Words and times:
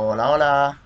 Hola, 0.00 0.30
hola. 0.30 0.82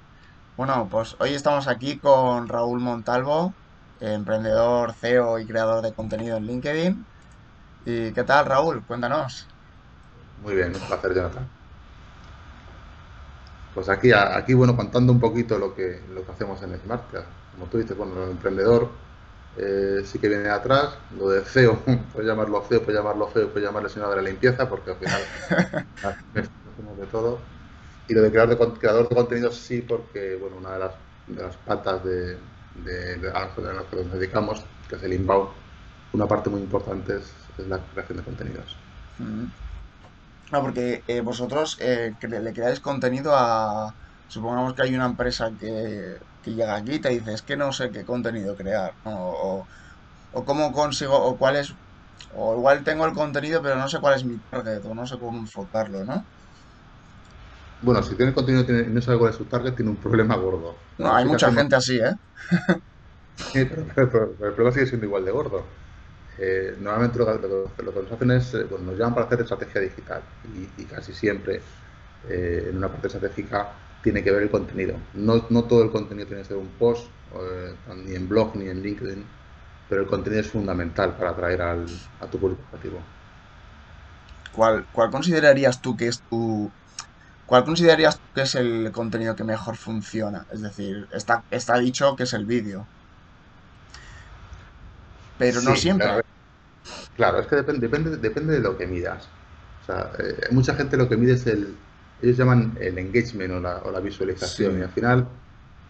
Bueno, 0.57 0.89
pues 0.91 1.15
hoy 1.21 1.35
estamos 1.35 1.69
aquí 1.69 1.99
con 2.01 2.49
Raúl 2.49 2.81
Montalvo, 2.81 3.55
emprendedor, 4.01 4.95
CEO 4.95 5.39
y 5.39 5.47
creador 5.47 5.83
de 5.85 5.93
contenido 5.95 6.39
en 6.39 6.45
LinkedIn. 6.47 7.07
¿Y 7.85 8.13
qué 8.15 8.25
tal, 8.25 8.47
Raúl? 8.47 8.87
Cuéntanos. 8.87 9.49
Muy 10.43 10.55
bien, 10.55 10.75
un 10.75 10.81
placer, 10.81 11.15
Jonathan. 11.15 11.47
Pues 13.75 13.91
aquí, 13.91 14.13
aquí 14.13 14.55
bueno, 14.55 14.75
contando 14.75 15.13
un 15.13 15.21
poquito 15.21 15.59
lo 15.59 15.75
que, 15.75 16.07
lo 16.09 16.25
que 16.25 16.33
hacemos 16.33 16.63
en 16.63 16.79
Smartcast. 16.81 17.29
Como 17.53 17.67
tú 17.67 17.77
dices, 17.77 17.95
bueno, 17.95 18.25
el 18.25 18.31
emprendedor 18.31 18.89
eh, 19.59 20.03
sí 20.07 20.19
que 20.19 20.29
viene 20.29 20.45
de 20.45 20.51
atrás. 20.53 20.97
Lo 21.19 21.29
de 21.29 21.43
CEO, 21.43 21.79
puedes 22.15 22.27
llamarlo 22.27 22.63
CEO, 22.63 22.81
puedes 22.83 22.99
llamarlo 22.99 23.29
feo, 23.29 23.51
puedes 23.51 23.67
llamarlo 23.69 23.91
señor 23.91 24.09
de 24.09 24.17
la 24.17 24.23
limpieza, 24.23 24.71
porque 24.71 24.93
al 24.93 24.97
final 24.97 25.21
hacemos 26.73 26.99
de 26.99 27.07
todo. 27.09 27.62
Y 28.07 28.15
lo 28.15 28.23
de 28.23 28.31
creador 28.31 28.59
de, 28.59 28.79
creador 28.79 29.09
de 29.09 29.15
contenidos 29.15 29.57
sí, 29.57 29.83
porque 29.83 30.37
bueno, 30.37 30.57
una 30.57 30.73
de 30.75 30.79
las, 30.81 30.95
de 31.27 31.43
las 31.43 31.57
patas 31.59 32.05
de, 32.05 32.41
de, 32.75 33.19
de 33.19 33.33
que 33.91 33.97
nos 33.97 34.13
dedicamos, 34.13 34.67
que 34.89 34.97
es 34.97 35.03
el 35.03 35.13
inbound, 35.15 35.51
una 36.13 36.29
parte 36.29 36.51
muy 36.51 36.61
importante 36.63 37.17
es, 37.17 37.53
es 37.57 37.67
la 37.67 37.87
creación 37.87 38.19
de 38.19 38.25
contenidos. 38.25 38.83
Mm. 39.19 39.53
Ah, 40.53 40.61
porque 40.61 41.03
eh, 41.07 41.21
vosotros 41.23 41.77
eh, 41.81 42.11
cre- 42.21 42.41
le 42.43 42.53
creáis 42.53 42.81
contenido 42.81 43.33
a... 43.35 43.93
Supongamos 44.27 44.75
que 44.75 44.83
hay 44.83 44.95
una 44.95 45.07
empresa 45.07 45.51
que, 45.59 45.69
que 46.41 46.51
llega 46.55 46.77
aquí 46.77 46.95
y 46.95 47.01
te 47.01 47.11
dice, 47.11 47.33
es 47.35 47.43
que 47.43 47.57
no 47.57 47.73
sé 47.73 47.91
qué 47.91 48.05
contenido 48.05 48.55
crear, 48.57 48.93
¿no? 49.05 49.13
O, 49.19 49.67
o 50.31 50.45
cómo 50.45 50.73
consigo, 50.73 51.17
o 51.19 51.37
cuál 51.39 51.57
es, 51.57 51.75
o 52.31 52.55
igual 52.57 52.85
tengo 52.85 53.07
el 53.07 53.13
contenido, 53.15 53.63
pero 53.63 53.77
no 53.77 53.89
sé 53.89 54.01
cuál 54.01 54.17
es 54.17 54.25
mi 54.27 54.41
target, 54.51 54.85
o 54.87 54.95
no 54.95 55.07
sé 55.07 55.19
cómo 55.19 55.39
enfocarlo, 55.39 56.05
¿no? 56.05 56.25
Bueno, 57.83 58.03
si 58.03 58.15
tiene 58.17 58.33
contenido 58.33 58.65
y 58.81 58.87
no 58.91 59.03
sabe 59.03 59.19
cuál 59.19 59.31
es 59.31 59.37
su 59.37 59.45
target, 59.47 59.75
tiene 59.75 59.91
un 59.91 59.97
problema 60.01 60.37
gordo. 60.37 60.79
No, 60.99 61.15
hay 61.15 61.27
sí 61.27 61.27
mucha 61.27 61.53
gente 61.53 61.77
así, 61.77 61.99
¿eh? 61.99 62.13
pero, 63.53 63.87
pero- 63.95 64.11
pero- 64.11 64.37
pero 64.37 64.49
el 64.51 64.55
problema 64.55 64.73
sigue 64.75 64.87
siendo 64.87 65.07
igual 65.07 65.25
de 65.25 65.31
gordo. 65.33 65.67
Eh, 66.39 66.77
normalmente 66.79 67.19
lo, 67.19 67.27
que 67.27 67.49
lo 67.49 67.75
lo 67.85 67.95
que 67.95 68.03
nos 68.03 68.13
hacen 68.13 68.31
es, 68.33 68.55
eh, 68.55 68.65
bueno, 68.65 68.87
nos 68.87 68.99
llaman 68.99 69.15
para 69.15 69.27
hacer 69.27 69.41
estrategia 69.43 69.81
digital 69.83 70.25
y, 70.45 70.83
y 70.83 70.87
casi 70.87 71.13
siempre 71.15 71.63
eh, 72.25 72.67
en 72.71 72.79
una 72.79 72.91
parte 72.91 73.09
estratégica 73.09 73.75
tiene 74.03 74.23
que 74.25 74.33
ver 74.33 74.43
el 74.45 74.51
contenido. 74.51 74.99
No, 75.15 75.47
no 75.51 75.65
todo 75.65 75.83
el 75.85 75.91
contenido 75.91 76.27
tiene 76.29 76.43
que 76.43 76.49
ser 76.49 76.57
un 76.57 76.79
post, 76.79 77.13
eh, 77.35 77.77
ni 77.97 78.15
en 78.15 78.29
blog 78.29 78.57
ni 78.57 78.69
en 78.69 78.83
LinkedIn, 78.83 79.27
pero 79.89 80.03
el 80.03 80.09
contenido 80.09 80.41
es 80.43 80.51
fundamental 80.51 81.17
para 81.17 81.31
atraer 81.31 81.63
al, 81.63 81.87
a 82.21 82.31
tu 82.31 82.41
público 82.41 82.63
objetivo. 82.65 83.07
¿Cuál, 84.53 84.87
cuál 84.91 85.11
considerarías 85.11 85.81
tú 85.81 85.97
que 85.97 86.09
es 86.09 86.23
tu, 86.29 86.73
cuál 87.45 87.65
considerarías 87.65 88.21
que 88.35 88.43
es 88.43 88.55
el 88.57 88.91
contenido 88.93 89.37
que 89.37 89.45
mejor 89.45 89.77
funciona? 89.77 90.45
Es 90.51 90.63
decir, 90.63 91.09
está, 91.13 91.45
está 91.51 91.79
dicho 91.79 92.17
que 92.17 92.25
es 92.25 92.33
el 92.35 92.47
vídeo, 92.47 92.91
pero 95.37 95.61
no 95.63 95.77
Sí, 95.77 95.77
siempre. 95.77 96.13
ver, 96.15 96.25
claro, 97.15 97.41
es 97.41 97.47
que 97.47 97.57
depende, 97.57 97.81
depende, 97.89 98.17
depende 98.19 98.55
de 98.55 98.61
lo 98.61 98.77
que 98.79 98.87
midas. 98.87 99.35
O 99.81 99.85
sea, 99.85 100.13
eh, 100.19 100.49
mucha 100.53 100.75
gente 100.75 100.97
lo 100.97 101.09
que 101.09 101.17
mide 101.17 101.35
es 101.35 101.47
el, 101.47 101.87
ellos 102.19 102.37
llaman 102.39 102.77
el 102.81 102.99
engagement 102.99 103.53
o 103.55 103.61
la, 103.61 103.79
o 103.83 103.91
la 103.93 104.01
visualización 104.01 104.79
y 104.81 104.83
al 104.83 104.91
final 104.93 105.31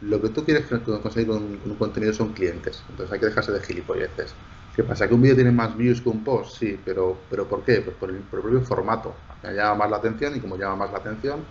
lo 0.00 0.22
que 0.22 0.30
tú 0.30 0.44
quieres 0.44 0.66
con- 0.68 0.84
conseguir 1.02 1.28
con, 1.28 1.58
con 1.60 1.72
un 1.72 1.78
contenido 1.78 2.12
son 2.14 2.34
clientes, 2.34 2.86
entonces 2.88 3.12
hay 3.12 3.20
que 3.20 3.26
dejarse 3.26 3.52
de 3.52 3.62
gilipolleces. 3.62 4.38
¿Qué 4.74 4.84
pasa? 4.84 5.06
¿Que 5.06 5.14
un 5.14 5.20
vídeo 5.22 5.34
tiene 5.34 5.52
más 5.52 5.76
views 5.76 6.00
que 6.00 6.08
un 6.08 6.24
post? 6.24 6.56
Sí, 6.58 6.80
pero, 6.84 7.26
pero 7.28 7.46
¿por 7.48 7.62
qué? 7.62 7.82
Pues 7.82 7.96
por 7.96 8.10
el, 8.10 8.22
propio 8.24 8.62
formato. 8.62 9.26
Final 9.40 9.56
llama 9.56 9.74
más 9.76 9.90
la 9.90 9.96
atención 9.98 10.36
y 10.36 10.40
como 10.40 10.56
llama 10.56 10.76
más 10.76 10.92
la 10.92 10.98
atención, 10.98 11.46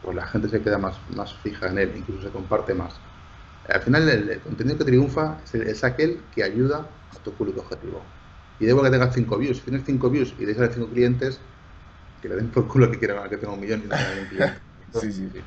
pues 0.00 0.14
la 0.16 0.26
gente 0.26 0.48
se 0.48 0.62
queda 0.62 0.78
más, 0.78 1.00
más 1.10 1.34
fija 1.38 1.68
en 1.68 1.78
él, 1.78 1.96
incluso 1.96 2.22
se 2.28 2.32
comparte 2.32 2.74
más. 2.74 3.02
Al 3.64 3.82
final 3.82 4.08
el, 4.08 4.42
contenido 4.42 4.78
que 4.78 4.84
triunfa 4.84 5.40
es, 5.44 5.54
el- 5.54 5.68
es 5.68 5.84
aquel 5.84 6.28
que 6.30 6.44
ayuda 6.44 6.90
a 7.10 7.18
tu 7.22 7.36
público 7.36 7.60
objetivo. 7.62 8.12
Y 8.58 8.66
igual 8.68 8.86
que 8.86 8.92
tengas 8.92 9.14
5 9.14 9.38
views. 9.38 9.58
Si 9.58 9.64
tienes 9.64 9.84
5 9.84 10.10
views 10.10 10.34
y 10.38 10.44
de 10.44 10.52
esos 10.52 10.74
5 10.74 10.90
clientes, 10.90 11.42
que 12.20 12.28
le 12.28 12.36
den 12.36 12.50
por 12.50 12.68
culo 12.68 12.90
que 12.90 12.98
quieran 12.98 13.28
que 13.30 13.38
tenga 13.38 13.54
un 13.54 13.60
millón 13.60 13.82
y 13.84 13.88
no 13.88 13.96
un 14.22 14.26
cliente. 14.28 14.60
sí, 14.92 15.12
sí. 15.12 15.30
Sí. 15.30 15.44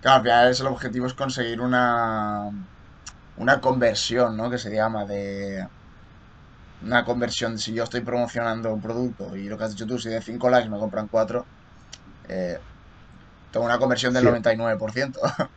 Claro, 0.00 0.16
al 0.18 0.22
final 0.54 0.56
el 0.60 0.66
objetivo 0.74 1.06
es 1.06 1.14
conseguir 1.14 1.60
una, 1.60 2.50
una 3.36 3.60
conversión, 3.60 4.36
¿no? 4.36 4.50
Que 4.50 4.58
se 4.58 4.70
llama 4.74 5.04
de 5.06 5.66
una 6.80 7.04
conversión. 7.04 7.58
Si 7.58 7.74
yo 7.74 7.84
estoy 7.84 8.02
promocionando 8.02 8.72
un 8.74 8.80
producto 8.80 9.36
y 9.36 9.48
lo 9.48 9.56
que 9.58 9.64
has 9.64 9.72
dicho 9.72 9.86
tú, 9.86 9.98
si 9.98 10.08
de 10.10 10.22
5 10.22 10.50
likes 10.50 10.70
me 10.70 10.78
compran 10.78 11.08
4, 11.08 11.48
tengo 13.50 13.66
una 13.66 13.78
conversión 13.78 14.12
del 14.14 14.24
Sí, 14.24 14.26
99%. 14.26 15.20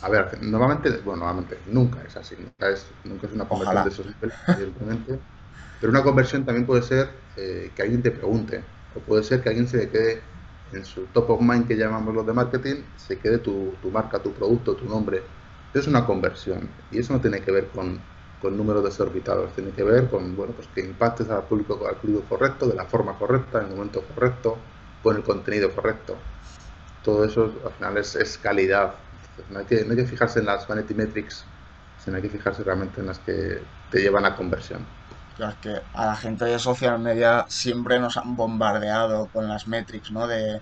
a 0.00 0.08
ver, 0.08 0.40
normalmente, 0.42 0.90
bueno, 1.02 1.24
normalmente, 1.24 1.62
nunca 1.66 2.02
es 2.02 2.16
así, 2.16 2.36
nunca 2.36 2.68
es, 2.70 2.94
nunca 3.04 3.26
es 3.26 3.32
una 3.32 3.48
conversión 3.48 3.82
de 3.82 3.88
Ojalá. 3.88 3.90
esos 3.90 4.06
niveles, 4.06 4.36
evidentemente, 4.48 5.20
pero 5.78 5.90
una 5.90 6.02
conversión 6.04 6.44
también 6.44 6.66
puede 6.66 6.82
ser 6.82 7.24
eh, 7.36 7.72
que 7.74 7.82
alguien 7.82 8.02
te 8.02 8.10
pregunte, 8.12 8.70
o 8.90 9.04
puede 9.04 9.22
ser 9.24 9.42
que 9.42 9.48
alguien 9.50 9.68
se 9.68 9.90
quede 9.90 10.24
en 10.70 10.84
su 10.84 11.08
top 11.08 11.30
of 11.30 11.40
mind 11.42 11.66
que 11.66 11.76
llamamos 11.76 12.14
los 12.14 12.26
de 12.26 12.32
marketing, 12.34 12.84
se 12.96 13.18
quede 13.18 13.38
tu, 13.38 13.78
tu 13.82 13.90
marca, 13.90 14.22
tu 14.22 14.34
producto, 14.34 14.76
tu 14.76 14.86
nombre. 14.86 15.18
Eso 15.72 15.80
es 15.80 15.86
una 15.88 16.06
conversión, 16.06 16.76
y 16.90 16.98
eso 17.00 17.12
no 17.12 17.20
tiene 17.20 17.40
que 17.42 17.50
ver 17.52 17.70
con, 17.70 18.06
con 18.40 18.56
números 18.56 18.84
desorbitados, 18.84 19.52
tiene 19.54 19.70
que 19.70 19.82
ver 19.82 20.08
con, 20.08 20.36
bueno, 20.36 20.52
pues 20.54 20.68
que 20.74 20.80
impactes 20.80 21.28
al 21.30 21.44
público, 21.44 21.86
al 21.88 21.96
público 21.96 22.22
correcto, 22.28 22.66
de 22.66 22.74
la 22.74 22.84
forma 22.84 23.18
correcta, 23.18 23.58
en 23.58 23.66
el 23.66 23.76
momento 23.76 24.02
correcto, 24.14 24.56
con 25.02 25.16
el 25.16 25.22
contenido 25.22 25.70
correcto 25.74 26.16
todo 27.08 27.24
eso 27.24 27.50
al 27.64 27.72
final 27.72 27.96
es, 27.96 28.14
es 28.16 28.36
calidad. 28.36 28.94
No, 29.50 29.60
hay 29.60 29.64
que, 29.64 29.84
no 29.84 29.92
hay 29.92 29.96
que 29.96 30.04
fijarse 30.04 30.40
en 30.40 30.46
las 30.46 30.66
vanity 30.66 30.92
metrics, 30.94 31.44
sino 32.04 32.16
hay 32.16 32.22
que 32.22 32.28
fijarse 32.28 32.62
realmente 32.62 33.00
en 33.00 33.06
las 33.06 33.18
que 33.20 33.62
te 33.90 34.00
llevan 34.00 34.26
a 34.26 34.36
conversión. 34.36 34.84
Claro, 35.36 35.56
que 35.62 35.74
a 35.94 36.06
la 36.06 36.16
gente 36.16 36.44
de 36.44 36.58
social 36.58 36.98
media 36.98 37.46
siempre 37.48 37.98
nos 37.98 38.16
han 38.18 38.36
bombardeado 38.36 39.28
con 39.28 39.48
las 39.48 39.68
metrics, 39.68 40.10
¿no? 40.10 40.26
De 40.26 40.60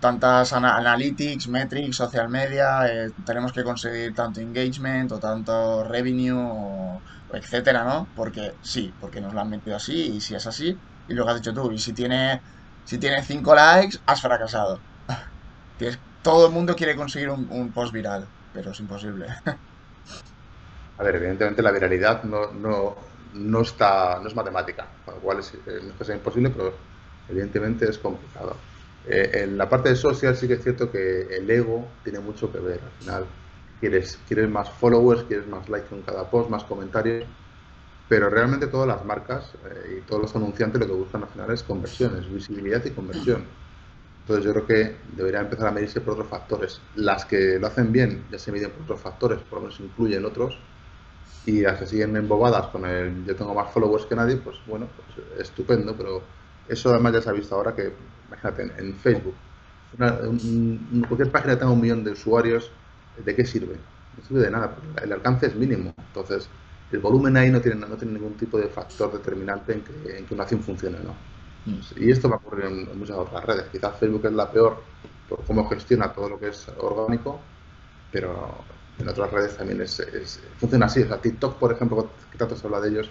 tantas 0.00 0.52
ana- 0.52 0.76
analytics, 0.76 1.48
metrics, 1.48 1.96
social 1.96 2.28
media, 2.28 2.86
eh, 2.88 3.08
tenemos 3.24 3.52
que 3.52 3.62
conseguir 3.64 4.12
tanto 4.14 4.40
engagement 4.40 5.12
o 5.12 5.18
tanto 5.20 5.84
revenue 5.84 6.34
o, 6.36 7.02
etcétera, 7.28 7.84
¿no? 7.84 8.10
Porque 8.14 8.52
sí, 8.62 8.94
porque 8.98 9.20
nos 9.20 9.34
lo 9.34 9.40
han 9.40 9.48
metido 9.50 9.76
así 9.76 10.16
y 10.16 10.20
si 10.20 10.34
es 10.34 10.46
así, 10.46 10.68
y 11.06 11.14
lo 11.14 11.28
has 11.28 11.36
dicho 11.36 11.52
tú, 11.54 11.70
y 11.72 11.78
si 11.78 11.92
tiene, 11.94 12.40
si 12.82 12.98
tiene 12.98 13.22
5 13.22 13.54
likes, 13.54 13.98
has 14.06 14.20
fracasado. 14.20 14.84
Tienes- 15.76 16.00
todo 16.22 16.46
el 16.46 16.52
mundo 16.52 16.76
quiere 16.76 16.96
conseguir 16.96 17.30
un, 17.30 17.72
post 17.72 17.92
viral, 17.94 18.28
pero 18.52 18.72
es 18.72 18.80
imposible. 18.80 19.26
A 20.98 21.02
ver, 21.04 21.16
evidentemente 21.16 21.62
la 21.62 21.72
viralidad 21.72 22.22
no, 22.24 22.52
no, 22.52 22.96
no 23.32 23.60
está, 23.62 24.20
no 24.20 24.28
es 24.28 24.34
matemática, 24.34 25.00
con 25.04 25.38
es, 25.38 25.54
eh, 25.54 25.80
no 25.82 25.90
es 25.92 25.96
que 25.96 26.04
sea 26.04 26.14
imposible, 26.16 26.50
pero 26.50 26.78
evidentemente 27.26 27.88
es 27.88 27.98
complicado. 27.98 28.68
Eh, 29.04 29.42
en 29.44 29.56
la 29.56 29.68
parte 29.68 29.88
de 29.90 29.96
social 29.96 30.36
sí 30.36 30.46
que 30.46 30.54
es 30.54 30.62
cierto 30.62 30.90
que 30.90 31.22
el 31.36 31.50
ego 31.50 31.98
tiene 32.02 32.20
mucho 32.20 32.52
que 32.52 32.60
ver. 32.60 32.84
Al 32.84 32.92
final, 32.92 33.36
quieres, 33.78 34.18
quieres 34.26 34.48
más 34.50 34.70
followers, 34.72 35.24
quieres 35.24 35.46
más 35.46 35.68
likes 35.68 35.94
en 35.94 36.02
cada 36.02 36.28
post, 36.30 36.50
más 36.50 36.64
comentarios, 36.64 37.26
Pero 38.08 38.30
realmente 38.30 38.68
todas 38.68 38.88
las 38.88 39.04
marcas 39.04 39.56
eh, 39.64 39.98
y 39.98 40.06
todos 40.06 40.22
los 40.22 40.36
anunciantes 40.36 40.80
lo 40.80 40.86
que 40.88 40.92
buscan 40.94 41.22
al 41.24 41.30
final 41.30 41.50
es 41.52 41.62
conversiones, 41.64 42.30
visibilidad 42.30 42.84
y 42.84 42.94
conversión. 42.94 43.56
Entonces 44.26 44.44
yo 44.46 44.52
creo 44.54 44.66
que 44.66 45.02
debería 45.04 45.40
empezar 45.40 45.68
a 45.68 45.72
medirse 45.72 46.00
por 46.02 46.14
otros 46.14 46.28
factores. 46.30 46.88
Las 46.94 47.26
que 47.26 47.58
lo 47.60 47.68
hacen 47.68 47.92
bien 47.92 48.28
ya 48.30 48.38
se 48.38 48.52
miden 48.52 48.72
por 48.72 48.82
otros 48.84 49.02
factores, 49.02 49.42
por 49.44 49.58
lo 49.58 49.62
menos 49.64 49.80
incluyen 49.80 50.24
otros. 50.26 50.68
Y 51.44 51.62
las 51.62 51.78
que 51.78 51.86
siguen 51.86 52.16
embobadas 52.16 52.68
con 52.68 52.84
el 52.86 53.24
yo 53.24 53.36
tengo 53.36 53.54
más 53.54 53.72
followers 53.72 54.06
que 54.06 54.16
nadie, 54.16 54.36
pues 54.38 54.58
bueno, 54.66 54.94
pues 54.94 55.26
estupendo. 55.38 55.96
Pero 55.96 56.34
eso 56.66 56.90
además 56.90 57.14
ya 57.14 57.22
se 57.22 57.30
ha 57.30 57.32
visto 57.32 57.54
ahora 57.54 57.74
que, 57.74 57.96
imagínate, 58.30 58.62
en, 58.62 58.72
en 58.78 58.98
Facebook, 58.98 59.42
una, 59.92 60.20
un, 60.28 61.04
cualquier 61.08 61.30
página 61.32 61.54
que 61.54 61.60
tenga 61.60 61.72
un 61.72 61.80
millón 61.80 62.04
de 62.04 62.12
usuarios, 62.12 62.80
¿de 63.14 63.34
qué 63.34 63.44
sirve? 63.44 63.88
No 64.12 64.22
sirve 64.22 64.42
de 64.42 64.50
nada, 64.50 64.74
porque 64.74 65.04
el 65.04 65.12
alcance 65.12 65.46
es 65.46 65.56
mínimo. 65.56 65.94
Entonces, 65.98 66.50
el 66.90 67.00
volumen 67.00 67.36
ahí 67.36 67.50
no 67.50 67.60
tiene, 67.60 67.86
no 67.86 67.96
tiene 67.96 68.14
ningún 68.14 68.36
tipo 68.36 68.58
de 68.58 68.68
factor 68.68 69.12
determinante 69.12 69.72
en 69.74 69.84
que, 69.84 70.18
en 70.18 70.26
que 70.26 70.34
una 70.34 70.44
acción 70.44 70.62
funcione 70.62 70.98
o 71.00 71.02
no. 71.04 71.30
Mm. 71.64 71.80
Y 71.96 72.10
esto 72.10 72.28
va 72.28 72.36
a 72.36 72.38
ocurrir 72.38 72.66
en, 72.66 72.88
en 72.90 72.98
muchas 72.98 73.16
otras 73.16 73.44
redes. 73.44 73.68
Quizás 73.70 73.98
Facebook 73.98 74.26
es 74.26 74.32
la 74.32 74.50
peor 74.50 74.84
por 75.26 75.44
cómo 75.46 75.68
gestiona 75.68 76.12
todo 76.12 76.28
lo 76.28 76.38
que 76.40 76.48
es 76.48 76.68
orgánico, 76.78 77.54
pero 78.10 78.66
en 78.98 79.08
otras 79.08 79.30
redes 79.32 79.56
también 79.56 79.80
es, 79.82 80.00
es- 80.00 80.40
funciona 80.56 80.86
así. 80.86 81.02
O 81.02 81.08
sea, 81.08 81.20
TikTok, 81.20 81.58
por 81.58 81.72
ejemplo, 81.72 82.16
que 82.30 82.38
tanto 82.38 82.56
se 82.56 82.66
habla 82.66 82.80
de 82.80 82.90
ellos, 82.90 83.10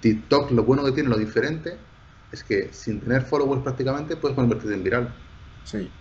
TikTok 0.00 0.50
lo 0.52 0.64
bueno 0.64 0.84
que 0.84 0.92
tiene, 0.92 1.08
lo 1.10 1.18
diferente, 1.18 1.89
es 2.30 2.44
que 2.44 2.72
sin 2.72 3.00
tener 3.00 3.22
followers 3.22 3.62
prácticamente 3.62 4.16
puedes 4.16 4.36
convertirte 4.36 4.74
en 4.74 4.84
viral. 4.84 5.14
Sí. 5.64 5.94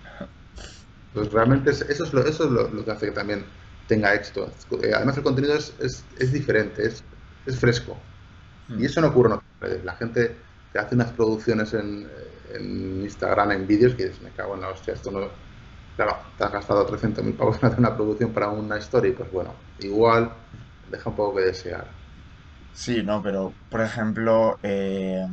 Entonces 1.07 1.33
realmente 1.33 1.71
es- 1.71 1.81
eso 1.81 2.03
es, 2.05 2.13
lo, 2.13 2.21
eso 2.25 2.45
es 2.45 2.51
lo, 2.51 2.69
lo 2.69 2.85
que 2.85 2.91
hace 2.91 3.07
que 3.07 3.11
también 3.11 3.45
tenga 3.85 4.13
éxito. 4.13 4.51
Eh, 4.83 4.91
Además 4.93 5.17
el 5.17 5.23
contenido 5.23 5.55
es, 5.55 5.75
es, 5.79 6.07
es 6.17 6.31
diferente, 6.31 6.85
es, 6.85 7.03
es 7.45 7.59
fresco. 7.59 8.03
Y 8.75 8.85
Mm. 8.85 8.85
eso 8.85 9.01
no 9.01 9.07
ocurre 9.09 9.29
en 9.29 9.33
otras 9.35 9.51
redes. 9.61 9.85
La 9.85 9.95
gente 9.95 10.43
que 10.71 10.79
hace 10.79 10.95
unas 10.95 11.13
producciones 11.13 11.73
en, 11.73 12.09
en 12.55 13.01
Instagram, 13.03 13.51
en 13.53 13.67
vídeos, 13.67 13.95
que 13.95 14.05
dices, 14.07 14.21
me 14.21 14.33
cago 14.33 14.55
en 14.55 14.61
la 14.61 14.69
hostia, 14.69 14.93
esto 14.95 15.11
no, 15.11 15.31
claro, 15.95 16.17
te 16.37 16.45
has 16.45 16.51
gastado 16.53 16.85
300.000 16.85 17.35
pavos 17.37 17.57
en 17.59 17.65
hacer 17.67 17.79
una 17.79 17.95
producción 17.95 18.33
para 18.33 18.49
una 18.49 18.77
story, 18.77 19.13
pues 19.13 19.31
bueno, 19.31 19.55
igual 19.79 20.33
deja 20.87 21.09
un 21.09 21.15
poco 21.15 21.37
que 21.37 21.43
desear. 21.45 21.95
Sí, 22.71 23.03
no, 23.03 23.21
pero 23.21 23.57
por 23.69 23.81
ejemplo, 23.81 24.57
eh, 24.63 25.25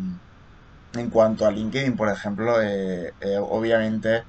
en 0.99 1.11
cuanto 1.11 1.47
a 1.47 1.51
LinkedIn, 1.51 1.97
por 1.97 2.09
ejemplo, 2.09 2.61
eh, 2.63 3.13
eh, 3.21 3.37
obviamente 3.41 4.25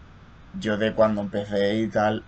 yo 0.52 0.78
de 0.78 0.96
cuando 0.96 1.22
empecé 1.22 1.76
y 1.78 1.90
tal, 1.90 2.26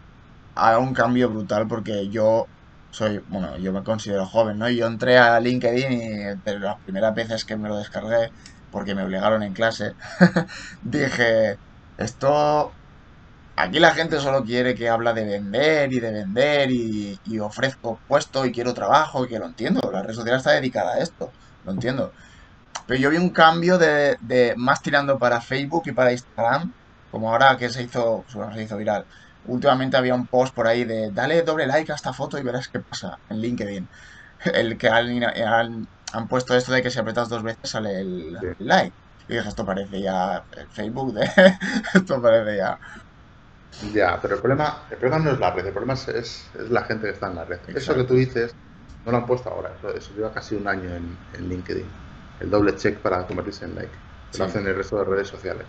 hago 0.56 0.84
un 0.84 0.94
cambio 0.94 1.30
brutal 1.32 1.68
porque 1.68 2.10
yo 2.10 2.48
soy, 2.92 3.20
bueno, 3.28 3.58
yo 3.60 3.74
me 3.74 3.84
considero 3.84 4.26
joven, 4.28 4.58
¿no? 4.60 4.70
Yo 4.70 4.88
entré 4.88 5.18
a 5.20 5.40
LinkedIn 5.40 5.92
y 5.94 6.08
de 6.44 6.60
las 6.60 6.78
primeras 6.84 7.14
veces 7.16 7.46
que 7.46 7.58
me 7.58 7.70
lo 7.70 7.78
descargué, 7.78 8.30
porque 8.70 8.96
me 8.96 9.04
obligaron 9.04 9.44
en 9.44 9.54
clase, 9.54 9.94
dije, 10.82 11.58
esto, 11.98 12.78
aquí 13.56 13.80
la 13.80 13.94
gente 13.94 14.20
solo 14.20 14.44
quiere 14.44 14.76
que 14.76 14.90
habla 14.90 15.14
de 15.14 15.26
vender 15.26 15.92
y 15.94 16.00
de 16.00 16.12
vender 16.12 16.72
y, 16.72 17.20
y 17.24 17.40
ofrezco 17.40 18.02
puesto 18.08 18.46
y 18.46 18.52
quiero 18.52 18.74
trabajo 18.74 19.26
y 19.26 19.28
que 19.30 19.40
lo 19.40 19.48
entiendo, 19.48 19.82
la 19.92 20.02
red 20.04 20.14
social 20.14 20.38
está 20.38 20.52
dedicada 20.52 20.94
a 20.96 21.00
esto, 21.00 21.34
lo 21.64 21.72
entiendo. 21.74 22.14
Pero 22.90 23.00
yo 23.02 23.10
vi 23.12 23.18
un 23.18 23.32
cambio 23.32 23.78
de, 23.78 24.18
de 24.22 24.54
más 24.58 24.82
tirando 24.82 25.20
para 25.20 25.42
Facebook 25.42 25.84
y 25.88 25.94
para 25.94 26.12
Instagram, 26.14 26.74
como 27.10 27.32
ahora 27.32 27.58
que 27.58 27.70
se 27.70 27.84
hizo, 27.84 28.26
bueno, 28.34 28.54
se 28.54 28.64
hizo 28.64 28.78
viral. 28.78 29.06
Últimamente 29.44 29.98
había 29.98 30.16
un 30.16 30.28
post 30.28 30.54
por 30.56 30.68
ahí 30.68 30.86
de 30.86 31.10
dale 31.14 31.44
doble 31.44 31.68
like 31.68 31.92
a 31.92 31.96
esta 31.96 32.14
foto 32.14 32.38
y 32.40 32.44
verás 32.44 32.68
qué 32.72 32.80
pasa 32.82 33.18
en 33.30 33.38
LinkedIn. 33.42 33.90
El 34.54 34.78
que 34.78 34.90
han, 34.90 35.24
han- 35.24 35.88
han 36.14 36.28
puesto 36.28 36.56
esto 36.56 36.72
de 36.74 36.82
que 36.84 36.90
si 36.92 37.00
apretas 37.00 37.30
dos 37.30 37.44
veces 37.44 37.70
sale 37.72 38.02
el, 38.02 38.36
Sí. 38.40 38.48
el 38.58 38.68
like. 38.68 38.98
Y 39.28 39.36
dije, 39.36 39.50
esto 39.50 39.66
parece 39.66 40.02
ya 40.02 40.44
el 40.58 40.70
Facebook 40.72 41.14
de... 41.14 41.26
Esto 41.94 42.22
parece 42.22 42.58
ya... 42.58 42.78
Ya, 43.94 44.20
pero 44.22 44.36
el 44.36 44.42
problema, 44.42 44.86
el 44.90 44.98
problema 44.98 45.24
no 45.24 45.32
es 45.32 45.40
la 45.40 45.52
red, 45.54 45.66
el 45.66 45.74
problema 45.74 45.94
es, 45.94 46.08
es- 46.10 46.52
es 46.56 46.70
la 46.70 46.84
gente 46.84 47.08
que 47.08 47.14
está 47.14 47.28
en 47.28 47.36
la 47.36 47.46
red. 47.46 47.60
Eso 47.74 47.96
que 47.96 48.04
tú 48.04 48.14
dices, 48.16 48.56
no 49.04 49.12
lo 49.12 49.18
han 49.18 49.26
puesto 49.26 49.50
ahora, 49.50 49.74
eso, 49.76 49.94
eso 49.94 50.14
lleva 50.14 50.32
casi 50.34 50.56
un 50.56 50.68
año 50.68 50.94
en, 50.96 51.18
en 51.32 51.48
LinkedIn. 51.50 51.96
El 52.40 52.50
doble 52.50 52.76
check 52.76 53.02
para 53.02 53.26
convertirse 53.28 53.66
en 53.66 53.76
like. 53.76 54.00
que 54.32 54.38
Lo 54.38 54.44
Sí. 54.44 54.46
hacen 54.46 54.66
el 54.68 54.76
resto 54.76 54.98
de 54.98 55.06
redes 55.06 55.28
sociales. 55.28 55.68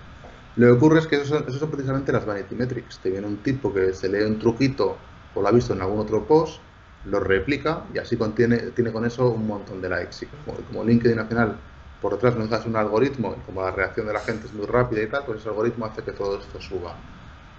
Lo 0.55 0.67
que 0.67 0.73
ocurre 0.73 0.99
es 1.01 1.07
que 1.07 1.17
eso 1.17 1.25
son, 1.27 1.45
eso 1.49 1.59
son 1.59 1.71
precisamente 1.71 2.13
las 2.13 2.27
vanity 2.27 2.55
metrics. 2.55 3.01
Te 3.01 3.11
viene 3.11 3.27
un 3.27 3.43
tipo 3.43 3.73
que 3.73 3.93
se 3.93 4.09
lee 4.09 4.23
un 4.25 4.39
truquito 4.39 5.07
o 5.33 5.43
lo 5.43 5.49
ha 5.49 5.53
visto 5.53 5.73
en 5.73 5.81
algún 5.83 6.01
otro 6.01 6.27
post, 6.27 6.63
lo 7.05 7.21
replica 7.21 7.87
y 7.95 7.99
así 7.99 8.17
contiene, 8.17 8.73
tiene 8.73 8.93
con 8.93 9.05
eso 9.07 9.31
un 9.33 9.47
montón 9.47 9.81
de 9.81 9.89
likes. 9.89 10.27
Y 10.27 10.29
como, 10.31 10.65
como 10.65 10.85
LinkedIn 10.85 11.19
al 11.19 11.29
final 11.29 11.63
por 11.99 12.13
detrás 12.15 12.35
no 12.37 12.45
dejas 12.45 12.65
un 12.67 12.77
algoritmo 12.77 13.35
y 13.39 13.43
como 13.43 13.61
la 13.63 13.71
reacción 13.73 14.07
de 14.07 14.15
la 14.15 14.21
gente 14.21 14.47
es 14.47 14.55
muy 14.55 14.67
rápida 14.67 15.03
y 15.03 15.09
tal, 15.09 15.25
pues 15.27 15.41
ese 15.41 15.49
algoritmo 15.51 15.85
hace 15.87 16.03
que 16.03 16.13
todo 16.13 16.39
esto 16.39 16.59
suba. 16.61 17.05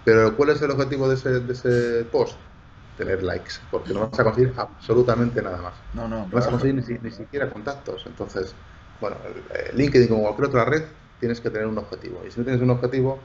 Pero 0.04 0.36
¿cuál 0.36 0.50
es 0.50 0.62
el 0.62 0.72
objetivo 0.72 1.08
de 1.08 1.16
ese, 1.16 1.30
de 1.42 1.54
ese 1.54 2.06
post? 2.06 2.42
Tener 2.96 3.24
likes, 3.24 3.54
porque 3.70 3.94
no 3.94 4.10
vas 4.10 4.20
a 4.20 4.24
conseguir 4.24 4.54
absolutamente 4.58 5.42
nada 5.42 5.62
más. 5.62 5.84
No, 5.94 6.08
no, 6.08 6.28
No 6.32 6.38
vas 6.38 6.48
a 6.48 6.52
conseguir 6.52 6.76
ni, 6.76 6.82
ni 7.00 7.12
siquiera 7.12 7.50
contactos. 7.52 8.04
Entonces, 8.08 8.58
bueno, 9.02 9.18
el 9.70 9.78
LinkedIn 9.78 10.08
como 10.08 10.22
cualquier 10.22 10.48
otra 10.48 10.66
red, 10.66 10.84
tienes 11.20 11.42
que 11.42 11.50
tener 11.50 11.68
un 11.68 11.78
objetivo. 11.78 12.22
Y 12.26 12.32
si 12.32 12.40
no 12.40 12.46
tienes 12.46 12.62
un 12.62 12.70
objetivo, 12.70 13.20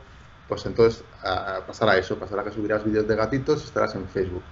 pues 0.49 0.67
entonces 0.67 1.05
a, 1.23 1.57
a 1.57 1.67
pasar 1.67 1.89
a 1.91 1.99
eso, 1.99 2.19
pasará 2.19 2.43
que 2.43 2.51
subirás 2.51 2.85
vídeos 2.85 3.07
de 3.07 3.15
gatitos 3.15 3.63
y 3.63 3.65
estarás 3.67 3.95
en 3.95 4.09
Facebook. 4.09 4.43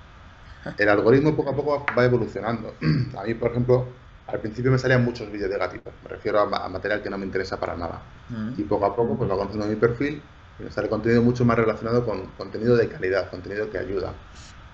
El 0.78 0.88
algoritmo 0.88 1.34
poco 1.34 1.50
a 1.50 1.56
poco 1.56 1.86
va 1.96 2.04
evolucionando. 2.04 2.74
A 3.18 3.24
mí, 3.24 3.34
por 3.34 3.50
ejemplo, 3.50 3.86
al 4.26 4.40
principio 4.40 4.70
me 4.70 4.78
salían 4.78 5.04
muchos 5.04 5.30
vídeos 5.30 5.50
de 5.50 5.58
gatitos. 5.58 5.92
Me 6.02 6.08
refiero 6.08 6.40
a 6.40 6.68
material 6.68 7.02
que 7.02 7.10
no 7.10 7.18
me 7.18 7.26
interesa 7.26 7.58
para 7.58 7.76
nada. 7.76 8.02
Mm. 8.30 8.52
Y 8.58 8.62
poco 8.62 8.86
a 8.86 8.96
poco 8.96 9.16
pues 9.16 9.30
va 9.30 9.36
conociendo 9.36 9.66
mi 9.66 9.76
perfil 9.76 10.22
y 10.58 10.62
me 10.62 10.70
sale 10.70 10.88
contenido 10.88 11.22
mucho 11.22 11.44
más 11.44 11.56
relacionado 11.58 12.04
con 12.06 12.26
contenido 12.38 12.76
de 12.76 12.88
calidad, 12.88 13.28
contenido 13.30 13.70
que 13.70 13.78
ayuda. 13.78 14.14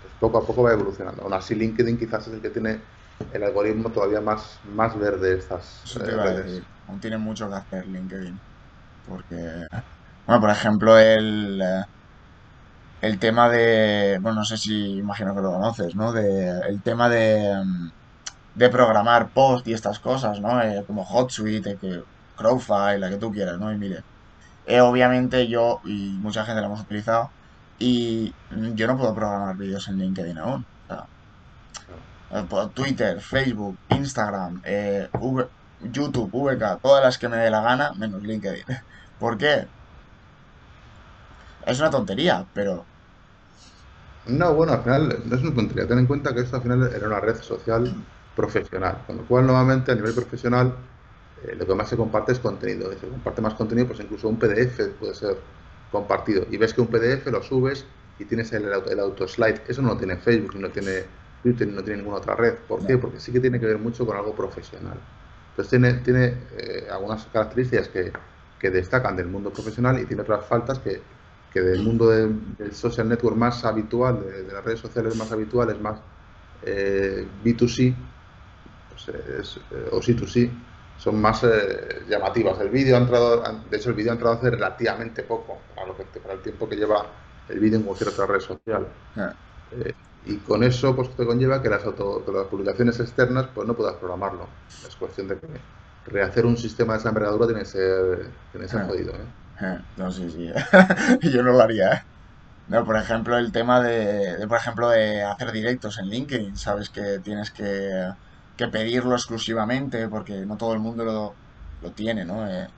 Pues 0.03 0.15
poco 0.21 0.39
a 0.39 0.47
poco 0.47 0.63
va 0.63 0.73
evolucionando. 0.73 1.23
Aún 1.23 1.33
así 1.33 1.55
LinkedIn 1.55 1.99
quizás 1.99 2.29
es 2.29 2.35
el 2.35 2.41
que 2.41 2.51
tiene 2.51 2.81
el 3.33 3.43
algoritmo 3.43 3.91
todavía 3.91 4.21
más, 4.21 4.61
más 4.75 4.99
verde 4.99 5.31
de 5.31 5.39
estas 5.39 5.83
Eso 5.85 6.01
eh, 6.01 6.07
te 6.07 6.13
iba 6.13 6.25
a 6.25 6.31
decir. 6.31 6.65
Aún 6.89 7.01
tiene 7.01 7.19
mucho 7.19 7.49
que 7.49 7.55
hacer 7.55 7.87
LinkedIn. 7.87 8.39
Porque, 9.09 9.67
bueno, 10.27 10.41
por 10.41 10.51
ejemplo, 10.51 10.99
el, 10.99 11.61
eh, 11.63 11.85
el 13.01 13.19
tema 13.19 13.49
de, 13.49 14.19
bueno, 14.21 14.41
no 14.41 14.45
sé 14.45 14.57
si 14.57 14.99
imagino 14.99 15.35
que 15.35 15.41
lo 15.41 15.53
conoces, 15.53 15.95
¿no? 15.95 16.13
De, 16.13 16.61
el 16.69 16.83
tema 16.83 17.09
de, 17.09 17.63
mm, 17.65 17.91
de 18.55 18.69
programar 18.69 19.31
post 19.31 19.67
y 19.69 19.73
estas 19.73 19.99
cosas, 20.01 20.41
¿no? 20.41 20.61
Eh, 20.63 20.85
como 20.87 21.05
HotSuite, 21.05 21.71
eh, 21.73 21.79
que, 21.81 22.03
Crowdfile, 22.37 22.99
la 22.99 23.11
que 23.11 23.17
tú 23.17 23.31
quieras, 23.33 23.59
¿no? 23.59 23.73
Y 23.73 23.77
mire, 23.77 24.03
eh, 24.67 24.81
obviamente 24.81 25.47
yo 25.49 25.81
y 25.85 26.19
mucha 26.21 26.45
gente 26.45 26.61
lo 26.61 26.69
hemos 26.69 26.81
utilizado 26.81 27.31
y 27.79 28.35
yo 28.75 28.87
no 28.87 28.97
puedo 28.97 29.15
programar 29.15 29.57
vídeos 29.57 29.89
en 29.89 29.99
LinkedIn 29.99 30.39
aún. 30.39 30.65
O 30.85 30.95
sea, 30.95 31.07
eh, 31.89 31.97
por 31.97 32.20
Twitter, 32.75 33.21
Facebook, 33.21 33.81
Instagram, 33.89 34.61
eh, 34.65 35.09
YouTube, 35.79 36.31
VK, 36.33 36.79
todas 36.83 37.03
las 37.05 37.19
que 37.19 37.29
me 37.29 37.37
dé 37.39 37.51
la 37.51 37.63
gana, 37.63 37.93
menos 37.97 38.23
LinkedIn. 38.23 38.65
¿Por 39.19 39.37
qué? 39.39 39.67
Es 41.63 41.79
una 41.81 41.91
tontería, 41.91 42.47
pero 42.53 42.91
No, 44.27 44.55
bueno, 44.55 44.73
al 44.75 44.83
final 44.83 45.23
no 45.25 45.37
es 45.37 45.43
una 45.43 45.55
tontería. 45.55 45.87
Ten 45.89 45.99
en 45.99 46.07
cuenta 46.07 46.35
que 46.35 46.41
esto 46.41 46.57
al 46.57 46.63
final 46.63 46.93
era 46.95 47.07
una 47.07 47.21
red 47.21 47.37
social 47.37 48.07
profesional, 48.35 49.05
con 49.07 49.17
lo 49.19 49.27
cual 49.27 49.47
normalmente 49.47 49.93
a 49.93 49.95
nivel 49.95 50.15
profesional 50.15 50.77
eh, 51.37 51.55
lo 51.57 51.67
que 51.67 51.75
más 51.75 51.89
se 51.89 51.97
comparte 51.97 52.33
es 52.33 52.39
contenido. 52.41 52.93
Se 52.99 53.09
comparte 53.09 53.41
más 53.43 53.55
contenido, 53.55 53.89
pues 53.89 54.01
incluso 54.01 54.29
un 54.29 54.39
PDF 54.39 54.89
puede 54.99 55.15
ser 55.15 55.37
compartido. 55.91 56.47
Y 56.51 56.57
ves 56.59 56.75
que 56.75 56.81
un 56.83 56.89
PDF 56.89 57.31
lo 57.31 57.43
subes 57.43 57.87
y 58.19 58.27
tienes 58.27 58.53
el, 58.53 58.73
auto- 58.73 58.91
el 58.91 59.01
autoslide. 59.01 59.63
Eso 59.67 59.83
no 59.83 59.89
lo 59.89 59.97
tiene 59.97 60.17
Facebook, 60.19 60.57
no 60.57 60.71
tiene 60.71 61.07
Twitter, 61.43 61.67
ni 61.69 61.75
no 61.75 61.83
tiene 61.85 61.99
ninguna 61.99 62.19
otra 62.19 62.35
red. 62.37 62.65
¿Por 62.67 62.85
qué? 62.85 62.99
Porque 62.99 63.21
sí 63.21 63.33
que 63.33 63.41
tiene 63.41 63.61
que 63.61 63.67
ver 63.67 63.79
mucho 63.79 64.07
con 64.07 64.17
algo 64.17 64.35
profesional. 64.35 65.03
Entonces 65.49 65.71
tiene, 65.71 65.95
tiene 66.03 66.47
eh, 66.53 66.87
algunas 66.91 67.27
características 67.27 67.89
que, 67.89 68.13
que 68.59 68.71
destacan 68.71 69.17
del 69.17 69.29
mundo 69.29 69.53
profesional 69.53 69.99
y 70.01 70.07
tiene 70.07 70.23
otras 70.23 70.47
faltas 70.47 70.79
que, 70.81 71.07
que 71.51 71.61
del 71.61 71.83
mundo 71.83 72.09
de- 72.11 72.29
del 72.59 72.75
social 72.75 73.09
network 73.09 73.37
más 73.37 73.65
habitual, 73.65 74.25
de, 74.25 74.45
de 74.45 74.53
las 74.53 74.65
redes 74.65 74.81
sociales 74.81 75.15
más 75.17 75.33
habituales, 75.33 75.79
más 75.81 76.03
eh, 76.63 77.31
B2C, 77.43 77.97
pues, 78.89 79.09
eh, 79.09 79.25
es, 79.41 79.57
eh, 79.71 79.89
o 79.93 80.03
C2C, 80.03 80.67
son 80.95 81.21
más 81.21 81.43
eh, 81.45 82.05
llamativas. 82.07 82.61
El 82.61 82.71
vídeo 82.71 82.97
ha 82.97 83.01
entrado, 83.01 83.43
de 83.69 83.77
hecho 83.77 83.91
el 83.91 83.97
vídeo 83.97 84.11
ha 84.13 84.15
entrado 84.15 84.37
hace 84.37 84.51
relativamente 84.51 85.23
poco, 85.25 85.67
para, 85.75 85.87
lo 85.87 85.97
que, 85.97 86.05
para 86.21 86.35
el 86.35 86.43
tiempo 86.43 86.69
que 86.69 86.77
lleva 86.77 87.17
el 87.49 87.59
vídeo 87.61 87.79
en 87.79 87.85
cualquier 87.85 88.11
otra 88.11 88.27
red 88.27 88.41
social. 88.41 88.95
Eh, 89.71 89.77
Eh, 89.85 89.95
y 90.23 90.43
con 90.43 90.63
eso 90.65 90.95
pues 90.97 91.15
te 91.17 91.27
conlleva 91.27 91.63
que 91.63 91.69
las, 91.71 91.85
auto- 91.85 92.25
que 92.25 92.33
las 92.33 92.47
publicaciones 92.49 93.01
externas 93.01 93.49
pues 93.55 93.67
no 93.67 93.77
puedas 93.77 93.97
programarlo. 93.97 94.51
Es 94.87 94.97
cuestión 94.97 95.29
de 95.29 95.39
que 95.41 95.49
rehacer 96.05 96.47
un 96.47 96.57
sistema 96.57 96.95
de 96.95 97.01
esa 97.01 97.09
envergadura 97.11 97.47
tiene 97.47 97.61
que 97.63 97.67
ser, 97.67 98.41
tiene 98.51 98.67
que 98.67 98.73
ser 98.73 98.81
eh, 98.81 98.83
jodido. 98.83 99.15
¿eh? 99.15 99.33
eh, 99.63 99.79
No, 99.97 100.11
sí, 100.13 100.31
sí. 100.31 100.47
Yo 101.35 101.43
no 101.43 101.53
lo 101.53 101.63
haría, 101.63 101.93
¿eh? 101.95 102.01
No, 102.67 102.85
por 102.87 102.97
ejemplo, 102.99 103.39
el 103.39 103.53
tema 103.53 103.83
de, 103.83 104.37
de, 104.39 104.49
por 104.49 104.59
ejemplo, 104.59 104.91
de 104.91 105.23
hacer 105.25 105.53
directos 105.53 105.99
en 106.01 106.07
LinkedIn, 106.09 106.57
sabes 106.57 106.91
que 106.91 107.21
tienes 107.23 107.53
que, 107.53 107.91
que 108.57 108.69
pedirlo 108.69 109.15
exclusivamente 109.17 110.09
porque 110.09 110.45
no 110.47 110.57
todo 110.57 110.75
el 110.75 110.81
mundo 110.81 111.05
lo, 111.05 111.39
lo 111.81 111.93
tiene, 111.95 112.25
¿no? 112.27 112.49
Eh, 112.51 112.69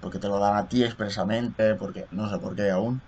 porque 0.00 0.18
te 0.20 0.28
lo 0.28 0.38
dan 0.40 0.56
a 0.56 0.68
ti 0.68 0.84
expresamente, 0.84 1.76
porque 1.76 2.06
no 2.12 2.30
sé 2.30 2.38
por 2.40 2.56
qué 2.56 2.70
aún. 2.70 3.02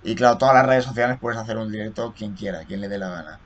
Y 0.00 0.14
claro, 0.14 0.38
todas 0.38 0.54
las 0.54 0.66
redes 0.66 0.84
sociales 0.84 1.18
puedes 1.20 1.38
hacer 1.38 1.56
un 1.58 1.70
directo 1.70 2.12
quien 2.12 2.34
quiera, 2.34 2.64
quien 2.64 2.80
le 2.80 2.88
dé 2.88 2.98
la 2.98 3.08
gana. 3.10 3.38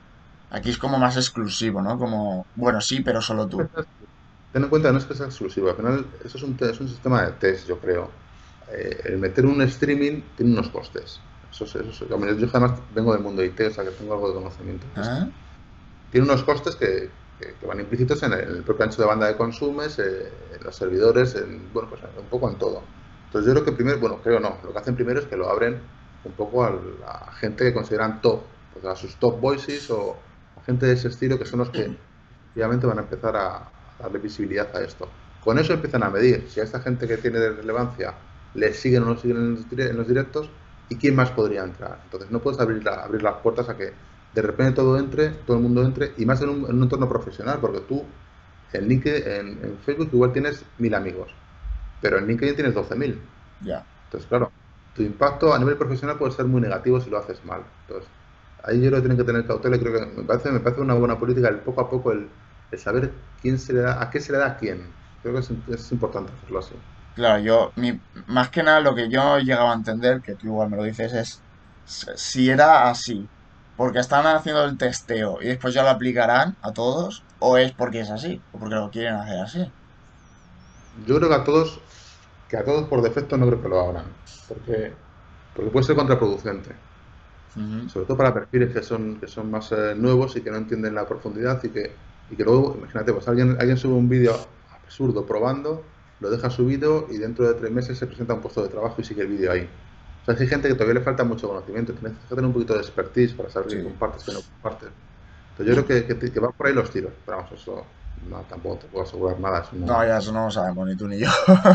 Aquí 0.49 0.69
es 0.71 0.77
como 0.79 0.99
más 0.99 1.17
exclusivo, 1.17 1.81
¿no? 1.81 1.97
Como, 1.97 2.47
bueno, 2.55 2.81
sí, 2.81 3.01
pero 3.03 3.21
solo 3.21 3.47
tú. 3.49 3.69
Ten 4.51 4.63
en 4.63 4.69
cuenta 4.69 4.91
no 4.91 4.99
es 4.99 5.05
que 5.05 5.15
sea 5.15 5.25
exclusivo, 5.25 5.69
al 5.69 5.75
final 5.75 6.11
eso 6.23 6.37
es 6.37 6.43
un, 6.43 6.57
es 6.61 6.79
un 6.79 6.87
sistema 6.87 7.23
de 7.25 7.33
test, 7.33 7.67
yo 7.67 7.79
creo. 7.79 8.13
Eh, 8.67 9.01
el 9.05 9.17
meter 9.17 9.45
un 9.45 9.61
streaming 9.63 10.35
tiene 10.35 10.53
unos 10.53 10.69
costes. 10.69 11.23
Eso, 11.51 11.65
es- 11.65 11.75
eso, 11.75 11.89
es- 12.05 12.09
yo 12.39 12.47
además 12.53 12.81
vengo 12.93 13.13
del 13.13 13.21
mundo 13.23 13.43
IT, 13.43 13.67
o 13.67 13.71
sea 13.71 13.83
que 13.83 13.91
tengo 13.91 14.13
algo 14.13 14.29
de 14.29 14.35
conocimiento. 14.35 14.87
¿Ah? 14.95 15.31
Tiene 16.09 16.25
unos 16.27 16.43
costes 16.43 16.75
que, 16.75 17.13
que- 17.37 17.57
que 17.57 17.65
van 17.65 17.79
implícitos 17.79 18.21
en 18.23 18.33
el, 18.33 18.39
en 18.41 18.55
el 18.57 18.63
propio 18.63 18.85
ancho 18.85 19.01
de 19.01 19.07
banda 19.07 19.27
de 19.27 19.35
consumes, 19.37 19.97
eh, 19.99 20.49
en 20.55 20.63
los 20.63 20.75
servidores, 20.75 21.35
en, 21.35 21.73
bueno, 21.73 21.89
pues 21.89 22.01
un 22.17 22.29
poco 22.29 22.49
en 22.49 22.57
todo. 22.57 22.89
Entonces 23.25 23.47
yo 23.47 23.53
creo 23.53 23.65
que 23.65 23.71
primero, 23.73 23.99
bueno, 23.99 24.21
creo 24.21 24.39
no, 24.39 24.59
lo 24.63 24.71
que 24.73 24.79
hacen 24.79 24.95
primero 24.95 25.19
es 25.19 25.27
que 25.27 25.37
lo 25.37 25.49
abren 25.49 25.89
un 26.23 26.35
poco 26.35 26.63
a 26.63 26.71
la 26.71 27.31
gente 27.33 27.63
que 27.65 27.73
consideran 27.73 28.21
top, 28.21 28.69
pues 28.69 28.85
a 28.85 28.95
sus 28.95 29.19
top 29.19 29.39
voices 29.41 29.89
o 29.91 30.23
a 30.55 30.61
gente 30.63 30.85
de 30.85 30.93
ese 30.93 31.09
estilo 31.09 31.37
que 31.39 31.45
son 31.45 31.59
los 31.59 31.69
que 31.71 31.91
obviamente 32.55 32.87
van 32.87 32.99
a 32.99 33.01
empezar 33.03 33.35
a 33.35 33.73
darle 33.97 34.19
visibilidad 34.19 34.75
a 34.75 34.81
esto. 34.83 35.13
Con 35.39 35.59
eso 35.59 35.73
empiezan 35.73 36.03
a 36.03 36.09
medir 36.09 36.49
si 36.49 36.59
a 36.59 36.63
esta 36.63 36.79
gente 36.79 37.07
que 37.07 37.17
tiene 37.17 37.39
de 37.39 37.51
relevancia 37.51 38.17
le 38.53 38.73
siguen 38.73 39.03
o 39.03 39.05
no 39.07 39.17
siguen 39.17 39.37
en 39.37 39.51
los, 39.55 39.69
dire- 39.69 39.89
en 39.89 39.97
los 39.97 40.07
directos 40.07 40.51
y 40.87 40.97
quién 40.97 41.15
más 41.15 41.31
podría 41.31 41.63
entrar. 41.63 42.01
Entonces 42.03 42.29
no 42.31 42.41
puedes 42.41 42.59
abrir, 42.59 42.83
la- 42.83 43.03
abrir 43.03 43.23
las 43.23 43.35
puertas 43.41 43.69
a 43.69 43.77
que 43.77 43.93
de 44.31 44.41
repente 44.41 44.73
todo 44.75 44.97
entre, 44.97 45.29
todo 45.29 45.57
el 45.57 45.63
mundo 45.63 45.83
entre 45.83 46.13
y 46.17 46.25
más 46.25 46.41
en 46.41 46.49
un, 46.49 46.57
en 46.69 46.75
un 46.77 46.83
entorno 46.83 47.09
profesional, 47.09 47.59
porque 47.61 47.81
tú 47.81 48.15
en 48.71 48.87
LinkedIn, 48.87 49.23
en, 49.31 49.65
en 49.65 49.79
Facebook 49.79 50.09
igual 50.13 50.31
tienes 50.33 50.65
mil 50.77 50.93
amigos, 50.95 51.31
pero 51.99 52.17
en 52.17 52.27
LinkedIn 52.27 52.55
tienes 52.55 52.73
12.000. 52.73 53.29
Ya. 53.61 53.87
Entonces, 54.05 54.27
claro, 54.29 54.53
tu 54.95 55.01
impacto 55.01 55.53
a 55.53 55.59
nivel 55.59 55.77
profesional 55.77 56.17
puede 56.17 56.33
ser 56.33 56.45
muy 56.45 56.61
negativo 56.61 56.99
si 56.99 57.09
lo 57.09 57.17
haces 57.17 57.43
mal. 57.45 57.63
Entonces, 57.87 58.09
ahí 58.63 58.81
yo 58.81 58.89
creo 58.89 59.01
que 59.01 59.07
tienen 59.07 59.17
que 59.17 59.23
tener 59.23 59.47
cautela 59.47 59.75
y 59.75 59.79
creo 59.79 59.93
que 59.93 60.05
me 60.05 60.23
parece, 60.23 60.51
me 60.51 60.59
parece 60.59 60.81
una 60.81 60.93
buena 60.93 61.17
política 61.17 61.49
el 61.49 61.57
poco 61.57 61.81
a 61.81 61.89
poco 61.89 62.11
el, 62.11 62.29
saber 62.77 63.11
quién 63.41 63.59
se 63.59 63.73
le 63.73 63.81
da, 63.81 64.01
a 64.01 64.09
qué 64.09 64.19
se 64.19 64.31
le 64.31 64.37
da 64.37 64.47
a 64.47 64.57
quién. 64.57 64.87
Creo 65.21 65.35
que 65.35 65.39
es, 65.73 65.91
importante 65.91 66.31
hacerlo 66.37 66.59
así. 66.59 66.75
Claro, 67.15 67.43
yo, 67.43 67.71
mi, 67.75 67.99
más 68.27 68.49
que 68.49 68.63
nada 68.63 68.79
lo 68.79 68.95
que 68.95 69.09
yo 69.09 69.39
llegaba 69.39 69.71
a 69.71 69.75
entender, 69.75 70.21
que 70.21 70.35
tú 70.35 70.47
igual 70.47 70.69
me 70.69 70.77
lo 70.77 70.83
dices, 70.83 71.13
es 71.13 71.41
si 71.85 72.49
era 72.49 72.89
así, 72.89 73.27
porque 73.77 73.99
están 73.99 74.25
haciendo 74.25 74.63
el 74.63 74.77
testeo 74.77 75.41
y 75.41 75.47
después 75.47 75.73
ya 75.73 75.83
lo 75.83 75.89
aplicarán 75.89 76.55
a 76.61 76.71
todos, 76.71 77.23
o 77.39 77.57
es 77.57 77.71
porque 77.71 78.01
es 78.01 78.09
así, 78.09 78.41
o 78.53 78.59
porque 78.59 78.75
lo 78.75 78.89
quieren 78.89 79.15
hacer 79.15 79.39
así. 79.39 79.71
Yo 81.05 81.17
creo 81.17 81.29
que 81.29 81.35
a 81.35 81.43
todos, 81.43 81.79
que 82.53 82.59
a 82.59 82.63
todos 82.63 82.87
por 82.87 83.01
defecto 83.01 83.35
no 83.35 83.47
creo 83.47 83.59
que 83.63 83.67
lo 83.67 83.79
hagan, 83.79 84.05
porque, 84.47 84.93
porque 85.55 85.71
puede 85.71 85.85
ser 85.87 85.95
contraproducente. 85.95 86.69
Sobre 87.87 88.05
todo 88.05 88.15
para 88.15 88.31
perfiles 88.31 88.71
que 88.71 88.83
son, 88.83 89.19
que 89.19 89.27
son 89.27 89.49
más 89.49 89.71
eh, 89.71 89.95
nuevos 89.95 90.35
y 90.35 90.41
que 90.41 90.51
no 90.51 90.57
entienden 90.57 90.93
la 90.93 91.07
profundidad 91.07 91.63
y 91.63 91.69
que, 91.69 91.97
y 92.29 92.35
que 92.35 92.43
luego, 92.43 92.75
imagínate, 92.77 93.11
pues 93.11 93.27
alguien, 93.27 93.57
alguien 93.59 93.77
sube 93.77 93.95
un 93.95 94.07
vídeo 94.07 94.35
absurdo 94.69 95.25
probando, 95.25 95.95
lo 96.19 96.29
deja 96.29 96.51
subido 96.51 97.07
y 97.09 97.17
dentro 97.17 97.47
de 97.47 97.55
tres 97.55 97.71
meses 97.71 97.97
se 97.97 98.05
presenta 98.05 98.35
un 98.35 98.41
puesto 98.41 98.61
de 98.61 98.69
trabajo 98.69 99.01
y 99.01 99.03
sigue 99.03 99.23
el 99.23 99.29
vídeo 99.29 99.51
ahí. 99.51 99.67
O 100.21 100.25
sea, 100.25 100.35
hay 100.39 100.47
gente 100.47 100.67
que 100.67 100.75
todavía 100.75 100.99
le 100.99 101.01
falta 101.01 101.23
mucho 101.23 101.47
conocimiento, 101.47 101.95
tienes 101.95 102.19
que 102.19 102.27
tener 102.27 102.45
un 102.45 102.53
poquito 102.53 102.75
de 102.75 102.81
expertise 102.81 103.33
para 103.33 103.49
saber 103.49 103.69
qué 103.69 103.81
compartes, 103.81 104.23
qué 104.23 104.31
no 104.31 104.41
compartes. 104.43 104.89
Entonces 105.53 105.75
yo 105.75 105.85
creo 105.85 106.07
que, 106.19 106.31
que, 106.31 106.39
van 106.39 106.51
por 106.53 106.67
ahí 106.67 106.73
los 106.73 106.89
tiros, 106.89 107.11
pero 107.25 107.37
vamos, 107.37 107.51
eso 107.51 107.85
no, 108.27 108.39
tampoco 108.49 108.77
te 108.77 108.87
puedo 108.87 109.05
asegurar 109.05 109.39
nada. 109.39 109.65
no... 109.71 110.05
ya 110.05 110.17
eso 110.17 110.31
no 110.31 110.45
lo 110.45 110.51
sabemos 110.51 110.87
ni 110.87 110.95
tú 110.95 111.07
ni 111.07 111.19
yo. 111.19 111.29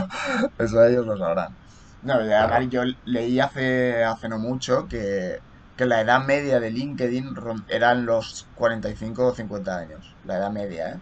eso 0.58 0.84
ellos 0.84 1.06
lo 1.06 1.16
sabrán. 1.16 1.54
No, 2.02 2.24
ya, 2.24 2.60
yo 2.62 2.82
leí 3.04 3.38
hace, 3.38 4.04
hace 4.04 4.28
no 4.28 4.38
mucho 4.38 4.88
que, 4.88 5.38
que 5.76 5.86
la 5.86 6.00
edad 6.00 6.24
media 6.24 6.58
de 6.58 6.70
LinkedIn 6.70 7.36
eran 7.68 8.04
los 8.04 8.46
45 8.56 9.26
o 9.26 9.34
50 9.34 9.76
años. 9.76 10.14
La 10.24 10.38
edad 10.38 10.50
media, 10.50 10.90
¿eh? 10.90 10.98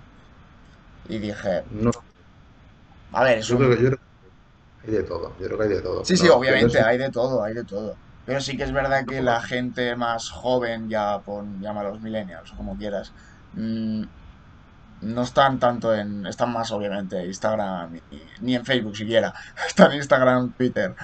Y 1.08 1.18
dije... 1.18 1.64
No. 1.70 1.90
A 3.12 3.24
ver, 3.24 3.38
eso... 3.38 3.58
Yo 3.58 3.70
creo 3.70 3.90
que, 3.90 3.98
hay 4.86 4.92
de 4.92 5.02
todo, 5.02 5.32
yo 5.38 5.46
creo 5.46 5.58
que 5.58 5.64
hay 5.64 5.70
de 5.70 5.80
todo. 5.80 6.04
Sí, 6.04 6.16
sí, 6.16 6.28
obviamente 6.28 6.80
hay 6.80 6.98
de 6.98 7.10
todo, 7.10 7.42
hay 7.42 7.54
de 7.54 7.64
todo. 7.64 7.96
Pero 8.26 8.40
sí 8.40 8.56
que 8.56 8.64
es 8.64 8.72
verdad 8.72 9.06
que 9.06 9.22
la 9.22 9.40
gente 9.40 9.94
más 9.94 10.30
joven, 10.30 10.88
ya 10.88 11.20
pon, 11.20 11.60
llama 11.60 11.80
a 11.80 11.84
los 11.84 12.00
millennials 12.00 12.52
o 12.52 12.56
como 12.56 12.76
quieras, 12.76 13.12
mm, 13.54 14.02
no 15.02 15.22
están 15.22 15.60
tanto 15.60 15.94
en. 15.94 16.26
Están 16.26 16.52
más, 16.52 16.72
obviamente, 16.72 17.24
Instagram, 17.24 18.00
ni, 18.40 18.56
en 18.56 18.64
Facebook 18.64 18.96
siquiera. 18.96 19.32
Están 19.66 19.92
en 19.92 19.98
Instagram, 19.98 20.52
Twitter. 20.54 20.94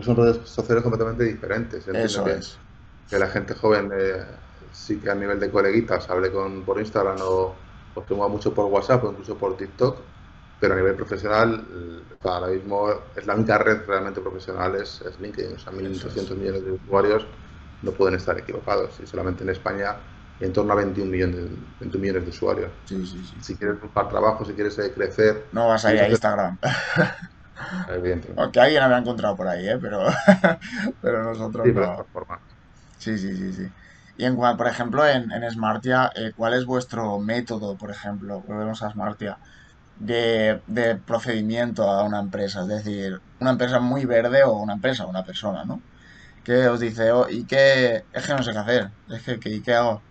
son 0.00 0.16
redes 0.16 0.48
sociales 0.48 0.82
completamente 0.82 1.24
diferentes. 1.24 1.86
Eso 1.86 2.26
es. 2.26 2.58
Que 3.10 3.18
la 3.18 3.28
gente 3.28 3.54
joven 3.54 3.90
eh, 3.94 4.24
sí 4.72 4.96
que 4.96 5.10
a 5.10 5.14
nivel 5.14 5.38
de 5.38 5.50
coleguitas 5.50 6.08
hable 6.08 6.32
con, 6.32 6.64
por 6.64 6.80
Instagram 6.80 7.18
o, 7.20 7.54
o 7.94 8.04
que 8.04 8.14
mucho 8.14 8.54
por 8.54 8.64
WhatsApp 8.66 9.04
o 9.04 9.10
incluso 9.10 9.36
por 9.36 9.58
TikTok 9.58 10.13
pero 10.60 10.74
a 10.74 10.76
nivel 10.76 10.94
profesional, 10.94 11.66
ahora 12.22 12.48
mismo 12.48 12.88
es 13.16 13.26
la 13.26 13.34
única 13.34 13.58
red 13.58 13.86
realmente 13.86 14.20
profesional 14.20 14.74
es, 14.76 15.02
LinkedIn. 15.20 15.56
O 15.56 15.58
sea, 15.58 15.72
1.200 15.72 16.36
millones 16.36 16.64
de 16.64 16.72
usuarios 16.72 17.26
no 17.82 17.92
pueden 17.92 18.14
estar 18.14 18.38
equivocados. 18.38 18.98
Y 19.00 19.06
solamente 19.06 19.44
en 19.44 19.50
España 19.50 19.96
en 20.40 20.52
torno 20.52 20.72
a 20.72 20.76
21 20.76 21.10
millones, 21.10 21.36
21 21.80 22.00
millones 22.00 22.24
de 22.24 22.30
usuarios. 22.30 22.70
Si 23.40 23.56
quieres 23.56 23.80
buscar 23.80 24.08
trabajo, 24.08 24.44
si 24.44 24.52
quieres 24.52 24.78
eh, 24.78 24.92
crecer... 24.92 25.46
No 25.52 25.68
vas 25.68 25.84
a 25.84 25.94
ir 25.94 26.00
a 26.00 26.08
Instagram. 26.08 26.58
Evidentemente. 27.88 28.40
Aunque 28.40 28.60
alguien 28.60 28.82
habrá 28.82 28.98
encontrado 28.98 29.36
por 29.36 29.46
ahí, 29.46 29.68
¿eh? 29.68 29.78
pero, 29.80 30.06
pero 31.02 31.22
nosotros 31.22 31.66
no. 31.66 32.06
Sí, 32.98 33.18
sí, 33.18 33.36
sí, 33.36 33.52
sí. 33.52 33.68
Y 34.16 34.24
en 34.24 34.36
por 34.36 34.66
ejemplo, 34.66 35.06
en, 35.06 35.30
en 35.30 35.50
Smartia, 35.50 36.10
eh, 36.14 36.32
¿cuál 36.36 36.54
es 36.54 36.64
vuestro 36.64 37.18
método, 37.18 37.76
por 37.76 37.90
ejemplo? 37.90 38.42
Volvemos 38.46 38.82
a 38.82 38.90
Smartia 38.90 39.38
de, 39.98 40.60
de, 40.66 40.96
procedimiento 40.96 41.88
a 41.88 42.04
una 42.04 42.20
empresa, 42.20 42.62
es 42.62 42.68
decir, 42.68 43.20
una 43.40 43.50
empresa 43.50 43.80
muy 43.80 44.04
verde 44.04 44.42
o 44.44 44.54
una 44.54 44.74
empresa 44.74 45.04
o 45.06 45.08
una 45.08 45.24
persona, 45.24 45.64
¿no? 45.64 45.80
Que 46.44 46.68
os 46.68 46.80
dice, 46.80 47.10
oh, 47.12 47.28
¿y 47.28 47.44
qué? 47.44 48.04
Es 48.12 48.26
que 48.26 48.34
no 48.34 48.42
sé 48.42 48.52
qué 48.52 48.58
hacer, 48.58 48.90
es 49.08 49.22
que, 49.38 49.50
¿y 49.50 49.60
qué 49.60 49.74
hago? 49.74 50.02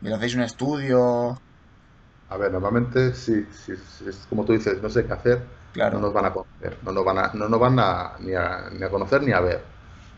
¿Y 0.00 0.12
hacéis 0.12 0.34
un 0.34 0.42
estudio? 0.42 1.40
A 2.28 2.36
ver, 2.36 2.50
normalmente, 2.50 3.14
si, 3.14 3.44
si, 3.52 3.72
es 3.72 4.26
como 4.28 4.44
tú 4.44 4.52
dices, 4.52 4.82
no 4.82 4.88
sé 4.88 5.06
qué 5.06 5.12
hacer, 5.12 5.42
no 5.76 6.00
nos 6.00 6.12
van 6.12 6.26
a 6.26 6.32
conocer, 6.32 6.78
no 6.82 6.92
nos 6.92 7.04
van 7.04 7.18
a, 7.18 7.30
no 7.34 7.48
nos 7.48 7.60
van 7.60 7.78
a, 7.78 8.12
ni, 8.20 8.34
a, 8.34 8.70
ni 8.72 8.82
a 8.82 8.88
conocer 8.88 9.22
ni 9.22 9.32
a 9.32 9.40
ver. 9.40 9.62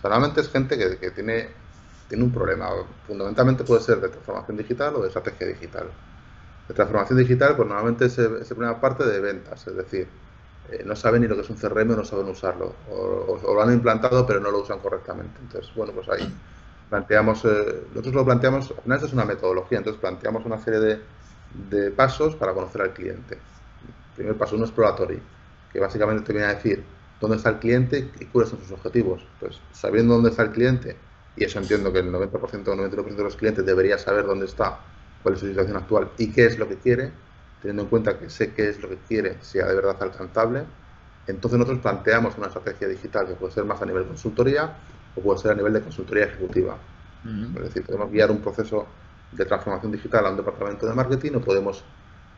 normalmente 0.02 0.40
es 0.40 0.50
gente 0.50 0.78
que, 0.78 0.98
que 0.98 1.10
tiene, 1.10 1.48
tiene 2.08 2.24
un 2.24 2.32
problema, 2.32 2.68
fundamentalmente 3.06 3.64
puede 3.64 3.80
ser 3.80 4.00
de 4.00 4.08
transformación 4.08 4.56
digital 4.56 4.94
o 4.96 5.02
de 5.02 5.08
estrategia 5.08 5.48
digital. 5.48 5.88
La 6.68 6.74
transformación 6.74 7.18
digital, 7.18 7.56
pues 7.56 7.68
normalmente 7.68 8.08
se, 8.08 8.44
se 8.44 8.54
pone 8.54 8.72
parte 8.74 9.04
de 9.04 9.20
ventas, 9.20 9.66
es 9.66 9.76
decir, 9.76 10.08
eh, 10.70 10.82
no 10.84 10.96
saben 10.96 11.20
ni 11.20 11.28
lo 11.28 11.34
que 11.34 11.42
es 11.42 11.50
un 11.50 11.56
CRM 11.56 11.90
o 11.90 11.96
no 11.96 12.04
saben 12.04 12.26
usarlo, 12.26 12.74
o, 12.90 13.38
lo 13.42 13.62
han 13.62 13.72
implantado 13.72 14.26
pero 14.26 14.40
no 14.40 14.50
lo 14.50 14.60
usan 14.60 14.78
correctamente. 14.78 15.38
Entonces, 15.42 15.70
bueno, 15.74 15.92
pues 15.92 16.08
ahí 16.08 16.32
planteamos, 16.88 17.44
eh, 17.44 17.82
nosotros 17.90 18.14
lo 18.14 18.24
planteamos, 18.24 18.70
al 18.70 18.82
final 18.82 19.04
es 19.04 19.12
una 19.12 19.24
metodología, 19.24 19.78
entonces 19.78 20.00
planteamos 20.00 20.44
una 20.46 20.58
serie 20.58 20.80
de, 20.80 21.00
pasos 21.90 22.34
para 22.34 22.52
conocer 22.52 22.82
al 22.82 22.92
cliente. 22.92 23.34
El 23.34 24.16
primer 24.16 24.34
paso, 24.36 24.56
un 24.56 24.62
exploratory, 24.62 25.20
que 25.72 25.80
básicamente 25.80 26.24
te 26.24 26.32
viene 26.32 26.48
a 26.48 26.54
decir 26.54 26.82
dónde 27.20 27.36
está 27.36 27.50
el 27.50 27.58
cliente 27.58 28.10
y 28.18 28.24
cuáles 28.26 28.50
son 28.50 28.60
sus 28.60 28.72
objetivos. 28.72 29.24
Entonces, 29.34 29.60
sabiendo 29.72 30.14
dónde 30.14 30.30
está 30.30 30.42
el 30.42 30.50
cliente, 30.50 30.96
y 31.36 31.44
eso 31.44 31.58
entiendo 31.58 31.92
que 31.92 32.00
el 32.00 32.12
90% 32.12 32.68
o 32.68 32.74
99% 32.74 33.16
de 33.16 33.22
los 33.22 33.36
clientes 33.36 33.64
debería 33.64 33.98
saber 33.98 34.24
dónde 34.24 34.46
está 34.46 34.80
cuál 35.24 35.34
es 35.34 35.40
su 35.40 35.48
situación 35.48 35.76
actual 35.76 36.10
y 36.18 36.30
qué 36.30 36.44
es 36.44 36.58
lo 36.58 36.68
que 36.68 36.76
quiere, 36.76 37.10
teniendo 37.60 37.84
en 37.84 37.88
cuenta 37.88 38.18
que 38.18 38.28
sé 38.28 38.52
qué 38.52 38.68
es 38.68 38.80
lo 38.80 38.90
que 38.90 38.98
quiere, 39.08 39.38
sea 39.40 39.66
de 39.66 39.74
verdad 39.74 39.96
alcanzable, 40.00 40.64
entonces 41.26 41.58
nosotros 41.58 41.80
planteamos 41.80 42.36
una 42.36 42.48
estrategia 42.48 42.86
digital 42.86 43.26
que 43.26 43.34
puede 43.34 43.52
ser 43.52 43.64
más 43.64 43.80
a 43.80 43.86
nivel 43.86 44.04
consultoría 44.04 44.76
o 45.16 45.22
puede 45.22 45.40
ser 45.40 45.52
a 45.52 45.54
nivel 45.54 45.72
de 45.72 45.80
consultoría 45.80 46.24
ejecutiva. 46.26 46.76
Es 47.56 47.62
decir, 47.62 47.86
podemos 47.86 48.10
guiar 48.12 48.30
un 48.30 48.42
proceso 48.42 48.86
de 49.32 49.46
transformación 49.46 49.92
digital 49.92 50.26
a 50.26 50.30
un 50.30 50.36
departamento 50.36 50.86
de 50.86 50.92
marketing 50.92 51.32
o 51.36 51.40
podemos 51.40 51.82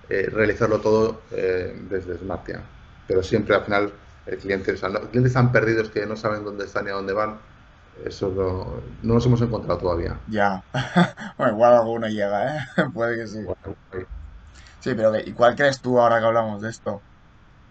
eh, 0.09 0.29
realizarlo 0.31 0.81
todo 0.81 1.23
eh, 1.33 1.77
desde 1.91 2.17
Smartia. 2.19 2.63
Pero 3.09 3.25
siempre 3.25 3.57
al 3.57 3.65
final 3.65 3.93
el 4.27 4.39
cliente, 4.39 4.71
o 4.71 4.77
sea, 4.77 4.89
los 4.89 5.09
clientes 5.09 5.31
están 5.31 5.51
perdidos 5.51 5.91
que 5.91 6.07
no 6.07 6.17
saben 6.17 6.45
dónde 6.45 6.67
están 6.67 6.87
y 6.87 6.91
a 6.91 6.93
dónde 6.93 7.13
van 7.13 7.41
eso 8.05 8.29
no, 8.29 8.81
no 9.03 9.15
nos 9.15 9.27
hemos 9.27 9.41
encontrado 9.41 9.79
todavía. 9.79 10.19
Ya. 10.29 10.63
bueno, 11.39 11.55
igual 11.55 11.75
alguno 11.75 12.09
llega, 12.09 12.57
¿eh? 12.57 12.61
Puede 12.95 13.17
que 13.17 13.27
sí. 13.27 13.39
Sí, 14.81 14.95
pero 14.95 15.19
¿y 15.19 15.33
cuál 15.33 15.57
crees 15.57 15.81
tú 15.81 15.99
ahora 15.99 16.21
que 16.21 16.27
hablamos 16.27 16.63
de 16.63 16.71
esto? 16.71 17.01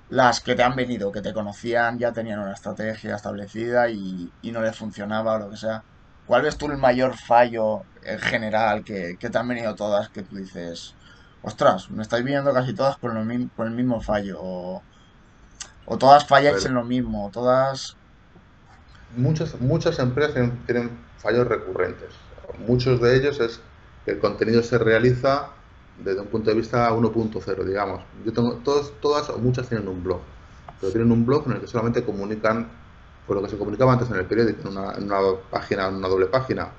Las 0.09 0.41
que 0.41 0.55
te 0.55 0.63
han 0.63 0.75
venido, 0.75 1.11
que 1.11 1.21
te 1.21 1.33
conocían, 1.33 1.97
ya 1.97 2.11
tenían 2.11 2.39
una 2.39 2.53
estrategia 2.53 3.15
establecida 3.15 3.89
y, 3.89 4.31
no 4.43 4.61
les 4.61 4.77
funcionaba 4.77 5.35
o 5.35 5.39
lo 5.39 5.49
que 5.49 5.57
sea. 5.57 5.83
¿Cuál 6.27 6.41
ves 6.41 6.57
tú 6.57 6.67
el 6.67 6.77
mayor 6.77 7.15
fallo 7.15 7.83
en 8.03 8.19
general 8.19 8.83
que, 8.83 9.17
te 9.17 9.37
han 9.37 9.47
venido 9.47 9.75
todas 9.75 10.09
que 10.09 10.23
tú 10.23 10.35
dices, 10.35 10.95
ostras, 11.43 11.89
me 11.91 12.01
estáis 12.01 12.25
viendo 12.25 12.53
casi 12.53 12.73
todas 12.73 12.97
por, 12.97 13.15
el 13.15 13.71
mismo 13.71 14.01
fallo? 14.01 14.39
O, 14.41 14.81
o 15.85 15.97
todas 15.97 16.27
falláis 16.27 16.65
en 16.65 16.73
lo 16.73 16.83
mismo, 16.83 17.29
todas 17.31 17.95
muchas, 19.15 19.59
muchas 19.59 19.99
empresas 19.99 20.51
tienen, 20.65 20.89
fallos 21.17 21.47
recurrentes. 21.47 22.09
Muchos 22.67 23.01
de 23.01 23.15
ellos 23.15 23.39
es 23.39 23.59
que 24.05 24.11
el 24.11 24.19
contenido 24.19 24.61
se 24.61 24.77
realiza 24.77 25.49
desde 26.03 26.21
un 26.21 26.27
punto 26.27 26.49
de 26.49 26.57
vista 26.57 26.91
1.0, 26.91 27.63
digamos. 27.63 28.03
Yo 28.25 28.33
tengo, 28.33 28.55
todas, 28.57 28.91
todas 29.01 29.29
o 29.29 29.37
muchas 29.37 29.67
tienen 29.67 29.87
un 29.87 30.03
blog, 30.03 30.19
pero 30.79 30.91
tienen 30.91 31.11
un 31.11 31.25
blog 31.25 31.47
en 31.47 31.53
el 31.53 31.61
que 31.61 31.67
solamente 31.67 32.03
comunican 32.03 32.67
con 33.25 33.37
lo 33.37 33.41
que 33.41 33.49
se 33.49 33.57
comunicaba 33.57 33.93
antes 33.93 34.09
en 34.09 34.17
el 34.17 34.25
periódico, 34.25 34.67
en 34.67 34.77
una, 34.77 34.93
en 34.93 35.05
una 35.05 35.19
página, 35.49 35.87
en 35.87 35.95
una 35.95 36.07
doble 36.07 36.27
página. 36.27 36.69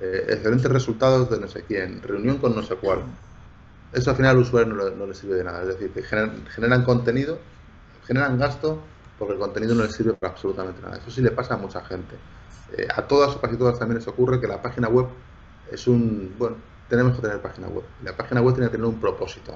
Eh, 0.00 0.26
excelentes 0.30 0.70
resultados 0.70 1.30
de 1.30 1.38
no 1.38 1.46
sé 1.46 1.62
quién, 1.62 2.02
reunión 2.02 2.38
con 2.38 2.56
no 2.56 2.62
sé 2.62 2.74
cuál. 2.74 3.02
Eso 3.92 4.10
al 4.10 4.16
final 4.16 4.32
al 4.32 4.42
usuario 4.42 4.72
no, 4.72 4.90
no 4.90 5.06
le 5.06 5.14
sirve 5.14 5.36
de 5.36 5.44
nada. 5.44 5.62
Es 5.62 5.68
decir, 5.68 5.90
que 5.92 6.02
generan, 6.02 6.44
generan 6.46 6.82
contenido, 6.82 7.38
generan 8.06 8.38
gasto 8.38 8.80
porque 9.22 9.34
el 9.34 9.38
contenido 9.38 9.76
no 9.76 9.84
les 9.84 9.92
sirve 9.92 10.14
para 10.14 10.32
absolutamente 10.32 10.82
nada. 10.82 10.96
Eso 10.96 11.08
sí 11.08 11.22
le 11.22 11.30
pasa 11.30 11.54
a 11.54 11.56
mucha 11.56 11.80
gente. 11.84 12.16
Eh, 12.76 12.88
a 12.92 13.02
todas 13.02 13.36
o 13.36 13.40
casi 13.40 13.56
todas 13.56 13.78
también 13.78 13.98
les 13.98 14.08
ocurre 14.08 14.40
que 14.40 14.48
la 14.48 14.60
página 14.60 14.88
web 14.88 15.06
es 15.70 15.86
un, 15.86 16.34
bueno, 16.36 16.56
tenemos 16.88 17.14
que 17.14 17.22
tener 17.22 17.40
página 17.40 17.68
web. 17.68 17.84
La 18.02 18.16
página 18.16 18.42
web 18.42 18.54
tiene 18.54 18.66
que 18.68 18.72
tener 18.72 18.86
un 18.86 18.98
propósito. 18.98 19.54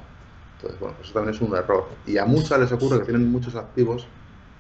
Entonces, 0.54 0.78
bueno, 0.78 0.94
eso 1.02 1.12
también 1.12 1.35
es 1.35 1.40
un 1.40 1.52
error. 1.56 1.88
Y 2.06 2.16
a 2.16 2.25
muchas 2.25 2.61
les 2.61 2.70
ocurre 2.70 3.00
que 3.00 3.06
tienen 3.06 3.28
muchos 3.28 3.56
activos 3.56 4.06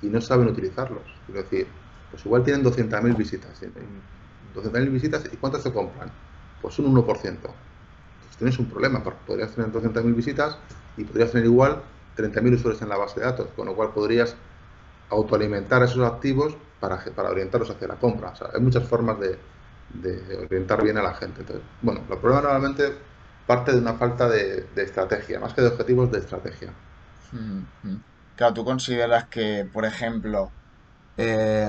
y 0.02 0.08
no 0.08 0.20
saben 0.20 0.48
utilizarlos. 0.48 1.04
Es 1.28 1.34
decir, 1.34 1.68
pues 2.10 2.26
igual 2.26 2.42
tienen 2.42 2.64
200.000 2.64 3.16
visitas. 3.16 3.62
200.000 4.56 4.90
visitas 4.90 5.24
y 5.32 5.36
¿cuántas 5.36 5.62
se 5.62 5.72
compran? 5.72 6.10
Pues 6.60 6.80
un 6.80 6.92
1%. 6.92 7.04
Entonces 7.06 7.52
tienes 8.38 8.58
un 8.58 8.66
problema, 8.68 9.04
porque 9.04 9.20
podrías 9.24 9.54
tener 9.54 9.70
200.000 9.70 10.16
visitas 10.16 10.58
y 10.96 11.04
podrías 11.04 11.30
tener 11.30 11.46
igual 11.46 11.80
30.000 12.16 12.54
usuarios 12.54 12.82
en 12.82 12.88
la 12.88 12.96
base 12.96 13.20
de 13.20 13.26
datos, 13.26 13.50
con 13.54 13.66
lo 13.66 13.76
cual 13.76 13.92
podrías 13.92 14.34
autoalimentar 15.10 15.82
esos 15.82 16.04
activos 16.06 16.56
para, 16.80 17.02
para 17.14 17.30
orientarlos 17.30 17.70
hacia 17.70 17.88
la 17.88 17.96
compra. 17.96 18.32
Hay 18.54 18.60
muchas 18.60 18.84
formas 18.84 19.18
de, 19.20 19.38
orientar 20.44 20.82
bien 20.82 20.98
a 20.98 21.02
la 21.02 21.14
gente. 21.14 21.40
Entonces, 21.40 21.64
bueno, 21.82 22.00
el 22.08 22.18
problema 22.18 22.42
normalmente 22.42 22.94
parte 23.46 23.72
de 23.72 23.78
una 23.78 23.94
falta 23.94 24.28
de, 24.28 24.66
estrategia, 24.76 25.38
más 25.38 25.54
que 25.54 25.62
de 25.62 25.68
objetivos, 25.68 26.10
de 26.10 26.18
estrategia. 26.18 26.72
Claro, 28.36 28.54
tú 28.54 28.64
consideras 28.64 29.26
que, 29.26 29.68
por 29.72 29.84
ejemplo, 29.84 30.50
eh, 31.16 31.66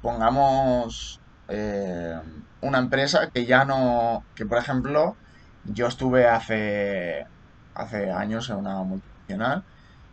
pongamos 0.00 1.20
eh, 1.48 2.18
una 2.60 2.78
empresa 2.78 3.30
que 3.30 3.44
ya 3.44 3.64
no, 3.64 4.24
que 4.34 4.46
por 4.46 4.58
ejemplo, 4.58 5.16
yo 5.64 5.86
estuve 5.86 6.26
hace, 6.26 7.26
hace 7.74 8.10
años 8.10 8.48
en 8.50 8.56
una 8.56 8.82
multinacional 8.82 9.64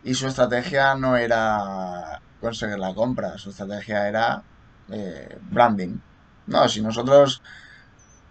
y 0.04 0.14
su 0.14 0.26
estrategia 0.26 0.94
no 0.94 1.16
era 1.16 2.20
conseguir 2.42 2.78
la 2.78 2.92
compra, 2.94 3.38
su 3.38 3.50
estrategia 3.50 4.08
era 4.08 4.42
eh, 4.90 5.38
branding. 5.50 5.96
No, 6.48 6.68
si 6.68 6.82
nosotros, 6.82 7.40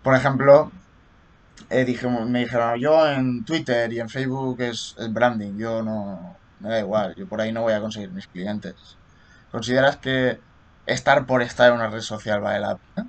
por 0.03 0.15
ejemplo, 0.15 0.72
eh, 1.70 1.86
me 2.27 2.39
dijeron, 2.39 2.80
yo 2.80 3.08
en 3.10 3.44
Twitter 3.46 3.91
y 3.94 4.00
en 4.00 4.10
Facebook 4.10 4.62
es, 4.62 4.96
el 5.00 5.10
branding, 5.10 5.58
yo 5.58 5.82
no, 5.82 6.36
me 6.60 6.70
da 6.70 6.80
igual, 6.80 7.15
yo 7.15 7.25
por 7.27 7.41
ahí 7.41 7.51
no 7.51 7.62
voy 7.62 7.74
a 7.74 7.82
conseguir 7.82 8.12
mis 8.12 8.27
clientes. 8.27 8.75
¿Consideras 9.51 9.98
que 9.98 10.39
estar 10.86 11.25
por 11.25 11.41
estar 11.41 11.70
en 11.70 11.75
una 11.75 11.89
red 11.89 12.01
social 12.01 12.41
vale 12.41 12.60
la 12.60 12.77
pena? 12.77 13.08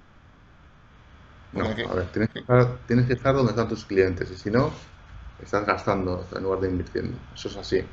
No, 1.52 1.64
a 1.66 1.94
ver, 1.94 2.06
tienes 2.12 2.30
que, 2.30 2.38
estar, 2.38 2.78
tienes 2.86 3.06
que 3.06 3.12
estar 3.12 3.34
donde 3.34 3.50
están 3.50 3.68
tus 3.68 3.84
clientes 3.84 4.30
y 4.30 4.36
si 4.36 4.50
no, 4.50 4.70
estás 5.42 5.66
gastando 5.66 6.26
en 6.34 6.42
lugar 6.42 6.60
de 6.60 6.70
invirtiendo. 6.70 7.18
Eso 7.34 7.48
es 7.48 7.56
así. 7.56 7.84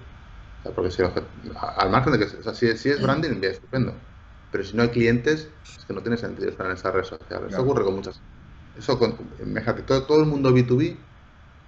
Porque 0.64 0.92
si, 0.92 1.02
al 1.02 1.90
margen 1.90 2.14
de 2.14 2.20
que 2.20 2.26
o 2.26 2.44
sea, 2.44 2.54
si, 2.54 2.68
es 2.68 3.02
branding, 3.02 3.40
bien, 3.40 3.54
estupendo. 3.54 3.94
Pero 4.52 4.64
si 4.64 4.76
no 4.76 4.84
hay 4.84 4.90
clientes, 4.90 5.48
es 5.64 5.86
que 5.86 5.94
no 5.94 6.02
tiene 6.02 6.18
sentido 6.18 6.50
estar 6.50 6.66
en 6.66 6.74
esa 6.74 6.92
red 6.92 7.04
social. 7.04 7.46
Eso 7.48 7.62
ocurre 7.62 7.84
con 7.84 7.96
muchas. 7.96 8.20
Eso, 8.78 8.98
con, 8.98 9.16
fíjate, 9.38 9.84
todo, 9.84 10.04
todo 10.04 10.20
el 10.22 10.26
mundo 10.26 10.52
B2B, 10.52 10.98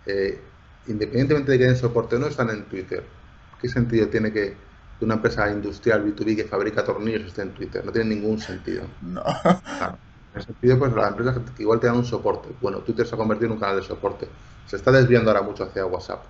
eh, 0.07 0.41
independientemente 0.87 1.51
de 1.51 1.57
que 1.57 1.65
den 1.65 1.75
soporte 1.75 2.15
o 2.15 2.19
no, 2.19 2.27
están 2.27 2.49
en 2.49 2.63
Twitter. 2.65 3.03
¿Qué 3.61 3.69
sentido 3.69 4.07
tiene 4.07 4.33
que 4.33 4.55
una 5.01 5.15
empresa 5.15 5.49
industrial 5.51 6.05
B2B 6.05 6.35
que 6.35 6.43
fabrica 6.45 6.83
tornillos 6.83 7.23
esté 7.23 7.43
en 7.43 7.53
Twitter? 7.53 7.85
No 7.85 7.91
tiene 7.91 8.15
ningún 8.15 8.39
sentido. 8.39 8.83
No. 9.01 9.23
Claro. 9.23 9.97
En 10.33 10.39
ese 10.39 10.47
sentido, 10.47 10.79
pues 10.79 10.93
las 10.93 11.09
empresas 11.09 11.37
que 11.55 11.63
igual 11.63 11.79
te 11.79 11.87
dan 11.87 11.97
un 11.97 12.05
soporte. 12.05 12.49
Bueno, 12.61 12.79
Twitter 12.79 13.05
se 13.05 13.15
ha 13.15 13.17
convertido 13.17 13.47
en 13.47 13.53
un 13.53 13.59
canal 13.59 13.75
de 13.75 13.83
soporte. 13.83 14.27
Se 14.65 14.77
está 14.77 14.91
desviando 14.91 15.29
ahora 15.29 15.43
mucho 15.43 15.65
hacia 15.65 15.85
WhatsApp. 15.85 16.23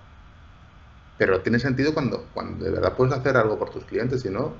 Pero 1.22 1.40
tiene 1.40 1.60
sentido 1.60 1.94
cuando, 1.94 2.26
cuando 2.34 2.64
de 2.64 2.72
verdad 2.72 2.96
puedes 2.96 3.14
hacer 3.14 3.36
algo 3.36 3.56
por 3.56 3.70
tus 3.70 3.84
clientes, 3.84 4.22
si 4.22 4.28
no, 4.28 4.54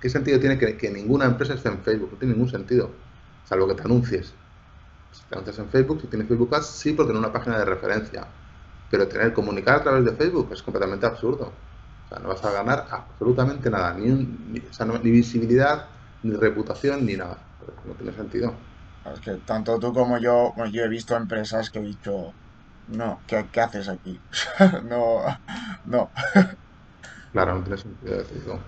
¿Qué 0.00 0.10
sentido 0.10 0.38
tiene 0.38 0.56
que, 0.56 0.88
ninguna 0.88 1.24
empresa 1.24 1.54
esté 1.54 1.68
en 1.68 1.78
Facebook? 1.78 2.10
No 2.12 2.18
tiene 2.18 2.34
ningún 2.34 2.48
sentido, 2.48 2.90
salvo 3.44 3.66
que 3.66 3.74
te 3.74 3.82
anuncies. 3.82 4.32
Si 5.10 5.22
te 5.24 5.34
anuncias 5.34 5.58
en 5.58 5.68
Facebook, 5.68 6.00
si 6.02 6.06
tienes 6.06 6.28
Facebook 6.28 6.54
Ads, 6.54 6.66
sí, 6.66 6.92
porque 6.92 7.10
en 7.10 7.18
una 7.18 7.32
página 7.32 7.58
de 7.58 7.64
referencia. 7.64 8.24
Pero 8.88 9.08
tener 9.08 9.32
comunicar 9.32 9.80
a 9.80 9.82
través 9.82 10.04
de 10.04 10.12
Facebook 10.12 10.50
es 10.52 10.62
completamente 10.62 11.06
absurdo. 11.06 11.50
O 12.04 12.08
sea, 12.08 12.20
no 12.20 12.28
vas 12.28 12.44
a 12.44 12.52
ganar 12.52 12.86
absolutamente 12.88 13.68
nada, 13.68 13.94
ni, 13.94 14.10
ni, 14.10 15.10
visibilidad, 15.10 15.86
ni 16.22 16.36
reputación, 16.36 17.04
ni 17.04 17.16
nada. 17.16 17.38
No 17.84 17.94
tiene 17.94 18.12
sentido. 18.12 18.54
Es 19.12 19.18
que 19.18 19.32
tanto 19.44 19.78
tú 19.80 19.92
como 19.92 20.18
yo, 20.18 20.52
yo 20.70 20.84
he 20.84 20.88
visto 20.88 21.16
empresas 21.16 21.70
que 21.70 21.78
he 21.78 21.82
dicho, 21.82 22.32
no, 22.88 23.20
¿qué, 23.26 23.46
qué 23.52 23.60
haces 23.60 23.88
aquí? 23.88 24.20
no, 24.88 25.22
no. 25.86 26.10
Claro, 27.32 27.56
no 27.56 27.62
tiene 27.62 27.78
sentido 27.78 28.18
decirlo. 28.18 28.60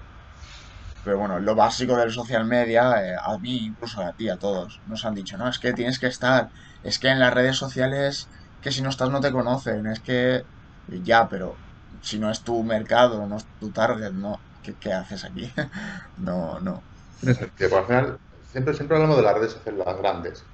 Pero 1.05 1.19
bueno, 1.19 1.39
lo 1.39 1.55
básico 1.55 1.97
del 1.97 2.13
social 2.13 2.45
media, 2.45 3.03
eh, 3.03 3.17
a 3.17 3.39
mí, 3.39 3.57
incluso 3.67 4.03
a 4.03 4.13
ti, 4.13 4.29
a 4.29 4.37
todos, 4.37 4.81
nos 4.87 5.05
han 5.05 5.15
dicho, 5.15 5.39
no, 5.39 5.49
es 5.49 5.59
que 5.59 5.73
tienes 5.73 5.99
que 5.99 6.07
estar, 6.07 6.49
es 6.83 6.99
que 6.99 7.09
en 7.09 7.21
las 7.21 7.33
redes 7.33 7.57
sociales, 7.57 8.29
que 8.61 8.73
si 8.73 8.83
no 8.83 8.91
estás 8.91 9.11
no 9.11 9.21
te 9.21 9.33
conocen, 9.33 9.87
es 9.87 10.01
que 10.01 10.43
ya, 10.87 11.29
pero 11.29 11.55
si 12.03 12.19
no 12.19 12.31
es 12.31 12.43
tu 12.43 12.63
mercado, 12.63 13.27
no 13.27 13.37
es 13.37 13.47
tu 13.59 13.71
target, 13.71 14.13
no, 14.13 14.39
¿qué, 14.63 14.93
haces 14.93 15.25
aquí? 15.25 15.51
no, 16.19 16.61
no. 16.61 16.83
Pues 17.23 17.73
al 17.73 17.87
final, 17.87 18.19
siempre, 18.51 18.75
siempre 18.75 18.97
hablamos 18.97 19.17
de 19.17 19.23
las 19.23 19.35
redes 19.35 19.53
sociales 19.53 19.87
las 19.87 19.99
grandes, 19.99 20.45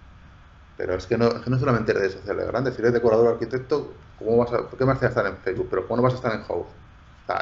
pero 0.76 0.94
es 0.94 1.06
que 1.06 1.16
no, 1.16 1.28
es 1.28 1.42
que 1.42 1.50
no 1.50 1.58
solamente 1.58 1.92
redes 1.92 2.12
sociales 2.14 2.46
grandes, 2.46 2.74
si 2.74 2.82
eres 2.82 2.92
decorador 2.92 3.28
o 3.28 3.30
arquitecto, 3.30 3.92
¿cómo 4.18 4.38
vas 4.38 4.52
a, 4.52 4.68
¿por 4.68 4.78
qué 4.78 4.84
vas 4.84 5.02
a 5.02 5.06
estar 5.06 5.26
en 5.26 5.36
Facebook? 5.38 5.68
Pero 5.70 5.86
¿cómo 5.86 5.98
no 5.98 6.02
vas 6.02 6.14
a 6.14 6.16
estar 6.16 6.34
en 6.34 6.42
House? 6.42 6.66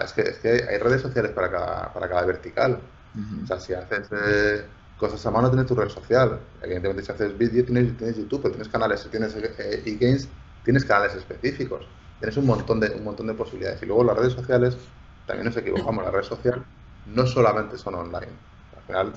es, 0.04 0.12
que, 0.12 0.22
es 0.22 0.38
que 0.38 0.48
hay 0.48 0.78
redes 0.78 1.02
sociales 1.02 1.32
para 1.32 1.50
cada, 1.50 1.92
para 1.92 2.08
cada 2.08 2.24
vertical. 2.24 2.80
O 3.42 3.46
sea, 3.46 3.60
si 3.60 3.74
haces 3.74 4.08
eh, 4.12 4.64
cosas 4.96 5.24
a 5.26 5.30
mano, 5.30 5.50
tienes 5.50 5.66
tu 5.66 5.74
red 5.74 5.88
social. 5.88 6.40
Evidentemente, 6.62 7.02
si 7.02 7.12
haces 7.12 7.36
vídeo, 7.36 7.64
tienes, 7.64 7.96
tienes 7.96 8.16
YouTube, 8.16 8.42
pero 8.42 8.54
tienes 8.54 8.68
canales, 8.68 9.00
si 9.00 9.08
tienes 9.08 9.34
eh, 9.34 9.82
e-games, 9.84 10.28
tienes 10.64 10.84
canales 10.84 11.14
específicos. 11.14 11.86
Tienes 12.20 12.36
un 12.36 12.46
montón, 12.46 12.80
de, 12.80 12.90
un 12.90 13.04
montón 13.04 13.26
de 13.26 13.34
posibilidades. 13.34 13.82
Y 13.82 13.86
luego 13.86 14.04
las 14.04 14.16
redes 14.16 14.32
sociales, 14.32 14.78
también 15.26 15.46
nos 15.46 15.56
equivocamos, 15.56 16.04
la 16.04 16.10
red 16.10 16.22
social 16.22 16.64
no 17.06 17.26
solamente 17.26 17.76
son 17.76 17.96
online. 17.96 18.32
Al 18.76 18.82
final, 18.86 19.12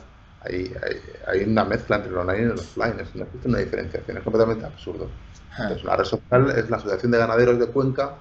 hay, 0.45 0.73
hay, 0.81 1.01
hay, 1.27 1.49
una 1.49 1.65
mezcla 1.65 1.97
entre 1.97 2.11
el 2.11 2.17
online 2.17 2.39
y 2.39 2.43
el 2.43 2.51
offline. 2.59 2.97
No 3.15 3.23
existe 3.23 3.47
una 3.47 3.59
diferenciación, 3.59 4.17
es 4.17 4.23
completamente 4.23 4.65
absurdo. 4.65 5.09
Entonces, 5.57 5.83
la 5.83 5.95
red 5.95 6.05
social 6.05 6.49
es 6.57 6.69
la 6.69 6.77
Asociación 6.77 7.11
de 7.11 7.17
Ganaderos 7.17 7.59
de 7.59 7.67
Cuenca 7.67 8.17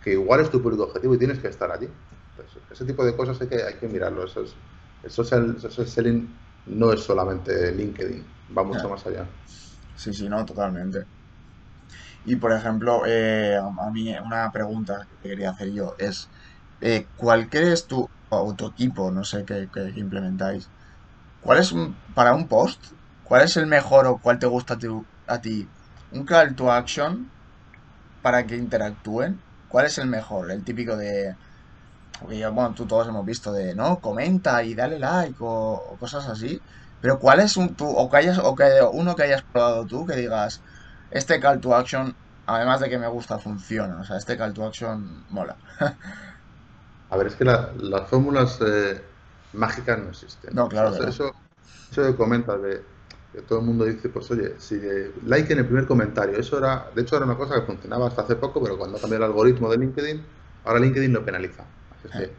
que 0.00 0.12
igual 0.12 0.40
es 0.40 0.50
tu 0.50 0.62
público 0.62 0.84
objetivo 0.84 1.14
y 1.14 1.18
tienes 1.18 1.38
que 1.40 1.48
estar 1.48 1.70
allí. 1.70 1.88
Ese 2.70 2.84
tipo 2.84 3.04
de 3.04 3.16
cosas 3.16 3.40
hay 3.40 3.48
que, 3.48 3.62
hay 3.62 3.74
que 3.74 3.88
mirarlo. 3.88 4.24
Eso 4.24 4.42
es, 4.42 4.56
el 5.02 5.10
social, 5.10 5.58
selling 5.60 6.38
no 6.66 6.92
es 6.92 7.00
solamente 7.00 7.72
LinkedIn, 7.72 8.24
va 8.56 8.62
mucho 8.62 8.88
más 8.88 9.04
allá. 9.06 9.26
Sí, 9.96 10.12
sí, 10.12 10.28
no, 10.28 10.44
totalmente. 10.44 11.06
Y 12.24 12.36
por 12.36 12.52
ejemplo, 12.52 13.02
eh, 13.06 13.56
a 13.56 13.90
mí 13.90 14.14
una 14.24 14.50
pregunta 14.52 15.06
que 15.08 15.28
quería 15.28 15.50
hacer 15.50 15.72
yo 15.72 15.94
es, 15.98 16.28
eh, 16.80 17.08
¿cuál 17.16 17.48
crees 17.48 17.86
tu 17.86 18.08
autoequipo, 18.30 19.10
no 19.10 19.24
sé 19.24 19.44
qué, 19.44 19.68
implementáis? 19.96 20.70
¿Cuál 21.46 21.60
es 21.60 21.72
para 22.16 22.34
un 22.34 22.48
post? 22.48 22.82
¿Cuál 23.22 23.42
es 23.42 23.56
el 23.56 23.68
mejor 23.68 24.06
o 24.06 24.18
cuál 24.18 24.40
te 24.40 24.48
gusta 24.48 24.76
a 25.28 25.40
ti? 25.40 25.68
¿Un 26.10 26.26
call 26.26 26.56
to 26.56 26.72
action 26.72 27.30
para 28.20 28.44
que 28.48 28.56
interactúen? 28.56 29.40
¿Cuál 29.68 29.86
es 29.86 29.96
el 29.98 30.08
mejor? 30.08 30.50
El 30.50 30.64
típico 30.64 30.96
de... 30.96 31.36
Bueno, 32.20 32.72
tú 32.74 32.84
todos 32.86 33.06
hemos 33.06 33.24
visto 33.24 33.52
de, 33.52 33.76
¿no? 33.76 34.00
Comenta 34.00 34.64
y 34.64 34.74
dale 34.74 34.98
like 34.98 35.36
o, 35.38 35.96
cosas 36.00 36.26
así. 36.26 36.60
Pero 37.00 37.20
¿cuál 37.20 37.38
es 37.38 37.56
un 37.56 37.76
tú, 37.76 37.86
o 37.86 38.10
que 38.10 38.16
hayas, 38.16 38.38
o 38.38 38.56
que 38.56 38.64
uno 38.92 39.14
que 39.14 39.22
hayas 39.22 39.42
probado 39.42 39.86
tú 39.86 40.04
que 40.04 40.16
digas, 40.16 40.62
este 41.12 41.38
call 41.38 41.60
to 41.60 41.76
action, 41.76 42.16
además 42.46 42.80
de 42.80 42.88
que 42.88 42.98
me 42.98 43.06
gusta, 43.06 43.38
funciona. 43.38 44.00
O 44.00 44.04
sea, 44.04 44.16
este 44.16 44.36
call 44.36 44.52
to 44.52 44.66
action 44.66 45.24
mola. 45.30 45.54
A 47.10 47.16
ver, 47.16 47.28
es 47.28 47.36
que 47.36 47.44
las 47.44 48.08
fórmulas 48.08 48.58
eh, 48.66 49.00
mágicas 49.56 49.98
no 49.98 50.10
existen. 50.10 50.54
No, 50.54 50.68
claro. 50.68 50.94
eso, 51.06 51.34
eso 51.90 52.02
que 52.06 52.14
comentas 52.14 52.60
de 52.62 52.82
todo 53.42 53.60
el 53.60 53.66
mundo 53.66 53.84
dice, 53.84 54.08
pues 54.08 54.30
oye, 54.30 54.54
si 54.58 54.80
like 55.24 55.52
en 55.52 55.58
el 55.58 55.66
primer 55.66 55.86
comentario, 55.86 56.38
eso 56.38 56.58
era, 56.58 56.90
de 56.94 57.02
hecho 57.02 57.16
era 57.16 57.26
una 57.26 57.36
cosa 57.36 57.54
que 57.54 57.62
funcionaba 57.62 58.08
hasta 58.08 58.22
hace 58.22 58.36
poco, 58.36 58.62
pero 58.62 58.78
cuando 58.78 58.98
cambió 58.98 59.18
el 59.18 59.24
algoritmo 59.24 59.70
de 59.70 59.78
LinkedIn, 59.78 60.22
ahora 60.64 60.80
LinkedIn 60.80 61.12
lo 61.12 61.24
penaliza. 61.24 61.64
Así 61.98 62.08
que 62.18 62.30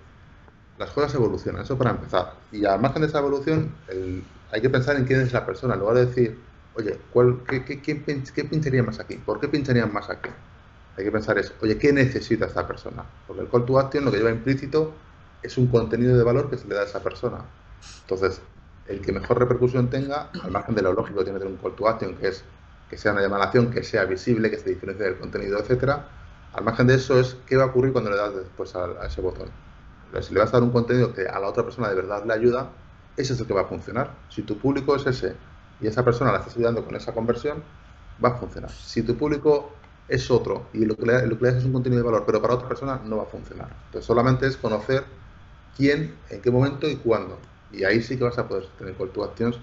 las 0.79 0.89
cosas 0.91 1.13
evolucionan, 1.15 1.63
eso 1.63 1.77
para 1.77 1.91
empezar. 1.91 2.33
Y 2.51 2.65
al 2.65 2.79
margen 2.79 3.01
de 3.01 3.07
esa 3.07 3.19
evolución, 3.19 3.71
hay 4.51 4.61
que 4.61 4.69
pensar 4.69 4.95
en 4.95 5.05
quién 5.05 5.21
es 5.21 5.33
la 5.33 5.45
persona, 5.45 5.73
en 5.73 5.79
lugar 5.79 5.97
de 5.97 6.05
decir, 6.07 6.39
oye, 6.75 6.97
¿cuál, 7.11 7.41
qué, 7.47 7.63
qué, 7.63 8.45
pincharía 8.45 8.83
más 8.83 8.99
aquí? 8.99 9.15
¿Por 9.15 9.39
qué 9.39 9.47
pincharían 9.47 9.93
más 9.93 10.09
aquí? 10.09 10.29
Hay 10.97 11.03
que 11.03 11.11
pensar 11.11 11.37
es, 11.37 11.53
oye, 11.61 11.77
¿qué 11.77 11.93
necesita 11.93 12.45
esta 12.45 12.65
persona? 12.67 13.03
Porque 13.27 13.43
el 13.43 13.49
call 13.49 13.65
to 13.65 13.79
action 13.79 14.05
lo 14.05 14.11
que 14.11 14.17
lleva 14.17 14.31
implícito 14.31 14.93
es 15.47 15.57
un 15.57 15.67
contenido 15.67 16.17
de 16.17 16.23
valor 16.23 16.49
que 16.49 16.57
se 16.57 16.67
le 16.67 16.75
da 16.75 16.81
a 16.81 16.85
esa 16.85 17.01
persona. 17.01 17.39
Entonces, 18.01 18.41
el 18.87 19.01
que 19.01 19.11
mejor 19.11 19.39
repercusión 19.39 19.89
tenga, 19.89 20.29
al 20.41 20.51
margen 20.51 20.75
de 20.75 20.81
lo 20.81 20.93
lógico, 20.93 21.23
tiene 21.23 21.39
que 21.39 21.45
tener 21.45 21.53
un 21.53 21.61
call 21.61 21.75
to 21.75 21.87
action, 21.87 22.15
que 22.15 22.29
es 22.29 22.43
que 22.89 22.97
sea 22.97 23.11
una 23.11 23.21
llamada 23.21 23.45
acción, 23.45 23.69
que 23.69 23.83
sea 23.83 24.05
visible, 24.05 24.49
que 24.49 24.57
se 24.57 24.69
diferencie 24.69 25.05
del 25.05 25.17
contenido, 25.17 25.59
etcétera. 25.59 26.07
Al 26.53 26.63
margen 26.63 26.87
de 26.87 26.95
eso 26.95 27.19
es 27.19 27.35
qué 27.45 27.57
va 27.57 27.63
a 27.63 27.67
ocurrir 27.67 27.91
cuando 27.91 28.09
le 28.09 28.17
das 28.17 28.35
después 28.35 28.73
a, 28.75 29.05
ese 29.05 29.21
botón. 29.21 29.49
si 30.21 30.33
le 30.33 30.39
vas 30.39 30.49
a 30.49 30.53
dar 30.53 30.63
un 30.63 30.71
contenido 30.71 31.13
que 31.13 31.27
a 31.27 31.39
la 31.39 31.47
otra 31.47 31.63
persona 31.63 31.89
de 31.89 31.95
verdad 31.95 32.23
le 32.25 32.33
ayuda, 32.33 32.69
ese 33.17 33.33
es 33.33 33.39
el 33.39 33.47
que 33.47 33.53
va 33.53 33.61
a 33.61 33.65
funcionar. 33.65 34.11
Si 34.29 34.43
tu 34.43 34.57
público 34.57 34.95
es 34.95 35.05
ese 35.05 35.35
y 35.81 35.87
esa 35.87 36.03
persona 36.03 36.31
la 36.31 36.39
estás 36.39 36.55
ayudando 36.55 36.85
con 36.85 36.95
esa 36.95 37.13
conversión, 37.13 37.63
va 38.23 38.29
a 38.29 38.35
funcionar. 38.35 38.71
Si 38.71 39.03
tu 39.03 39.17
público 39.17 39.71
es 40.07 40.31
otro 40.31 40.67
y 40.73 40.85
lo 40.85 40.95
que 40.95 41.05
le, 41.05 41.27
lo 41.27 41.37
que 41.37 41.43
le 41.43 41.51
das 41.51 41.59
es 41.59 41.65
un 41.65 41.73
contenido 41.73 42.01
de 42.01 42.09
valor, 42.09 42.23
pero 42.25 42.41
para 42.41 42.53
otra 42.53 42.67
persona 42.67 43.01
no 43.03 43.17
va 43.17 43.23
a 43.23 43.27
funcionar. 43.27 43.69
Entonces 43.87 44.05
solamente 44.05 44.47
es 44.47 44.55
conocer 44.55 45.03
quién, 45.77 46.15
en 46.29 46.41
qué 46.41 46.51
momento 46.51 46.89
y 46.89 46.95
cuándo. 46.97 47.37
Y 47.71 47.83
ahí 47.83 48.01
sí 48.01 48.17
que 48.17 48.23
vas 48.23 48.37
a 48.37 48.47
poder 48.47 48.65
tener 48.77 48.95
call 48.95 49.11
to 49.11 49.23
actions 49.23 49.57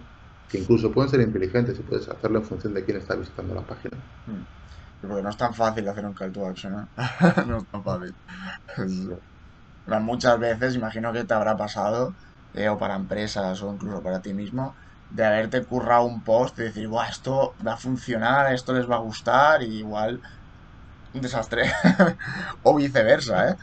que 0.49 0.59
incluso 0.59 0.93
pueden 0.93 1.11
ser 1.11 1.21
inteligentes 1.21 1.79
y 1.79 1.83
puedes 1.83 2.09
hacerlo 2.09 2.39
en 2.39 2.45
función 2.45 2.75
de 2.75 2.85
quién 2.85 2.99
está 2.99 3.15
visitando 3.15 3.55
la 3.55 3.63
página. 3.63 3.97
Hmm. 4.27 5.07
Porque 5.07 5.23
no 5.23 5.31
es 5.31 5.37
tan 5.37 5.53
fácil 5.53 5.89
hacer 5.89 6.05
un 6.05 6.15
call 6.15 6.33
to 6.33 6.47
action, 6.47 6.75
¿eh? 6.75 6.87
no 7.47 7.59
es 7.59 7.67
tan 7.67 7.83
fácil. 7.83 8.15
Muchas 10.01 10.39
veces, 10.39 10.77
imagino 10.77 11.13
que 11.13 11.25
te 11.25 11.35
habrá 11.35 11.57
pasado, 11.57 12.15
eh, 12.55 12.69
o 12.69 12.79
para 12.79 12.95
empresas 12.95 13.61
o 13.63 13.73
incluso 13.73 14.03
para 14.03 14.23
ti 14.23 14.33
mismo, 14.33 14.75
de 15.11 15.25
haberte 15.25 15.63
currado 15.65 16.05
un 16.05 16.23
post 16.23 16.59
y 16.59 16.63
decir, 16.63 16.89
Buah, 16.89 17.09
esto 17.09 17.55
va 17.67 17.75
a 17.75 17.77
funcionar, 17.77 18.55
esto 18.55 18.73
les 18.73 18.89
va 18.89 18.97
a 18.97 19.01
gustar, 19.01 19.63
y 19.63 19.79
igual 19.79 20.21
un 21.13 21.21
desastre. 21.21 21.71
o 22.63 22.75
viceversa, 22.75 23.51
¿eh? 23.51 23.57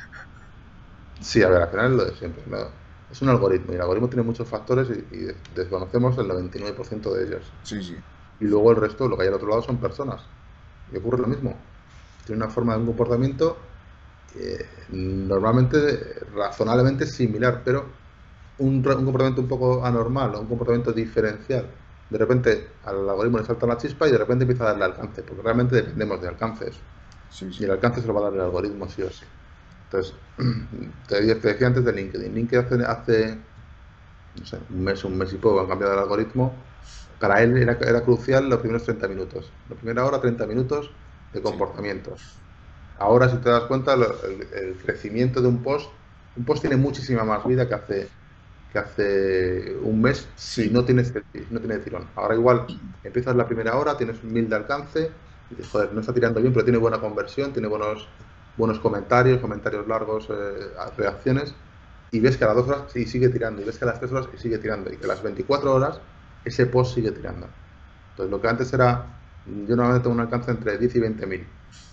Sí, 1.21 1.43
a 1.43 1.49
ver, 1.49 1.61
al 1.61 1.69
final 1.69 1.85
es 1.85 1.91
lo 1.91 2.05
de 2.05 2.15
siempre. 2.15 2.43
Es 3.11 3.21
un 3.21 3.29
algoritmo 3.29 3.73
y 3.73 3.75
el 3.75 3.81
algoritmo 3.81 4.09
tiene 4.09 4.23
muchos 4.23 4.47
factores 4.47 4.89
y, 4.89 5.27
desconocemos 5.55 6.17
el 6.17 6.27
99% 6.27 7.13
de 7.13 7.23
ellos. 7.25 7.43
Sí, 7.63 7.83
sí. 7.83 7.95
Y 8.39 8.45
luego 8.45 8.71
el 8.71 8.77
resto, 8.77 9.07
lo 9.07 9.15
que 9.15 9.23
hay 9.23 9.27
al 9.29 9.35
otro 9.35 9.49
lado, 9.49 9.61
son 9.61 9.77
personas. 9.77 10.21
Y 10.91 10.97
ocurre 10.97 11.19
lo 11.19 11.27
mismo. 11.27 11.55
Tiene 12.25 12.43
una 12.43 12.51
forma 12.51 12.73
de 12.73 12.79
un 12.79 12.85
comportamiento 12.87 13.57
eh, 14.35 14.65
normalmente 14.89 16.21
razonablemente 16.33 17.05
similar, 17.05 17.61
pero 17.63 17.85
un, 18.59 18.75
un, 18.75 18.81
comportamiento 18.83 19.41
un 19.41 19.47
poco 19.47 19.85
anormal 19.85 20.35
o 20.35 20.41
un 20.41 20.47
comportamiento 20.47 20.91
diferencial. 20.91 21.67
De 22.09 22.17
repente 22.17 22.69
al 22.85 23.09
algoritmo 23.09 23.37
le 23.37 23.45
salta 23.45 23.67
la 23.67 23.77
chispa 23.77 24.07
y 24.07 24.11
de 24.11 24.17
repente 24.17 24.43
empieza 24.43 24.63
a 24.63 24.67
darle 24.67 24.85
alcance, 24.85 25.21
porque 25.21 25.41
realmente 25.41 25.75
dependemos 25.75 26.21
de 26.21 26.27
alcances. 26.29 26.79
Y 27.59 27.63
el 27.63 27.71
alcance 27.71 28.01
se 28.01 28.07
lo 28.07 28.13
va 28.13 28.21
a 28.21 28.23
dar 28.25 28.33
el 28.33 28.41
algoritmo 28.41 28.89
sí 28.89 29.01
o 29.03 29.09
sí. 29.09 29.25
Entonces, 29.91 30.13
te, 31.07 31.21
decía 31.21 31.67
antes 31.67 31.83
de 31.83 31.91
LinkedIn. 31.91 32.33
LinkedIn 32.33 32.81
hace, 32.83 33.37
no 34.39 34.45
sé, 34.45 34.57
un 34.69 34.83
mes, 34.83 35.03
un 35.03 35.17
mes 35.17 35.33
y 35.33 35.37
poco 35.37 35.59
han 35.59 35.67
cambiado 35.67 35.93
el 35.93 35.99
algoritmo. 35.99 36.53
Para 37.19 37.43
él 37.43 37.57
era, 37.57 37.77
era 37.81 38.01
crucial 38.01 38.49
los 38.49 38.59
primeros 38.59 38.83
30 38.83 39.07
minutos. 39.09 39.51
La 39.69 39.75
primera 39.75 40.05
hora, 40.05 40.21
30 40.21 40.47
minutos 40.47 40.89
de 41.33 41.41
comportamientos. 41.41 42.37
Ahora, 42.97 43.29
si 43.29 43.37
te 43.37 43.49
das 43.49 43.63
cuenta, 43.63 43.93
el, 43.93 44.75
crecimiento 44.83 45.41
de 45.41 45.47
un 45.47 45.61
post, 45.61 45.89
un 46.37 46.45
post 46.45 46.61
tiene 46.61 46.77
muchísima 46.77 47.23
más 47.23 47.45
vida 47.45 47.67
que 47.67 47.73
hace 47.73 48.09
que 48.71 48.79
hace 48.79 49.75
un 49.83 50.01
mes 50.01 50.29
si 50.37 50.69
no 50.69 50.85
tienes 50.85 51.13
no 51.49 51.59
tiene 51.59 51.79
tirón. 51.79 52.07
Ahora 52.15 52.35
igual 52.35 52.65
empiezas 53.03 53.35
la 53.35 53.45
primera 53.45 53.75
hora, 53.75 53.97
tienes 53.97 54.23
un 54.23 54.31
mil 54.31 54.47
de 54.47 54.55
alcance 54.55 55.11
y 55.49 55.55
dices, 55.55 55.69
joder, 55.69 55.91
no 55.91 55.99
está 55.99 56.13
tirando 56.13 56.39
bien, 56.39 56.53
pero 56.53 56.63
tiene 56.63 56.79
buena 56.79 57.01
conversión, 57.01 57.51
tiene 57.51 57.67
buenos 57.67 58.07
buenos 58.57 58.79
comentarios, 58.79 59.39
comentarios 59.39 59.87
largos, 59.87 60.27
eh, 60.29 60.71
reacciones, 60.97 61.55
y 62.11 62.19
ves 62.19 62.37
que 62.37 62.43
a 62.43 62.47
las 62.47 62.57
dos 62.57 62.67
horas 62.67 62.91
sí, 62.91 63.05
sigue 63.05 63.29
tirando, 63.29 63.61
y 63.61 63.65
ves 63.65 63.77
que 63.77 63.85
a 63.85 63.87
las 63.87 63.99
tres 63.99 64.11
horas 64.11 64.27
sigue 64.37 64.57
tirando, 64.57 64.91
y 64.91 64.97
que 64.97 65.05
a 65.05 65.07
las 65.07 65.23
24 65.23 65.73
horas 65.73 65.99
ese 66.43 66.65
post 66.65 66.95
sigue 66.95 67.11
tirando. 67.11 67.47
Entonces, 68.11 68.31
lo 68.31 68.41
que 68.41 68.47
antes 68.47 68.73
era, 68.73 69.05
yo 69.45 69.75
normalmente 69.75 70.03
tengo 70.03 70.15
un 70.15 70.21
alcance 70.21 70.51
entre 70.51 70.77
10 70.77 70.95
y 70.95 70.99
20 70.99 71.25
mil. 71.25 71.47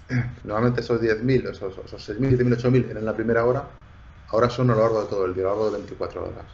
Normalmente 0.44 0.80
esos 0.80 1.00
10.000, 1.00 1.50
esos, 1.50 1.78
esos 1.84 2.08
6.000, 2.08 2.38
7.000, 2.38 2.56
8.000 2.56 2.90
eran 2.90 3.04
la 3.04 3.14
primera 3.14 3.44
hora, 3.44 3.68
ahora 4.30 4.50
son 4.50 4.70
a 4.70 4.74
lo 4.74 4.80
largo 4.80 5.02
de 5.02 5.08
todo 5.08 5.26
el 5.26 5.34
día, 5.34 5.44
a 5.44 5.48
lo 5.48 5.52
largo 5.52 5.70
de 5.70 5.78
24 5.78 6.22
horas. 6.22 6.46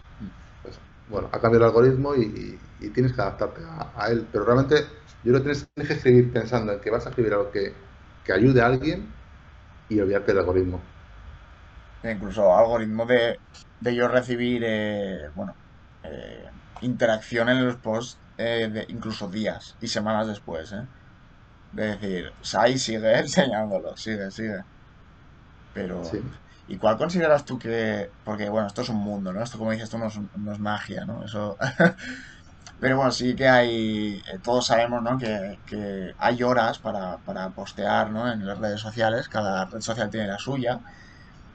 Pues, 0.62 0.78
bueno, 1.08 1.28
ha 1.32 1.40
cambiado 1.40 1.64
el 1.64 1.70
algoritmo 1.70 2.14
y, 2.14 2.58
tienes 2.92 3.14
que 3.14 3.20
adaptarte 3.22 3.62
a, 3.96 4.08
él, 4.10 4.26
pero 4.30 4.44
realmente 4.44 4.84
yo 5.22 5.32
lo 5.32 5.40
tienes, 5.40 5.66
tienes, 5.72 5.88
que 5.88 5.94
escribir 5.94 6.30
pensando 6.30 6.70
en 6.70 6.80
que 6.80 6.90
vas 6.90 7.06
a 7.06 7.08
escribir 7.08 7.32
algo 7.32 7.50
que, 7.50 7.72
que 8.22 8.32
ayude 8.32 8.60
a 8.60 8.66
alguien 8.66 9.08
y 9.88 10.00
olvidarte 10.00 10.32
del 10.32 10.40
algoritmo. 10.40 10.94
Incluso 12.02 12.54
algoritmo 12.54 13.06
de, 13.06 13.36
de 13.78 13.94
yo 13.94 14.08
recibir, 14.08 14.62
eh, 14.64 15.18
bueno, 15.34 15.52
eh, 16.02 16.44
interacción 16.80 17.48
en 17.48 17.64
los 17.66 17.78
posts 17.78 18.22
eh, 18.36 18.68
de 18.70 18.84
incluso 18.88 19.28
días 19.30 19.76
y 19.80 19.88
semanas 19.88 20.26
después, 20.28 20.70
¿eh? 20.72 20.82
De 21.70 21.86
decir, 21.96 22.32
Sai 22.40 22.78
sigue 22.78 23.18
enseñándolo, 23.20 23.96
sigue, 23.96 24.30
sigue. 24.32 24.58
Pero, 25.72 26.24
¿y 26.66 26.78
cuál 26.78 26.96
consideras 26.96 27.44
tú 27.44 27.58
que, 27.58 28.08
porque 28.22 28.48
bueno, 28.48 28.68
esto 28.68 28.82
es 28.82 28.88
un 28.90 28.98
mundo, 28.98 29.32
¿no? 29.32 29.42
Esto 29.42 29.58
como 29.58 29.70
dices, 29.72 29.84
esto 29.84 29.98
no 29.98 30.06
es, 30.08 30.14
no 30.36 30.52
es 30.52 30.58
magia, 30.60 31.04
¿no? 31.06 31.24
Eso 31.24 31.56
Pero 32.80 32.96
bueno, 32.96 33.12
sí 33.12 33.34
que 33.34 33.48
hay, 33.48 34.22
eh, 34.32 34.38
todos 34.42 34.66
sabemos, 34.66 35.02
¿no? 35.02 35.16
Que, 35.18 35.58
que 35.66 36.14
hay 36.18 36.42
horas 36.42 36.78
para, 36.78 37.18
para, 37.18 37.50
postear, 37.50 38.10
¿no? 38.10 38.30
En 38.30 38.46
las 38.46 38.58
redes 38.58 38.80
sociales, 38.80 39.28
cada 39.28 39.64
red 39.66 39.80
social 39.80 40.10
tiene 40.10 40.26
la 40.26 40.38
suya. 40.38 40.80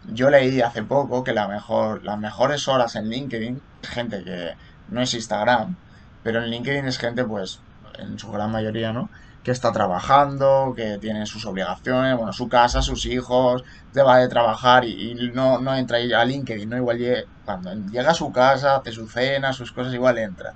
Yo 0.07 0.29
leí 0.29 0.61
hace 0.61 0.83
poco 0.83 1.23
que 1.23 1.33
la 1.33 1.47
mejor, 1.47 2.03
las 2.03 2.17
mejores 2.17 2.67
horas 2.67 2.95
en 2.95 3.09
LinkedIn, 3.09 3.61
gente 3.83 4.23
que 4.23 4.55
no 4.89 5.01
es 5.01 5.13
Instagram, 5.13 5.75
pero 6.23 6.43
en 6.43 6.49
LinkedIn 6.49 6.85
es 6.85 6.97
gente, 6.97 7.23
pues, 7.25 7.59
en 7.97 8.17
su 8.17 8.31
gran 8.31 8.51
mayoría, 8.51 8.93
¿no? 8.93 9.09
Que 9.43 9.51
está 9.51 9.71
trabajando, 9.71 10.73
que 10.75 10.97
tiene 10.99 11.25
sus 11.25 11.45
obligaciones, 11.45 12.17
bueno, 12.17 12.33
su 12.33 12.49
casa, 12.49 12.81
sus 12.81 13.05
hijos, 13.05 13.63
te 13.93 14.01
va 14.01 14.17
de 14.17 14.27
trabajar 14.27 14.85
y, 14.85 15.13
no, 15.33 15.59
no 15.59 15.75
entra 15.75 15.97
a 15.97 16.25
LinkedIn, 16.25 16.69
¿no? 16.69 16.77
Igual 16.77 17.25
cuando 17.45 17.73
llega 17.73 18.11
a 18.11 18.13
su 18.13 18.31
casa, 18.31 18.77
hace 18.77 18.91
su 18.91 19.07
cena, 19.07 19.53
sus 19.53 19.71
cosas, 19.71 19.93
igual 19.93 20.17
entra. 20.17 20.53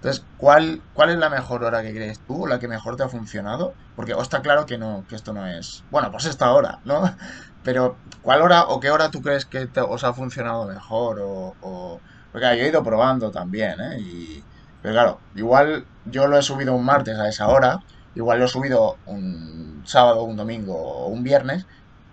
Entonces, 0.00 0.24
¿cuál, 0.38 0.80
¿cuál 0.94 1.10
es 1.10 1.18
la 1.18 1.28
mejor 1.28 1.62
hora 1.62 1.82
que 1.82 1.92
crees 1.92 2.20
tú, 2.20 2.46
la 2.46 2.58
que 2.58 2.68
mejor 2.68 2.96
te 2.96 3.02
ha 3.02 3.08
funcionado? 3.10 3.74
Porque 3.96 4.14
os 4.14 4.22
está 4.22 4.40
claro 4.40 4.64
que 4.64 4.78
no, 4.78 5.04
que 5.06 5.14
esto 5.14 5.34
no 5.34 5.46
es. 5.46 5.84
Bueno, 5.90 6.10
pues 6.10 6.24
esta 6.24 6.52
hora, 6.52 6.78
¿no? 6.86 7.14
Pero, 7.62 7.96
¿cuál 8.22 8.40
hora 8.40 8.64
o 8.68 8.80
qué 8.80 8.90
hora 8.90 9.10
tú 9.10 9.20
crees 9.20 9.44
que 9.44 9.68
os 9.78 10.02
ha 10.04 10.14
funcionado 10.14 10.64
mejor? 10.66 11.18
O, 11.22 12.00
Porque 12.32 12.46
yo 12.56 12.64
he 12.64 12.68
ido 12.68 12.82
probando 12.82 13.30
también, 13.30 13.78
¿eh? 13.78 13.98
Y... 14.00 14.42
Pero 14.80 14.94
claro, 14.94 15.20
igual 15.34 15.84
yo 16.06 16.26
lo 16.26 16.38
he 16.38 16.42
subido 16.42 16.74
un 16.74 16.86
martes 16.86 17.18
a 17.18 17.28
esa 17.28 17.48
hora, 17.48 17.80
igual 18.14 18.38
lo 18.38 18.46
he 18.46 18.48
subido 18.48 18.96
un 19.04 19.82
sábado, 19.84 20.22
un 20.22 20.36
domingo 20.36 20.74
o 20.74 21.08
un 21.08 21.22
viernes, 21.22 21.66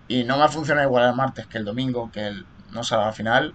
y 0.09 0.25
no 0.25 0.37
me 0.37 0.43
ha 0.43 0.49
funcionado 0.49 0.85
igual 0.85 1.07
el 1.07 1.15
martes 1.15 1.47
que 1.47 1.57
el 1.57 1.63
domingo, 1.63 2.11
que 2.11 2.27
el. 2.27 2.45
No 2.71 2.83
sé, 2.83 2.95
al 2.95 3.13
final 3.13 3.53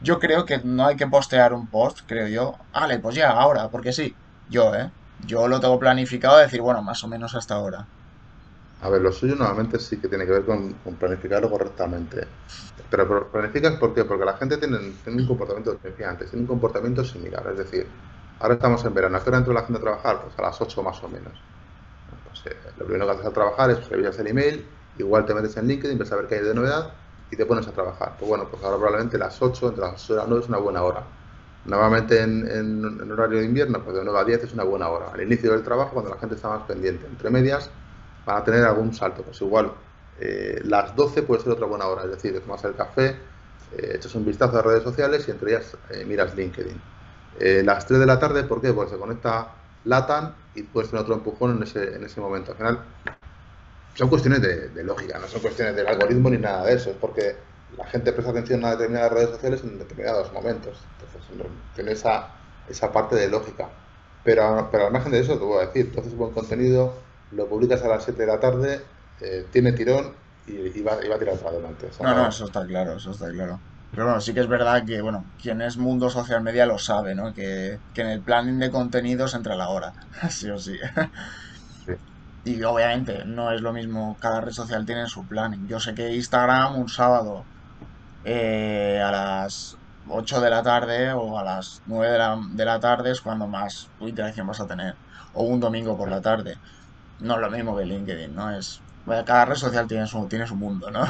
yo 0.00 0.18
creo 0.18 0.44
que 0.44 0.58
no 0.58 0.86
hay 0.86 0.96
que 0.96 1.06
postear 1.06 1.52
un 1.52 1.66
post, 1.66 2.00
creo 2.06 2.28
yo. 2.28 2.54
Vale, 2.72 2.98
pues 2.98 3.16
ya, 3.16 3.30
ahora, 3.30 3.68
porque 3.68 3.92
sí. 3.92 4.14
Yo, 4.48 4.74
¿eh? 4.74 4.90
Yo 5.26 5.48
lo 5.48 5.60
tengo 5.60 5.78
planificado, 5.78 6.38
decir, 6.38 6.60
bueno, 6.60 6.82
más 6.82 7.02
o 7.02 7.08
menos 7.08 7.34
hasta 7.34 7.54
ahora. 7.54 7.86
A 8.80 8.88
ver, 8.88 9.02
lo 9.02 9.10
suyo 9.10 9.34
normalmente 9.34 9.80
sí 9.80 9.96
que 9.96 10.06
tiene 10.08 10.24
que 10.24 10.32
ver 10.32 10.44
con, 10.44 10.74
planificarlo 10.98 11.50
correctamente. 11.50 12.26
Pero 12.88 13.30
planificas 13.30 13.74
¿por 13.74 13.92
qué? 13.92 14.04
Porque 14.04 14.24
la 14.24 14.36
gente 14.36 14.56
tiene, 14.56 14.78
un 14.78 15.26
comportamiento, 15.26 15.78
decía 15.82 16.10
antes, 16.10 16.30
tiene 16.30 16.42
un 16.42 16.46
comportamiento 16.46 17.04
similar. 17.04 17.44
Es 17.50 17.58
decir, 17.58 17.88
ahora 18.38 18.54
estamos 18.54 18.84
en 18.84 18.94
verano, 18.94 19.16
¿a 19.16 19.22
qué 19.22 19.30
hora 19.30 19.38
entra 19.38 19.52
la 19.52 19.62
gente 19.62 19.78
a 19.78 19.82
trabajar? 19.82 20.22
Pues 20.22 20.38
a 20.38 20.42
las 20.42 20.60
8 20.60 20.82
más 20.82 21.02
o 21.02 21.08
menos. 21.08 21.32
Pues, 22.28 22.46
eh, 22.46 22.56
lo 22.78 22.86
primero 22.86 23.06
que 23.06 23.12
haces 23.12 23.26
al 23.26 23.32
trabajar 23.32 23.70
es 23.70 23.88
revisar 23.88 24.20
el 24.20 24.28
email, 24.28 24.66
igual 24.96 25.26
te 25.26 25.34
metes 25.34 25.56
en 25.56 25.66
LinkedIn, 25.66 25.98
ves 25.98 26.12
a 26.12 26.16
ver 26.16 26.28
qué 26.28 26.36
hay 26.36 26.44
de 26.44 26.54
novedad 26.54 26.92
y 27.30 27.36
te 27.36 27.46
pones 27.46 27.66
a 27.66 27.72
trabajar. 27.72 28.14
Pues 28.18 28.28
bueno, 28.28 28.46
pues 28.50 28.62
ahora 28.62 28.76
probablemente 28.76 29.18
las 29.18 29.40
8, 29.40 29.68
entre 29.68 29.82
las 29.82 30.04
8 30.04 30.12
y 30.12 30.16
las 30.16 30.28
9 30.28 30.42
es 30.42 30.48
una 30.48 30.58
buena 30.58 30.82
hora. 30.82 31.04
Normalmente 31.64 32.22
en, 32.22 32.48
en, 32.50 33.12
horario 33.12 33.40
de 33.40 33.44
invierno, 33.44 33.82
pues 33.82 33.96
de 33.96 34.04
9 34.04 34.18
a 34.18 34.24
10 34.24 34.44
es 34.44 34.52
una 34.54 34.64
buena 34.64 34.88
hora. 34.88 35.10
Al 35.12 35.20
inicio 35.20 35.52
del 35.52 35.62
trabajo, 35.62 35.90
cuando 35.92 36.10
la 36.10 36.18
gente 36.18 36.34
está 36.34 36.48
más 36.48 36.62
pendiente. 36.62 37.06
Entre 37.06 37.28
medias, 37.30 37.70
van 38.24 38.38
a 38.38 38.44
tener 38.44 38.64
algún 38.64 38.94
salto. 38.94 39.22
Pues 39.22 39.40
igual, 39.42 39.72
eh, 40.20 40.60
las 40.64 40.96
12 40.96 41.22
puede 41.22 41.42
ser 41.42 41.52
otra 41.52 41.66
buena 41.66 41.86
hora. 41.86 42.04
Es 42.04 42.10
decir, 42.10 42.40
tomas 42.40 42.64
el 42.64 42.74
café, 42.74 43.16
eh, 43.76 43.92
echas 43.96 44.14
un 44.14 44.24
vistazo 44.24 44.58
a 44.58 44.62
redes 44.62 44.82
sociales 44.82 45.26
y 45.28 45.30
entre 45.30 45.50
ellas 45.50 45.76
eh, 45.90 46.04
miras 46.06 46.34
LinkedIn. 46.34 46.80
las 47.64 47.86
3 47.86 48.00
de 48.00 48.06
la 48.06 48.18
tarde, 48.18 48.44
¿por 48.44 48.60
qué? 48.60 48.72
Porque 48.72 48.92
se 48.92 48.98
conecta 48.98 49.48
LATAN 49.84 50.34
y 50.54 50.62
puedes 50.62 50.90
tener 50.90 51.02
otro 51.02 51.14
empujón 51.14 51.56
en 51.56 51.62
ese, 51.62 51.94
en 51.94 52.04
ese 52.04 52.20
momento. 52.20 52.52
Al 52.52 52.56
final, 52.56 52.84
son 53.98 54.08
cuestiones 54.08 54.40
de, 54.40 54.84
lógica, 54.84 55.18
no 55.18 55.26
son 55.26 55.40
cuestiones 55.40 55.74
del 55.74 55.88
algoritmo 55.88 56.30
ni 56.30 56.38
nada 56.38 56.64
de 56.64 56.74
eso, 56.74 56.90
es 56.90 56.96
porque 56.96 57.34
la 57.76 57.84
gente 57.86 58.12
presta 58.12 58.30
atención 58.30 58.64
a 58.64 58.70
determinadas 58.70 59.10
redes 59.10 59.30
sociales 59.30 59.60
en 59.64 59.76
determinados 59.76 60.32
momentos. 60.32 60.78
Entonces, 61.00 61.50
tiene 61.74 61.92
esa, 61.92 62.28
esa 62.68 62.92
parte 62.92 63.16
de 63.16 63.28
lógica. 63.28 63.68
Pero, 64.22 64.68
pero 64.70 64.86
al 64.86 64.92
margen 64.92 65.10
de 65.10 65.18
eso, 65.18 65.36
te 65.36 65.44
voy 65.44 65.64
a 65.64 65.66
decir, 65.66 65.86
entonces 65.86 66.14
buen 66.14 66.32
contenido, 66.32 66.94
lo 67.32 67.48
publicas 67.48 67.82
a 67.82 67.88
las 67.88 68.04
7 68.04 68.20
de 68.20 68.26
la 68.28 68.38
tarde, 68.38 68.80
eh, 69.20 69.46
tiene 69.50 69.72
tirón 69.72 70.14
y, 70.46 70.80
va, 70.80 70.92
a 70.92 71.18
tirar 71.18 71.36
para 71.38 71.50
adelante. 71.50 71.88
no, 72.00 72.14
no, 72.14 72.28
eso 72.28 72.44
está 72.44 72.64
claro, 72.64 72.98
eso 72.98 73.10
está 73.10 73.28
claro. 73.30 73.58
Pero 73.90 74.04
bueno, 74.04 74.20
sí 74.20 74.32
que 74.32 74.40
es 74.40 74.48
verdad 74.48 74.84
que, 74.86 75.02
bueno, 75.02 75.24
quien 75.42 75.60
es 75.60 75.76
mundo 75.76 76.08
social 76.08 76.40
media 76.40 76.66
lo 76.66 76.78
sabe, 76.78 77.16
¿no? 77.16 77.34
Que, 77.34 77.80
que 77.94 78.02
en 78.02 78.08
el 78.10 78.20
planning 78.20 78.60
de 78.60 78.70
contenidos 78.70 79.34
entra 79.34 79.56
la 79.56 79.70
hora, 79.70 79.92
sí 80.30 80.48
o 80.50 80.58
sí. 80.58 80.78
Y 82.48 82.62
obviamente 82.64 83.26
no 83.26 83.52
es 83.52 83.60
lo 83.60 83.74
mismo, 83.74 84.16
cada 84.20 84.40
red 84.40 84.52
social 84.52 84.86
tiene 84.86 85.06
su 85.06 85.26
planning. 85.26 85.68
Yo 85.68 85.80
sé 85.80 85.94
que 85.94 86.14
Instagram 86.14 86.76
un 86.76 86.88
sábado 86.88 87.44
eh, 88.24 89.02
a 89.04 89.10
las 89.10 89.76
8 90.08 90.40
de 90.40 90.48
la 90.48 90.62
tarde 90.62 91.12
o 91.12 91.38
a 91.38 91.44
las 91.44 91.82
9 91.84 92.10
de 92.10 92.18
la, 92.18 92.40
de 92.52 92.64
la 92.64 92.80
tarde 92.80 93.10
es 93.10 93.20
cuando 93.20 93.46
más 93.46 93.90
interacción 94.00 94.46
vas 94.46 94.60
a 94.60 94.66
tener. 94.66 94.94
O 95.34 95.42
un 95.42 95.60
domingo 95.60 95.98
por 95.98 96.08
la 96.08 96.22
tarde. 96.22 96.56
No 97.20 97.34
es 97.34 97.40
lo 97.40 97.50
mismo 97.50 97.76
que 97.76 97.84
LinkedIn, 97.84 98.34
¿no? 98.34 98.50
Es, 98.50 98.80
cada 99.26 99.44
red 99.44 99.56
social 99.56 99.86
tiene 99.86 100.06
su, 100.06 100.26
tiene 100.26 100.46
su 100.46 100.56
mundo, 100.56 100.90
¿no? 100.90 101.04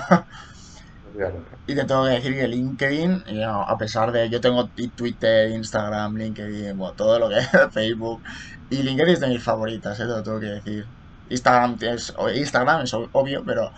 Y 1.68 1.74
te 1.74 1.84
tengo 1.84 2.04
que 2.04 2.10
decir 2.10 2.34
que 2.34 2.48
LinkedIn, 2.48 3.24
a 3.44 3.78
pesar 3.78 4.10
de 4.10 4.28
yo 4.28 4.40
tengo 4.40 4.68
Twitter, 4.68 5.50
Instagram, 5.50 6.16
LinkedIn, 6.16 6.76
todo 6.96 7.18
lo 7.20 7.28
que 7.28 7.38
es 7.38 7.48
Facebook, 7.70 8.22
y 8.70 8.82
LinkedIn 8.82 9.14
es 9.14 9.20
de 9.20 9.28
mis 9.28 9.42
favoritas, 9.42 10.00
¿eh? 10.00 10.02
te 10.02 10.08
lo 10.08 10.22
tengo 10.24 10.40
que 10.40 10.46
decir. 10.46 10.97
Instagram 11.30 11.76
es, 11.80 12.14
Instagram 12.34 12.82
es 12.82 12.94
obvio, 12.94 13.42
pero, 13.44 13.70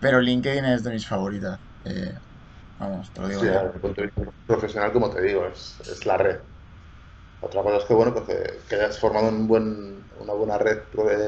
pero 0.00 0.20
LinkedIn 0.20 0.64
es 0.64 0.84
de 0.84 0.90
mis 0.90 1.06
favoritas. 1.06 1.58
Eh, 1.84 2.14
vamos, 2.78 3.10
te 3.10 3.20
lo 3.20 3.28
digo. 3.28 3.40
Sí, 3.40 3.46
desde 3.46 3.66
el 3.66 3.70
punto 3.72 4.00
de 4.00 4.06
vista 4.06 4.32
profesional, 4.46 4.92
como 4.92 5.10
te 5.10 5.22
digo, 5.22 5.46
es, 5.46 5.80
es 5.80 6.06
la 6.06 6.16
red. 6.16 6.38
Otra 7.40 7.62
cosa 7.62 7.76
es 7.76 7.84
que, 7.84 7.94
bueno, 7.94 8.14
pues 8.14 8.24
que, 8.68 8.74
hayas 8.74 8.98
formado 8.98 9.28
un 9.28 9.46
buen, 9.46 10.02
una 10.18 10.32
buena 10.32 10.56
red 10.56 10.78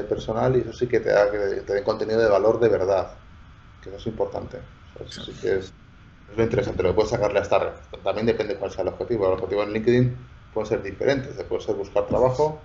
personal 0.07 0.55
y 0.55 0.61
eso 0.61 0.73
sí 0.73 0.87
que 0.87 0.99
te 0.99 1.09
da 1.09 1.29
que 1.29 1.37
te 1.37 1.73
dé 1.73 1.83
contenido 1.83 2.19
de 2.19 2.29
valor 2.29 2.59
de 2.59 2.69
verdad, 2.69 3.11
que 3.81 3.89
eso 3.89 3.97
es 3.99 4.07
importante. 4.07 4.57
eso 4.99 5.23
sí 5.23 5.33
que 5.39 5.57
es, 5.57 5.73
es 6.31 6.37
lo 6.37 6.43
interesante, 6.43 6.81
lo 6.81 6.89
que 6.89 6.95
puedes 6.95 7.11
sacarle 7.11 7.39
a 7.39 7.43
esta 7.43 7.59
red. 7.59 7.73
También 8.03 8.25
depende 8.25 8.55
cuál 8.55 8.71
sea 8.71 8.81
el 8.81 8.89
objetivo. 8.89 9.27
El 9.27 9.33
objetivo 9.33 9.63
en 9.63 9.73
LinkedIn 9.73 10.17
puede 10.53 10.67
ser 10.67 10.81
diferentes, 10.81 11.31
puede 11.43 11.61
ser 11.61 11.75
buscar 11.75 12.07
trabajo, 12.07 12.59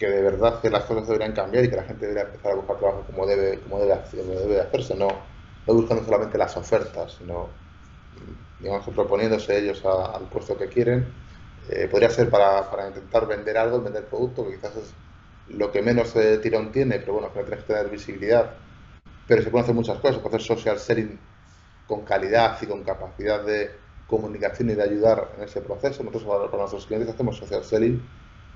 que 0.00 0.08
de 0.08 0.22
verdad 0.22 0.60
que 0.62 0.70
las 0.70 0.84
cosas 0.84 1.06
deberían 1.06 1.32
cambiar 1.32 1.64
y 1.64 1.70
que 1.70 1.76
la 1.76 1.84
gente 1.84 2.06
debería 2.06 2.22
empezar 2.22 2.52
a 2.52 2.54
buscar 2.56 2.78
trabajo 2.78 3.04
como 3.06 3.26
debe, 3.26 3.60
como 3.60 3.78
debe, 3.78 3.94
debe 4.12 4.60
hacerse, 4.60 4.94
no, 4.94 5.08
no 5.66 5.74
buscando 5.74 6.02
solamente 6.02 6.38
las 6.38 6.56
ofertas, 6.56 7.18
sino 7.18 7.48
digamos 8.58 8.86
proponiéndose 8.88 9.58
ellos 9.58 9.84
al 9.84 10.24
puesto 10.24 10.56
que 10.56 10.68
quieren 10.68 11.06
eh, 11.68 11.86
podría 11.88 12.08
ser 12.10 12.30
para, 12.30 12.70
para, 12.70 12.88
intentar 12.88 13.26
vender 13.26 13.58
algo, 13.58 13.80
vender 13.80 14.06
producto, 14.06 14.44
que 14.46 14.56
quizás 14.56 14.76
es 14.76 14.94
lo 15.48 15.70
que 15.70 15.82
menos 15.82 16.16
eh, 16.16 16.38
tirón 16.38 16.72
tiene, 16.72 16.98
pero 16.98 17.12
bueno, 17.14 17.32
que 17.32 17.42
tienes 17.42 17.64
que 17.64 17.74
tener 17.74 17.90
visibilidad. 17.90 18.54
Pero 19.28 19.42
se 19.42 19.50
pueden 19.50 19.64
hacer 19.64 19.74
muchas 19.74 19.98
cosas, 19.98 20.16
se 20.16 20.22
puede 20.22 20.36
hacer 20.36 20.56
social 20.56 20.78
selling 20.78 21.18
con 21.86 22.04
calidad 22.04 22.58
y 22.62 22.66
con 22.66 22.82
capacidad 22.82 23.44
de 23.44 23.70
comunicación 24.06 24.70
y 24.70 24.74
de 24.74 24.82
ayudar 24.82 25.32
en 25.36 25.44
ese 25.44 25.60
proceso. 25.60 26.02
Nosotros 26.02 26.50
para 26.50 26.58
nuestros 26.58 26.86
clientes 26.86 27.10
hacemos 27.10 27.36
social 27.36 27.62
selling 27.62 28.02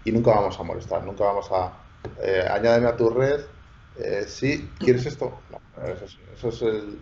y 0.04 0.12
nunca 0.12 0.32
vamos 0.32 0.58
a 0.58 0.62
molestar, 0.62 1.04
nunca 1.04 1.24
vamos 1.24 1.50
a 1.50 1.72
eh, 2.22 2.46
añádeme 2.50 2.88
a 2.88 2.96
tu 2.96 3.08
red, 3.10 3.40
eh, 3.96 4.24
si 4.26 4.70
quieres 4.78 5.06
esto, 5.06 5.40
no, 5.50 5.60
eso, 5.86 6.48
es 6.48 6.62
el, 6.62 6.98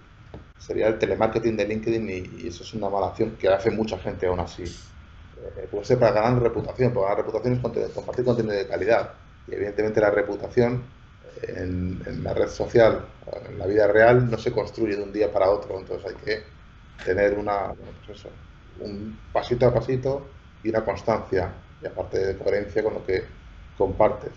sería 0.58 0.88
el 0.88 0.98
telemarketing 0.98 1.56
de 1.56 1.66
LinkedIn 1.66 2.10
y, 2.10 2.46
eso 2.46 2.62
es 2.62 2.74
una 2.74 2.90
mala 2.90 3.08
acción 3.08 3.36
que 3.36 3.48
hace 3.48 3.70
mucha 3.70 3.98
gente 3.98 4.26
aún 4.26 4.40
así. 4.40 4.64
Eh, 4.64 5.66
puede 5.70 5.84
ser 5.84 5.98
para 5.98 6.12
ganar 6.12 6.42
reputación, 6.42 6.92
porque 6.92 7.08
ganar 7.08 7.24
reputación 7.24 7.54
es 7.54 7.90
compartir 7.92 8.24
contenido 8.24 8.54
de 8.54 8.66
calidad. 8.66 9.12
Y 9.48 9.54
evidentemente 9.54 10.00
la 10.00 10.10
reputación 10.10 10.84
eh, 11.42 11.54
en, 11.56 12.22
la 12.22 12.34
red 12.34 12.48
social, 12.48 13.06
en 13.48 13.58
la 13.58 13.66
vida 13.66 13.86
real, 13.88 14.30
no 14.30 14.38
se 14.38 14.52
construye 14.52 14.96
de 14.96 15.02
un 15.02 15.12
día 15.12 15.32
para 15.32 15.50
otro. 15.50 15.78
Entonces 15.78 16.10
hay 16.10 16.16
que 16.22 16.42
tener 17.04 17.38
una, 17.38 17.72
pues 18.06 18.24
un 18.80 19.18
pasito 19.32 19.66
a 19.66 19.74
pasito 19.74 20.26
y 20.62 20.68
una 20.68 20.84
constancia, 20.84 21.52
y 21.82 21.86
aparte 21.86 22.18
de 22.18 22.38
coherencia 22.38 22.82
con 22.82 22.94
lo 22.94 23.04
que 23.04 23.24
compartes. 23.74 24.32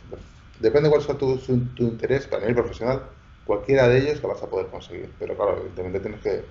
Depende 0.59 0.87
de 0.89 0.91
cuál 0.91 1.03
sea 1.03 1.17
tu, 1.17 1.37
tu 1.37 1.83
interés 1.83 2.27
para 2.27 2.41
nivel 2.41 2.55
profesional, 2.55 3.09
cualquiera 3.43 3.87
de 3.87 3.99
ellos 3.99 4.21
lo 4.21 4.29
vas 4.29 4.43
a 4.43 4.49
poder 4.49 4.67
conseguir. 4.69 5.15
Pero 5.19 5.35
claro, 5.35 5.57
evidentemente 5.57 5.99
tienes 5.99 6.21
que, 6.21 6.45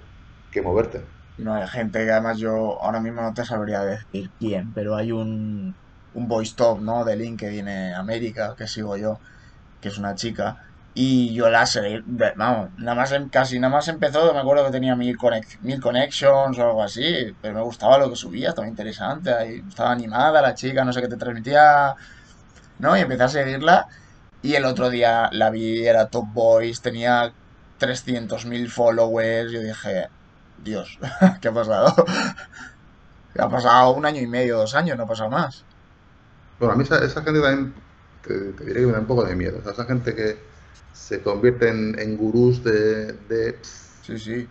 que 0.51 0.63
moverte. 0.63 1.05
No 1.37 1.55
hay 1.55 1.67
gente 1.69 2.05
que 2.05 2.11
además 2.13 2.39
yo 2.39 2.81
ahora 2.83 3.01
mismo 3.01 3.21
no 3.23 3.33
te 3.35 3.45
sabría 3.45 3.81
decir 3.83 4.31
quién, 4.39 4.73
pero 4.73 4.95
hay 4.97 5.11
un, 5.13 5.77
un 6.13 6.29
voice 6.29 6.55
top, 6.57 6.81
¿no? 6.81 7.05
De 7.05 7.17
LinkedIn 7.17 7.69
América 7.69 8.55
que 8.57 8.69
sigo 8.69 8.97
yo, 8.97 9.19
que 9.81 9.89
es 9.91 9.99
una 9.99 10.15
chica. 10.17 10.57
Y 10.97 11.35
yo 11.35 11.51
la 11.51 11.67
sé, 11.67 12.03
vamos, 12.37 12.71
nada 12.79 12.95
más, 12.95 13.11
em, 13.11 13.29
casi 13.29 13.59
nada 13.59 13.75
más 13.75 13.89
empezó, 13.89 14.33
me 14.33 14.39
acuerdo 14.39 14.67
que 14.67 14.71
tenía 14.71 14.95
mil, 14.95 15.17
mil 15.63 15.81
connections 15.81 16.57
o 16.59 16.63
algo 16.63 16.83
así, 16.85 17.35
pero 17.43 17.55
me 17.55 17.63
gustaba 17.63 17.99
lo 17.99 18.09
que 18.09 18.17
subía, 18.17 18.51
estaba 18.51 18.69
interesante, 18.69 19.57
estaba 19.69 19.91
animada 19.91 20.41
la 20.41 20.55
chica, 20.55 20.85
no 20.85 20.93
sé 20.93 21.01
qué 21.01 21.09
te 21.09 21.17
transmitía, 21.17 21.97
¿no? 22.79 22.97
Y 22.97 23.01
empecé 23.01 23.25
a 23.25 23.29
seguirla 23.29 23.89
y 24.41 24.55
el 24.55 24.65
otro 24.67 24.89
día 24.91 25.31
la 25.33 25.51
vi, 25.51 25.85
era 25.85 26.07
top 26.07 26.27
voice, 26.33 26.81
tenía 26.81 27.33
300.000 27.81 28.69
followers, 28.69 29.51
yo 29.51 29.61
dije, 29.61 30.09
Dios, 30.63 30.99
¿qué 31.41 31.49
ha 31.49 31.53
pasado? 31.53 31.93
ha 33.39 33.49
pasado 33.49 33.91
un 33.95 34.07
año 34.07 34.21
y 34.21 34.29
medio, 34.29 34.59
dos 34.59 34.75
años, 34.77 34.97
no 34.97 35.05
ha 35.05 35.09
pasado 35.09 35.31
más. 35.31 35.65
Bueno, 36.61 36.75
a 36.75 36.77
mí 36.77 36.85
esa, 36.85 36.99
gente 36.99 37.41
también 37.41 37.75
te, 38.23 38.65
diré 38.65 38.81
que 38.81 38.87
me 38.87 38.93
da 38.93 39.01
un 39.01 39.07
poco 39.07 39.25
de 39.25 39.35
miedo. 39.35 39.59
esa 39.69 39.85
gente 39.87 40.15
que 40.15 40.54
se 40.93 41.21
convierte 41.21 41.69
en, 41.69 42.17
gurús 42.17 42.63
de, 42.65 43.59
Sí, 44.03 44.19
sí. 44.19 44.49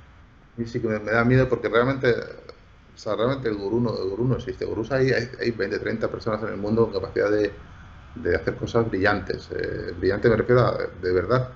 Y 0.58 0.66
sí 0.66 0.80
que 0.80 0.88
me, 0.88 1.00
da 1.00 1.24
miedo 1.24 1.50
porque 1.50 1.70
realmente, 1.70 2.12
o 2.12 2.98
sea, 2.98 3.16
realmente 3.16 3.50
el 3.50 3.56
gurú 3.56 3.80
no, 3.80 3.98
el 3.98 4.10
gurú 4.10 4.28
no 4.28 4.36
existe. 4.36 4.66
Gurús 4.66 4.92
hay, 4.92 5.12
hay, 5.12 5.52
20, 5.52 5.80
30 5.80 6.08
personas 6.10 6.42
en 6.44 6.50
el 6.50 6.58
mundo 6.58 6.86
con 6.86 7.02
capacidad 7.02 7.32
de, 7.32 7.52
hacer 8.36 8.56
cosas 8.56 8.90
brillantes. 8.90 9.50
Eh, 9.52 9.94
brillante 9.98 10.30
me 10.30 10.36
refiero 10.36 10.62
a, 10.62 10.78
de 10.78 11.14
verdad, 11.14 11.50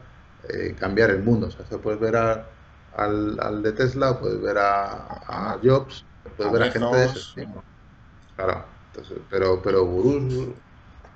eh, 0.49 0.75
cambiar 0.79 1.11
el 1.11 1.23
mundo. 1.23 1.47
O 1.47 1.51
sea, 1.51 1.65
se 1.65 1.77
puedes 1.77 1.99
ver 1.99 2.15
a 2.15 2.47
al, 2.97 3.39
al 3.39 3.61
de 3.61 3.71
Tesla, 3.71 4.19
puedes 4.19 4.41
ver 4.41 4.57
a, 4.57 5.57
Jobs, 5.63 6.03
puedes 6.35 6.51
ver 6.51 6.63
a 6.63 6.71
gente 6.71 6.97
de 6.97 7.05
ese 7.05 7.19
tipo. 7.35 7.63
Claro, 8.35 8.65
pero, 9.29 9.61
pero 9.61 9.85
gurús, 9.85 10.49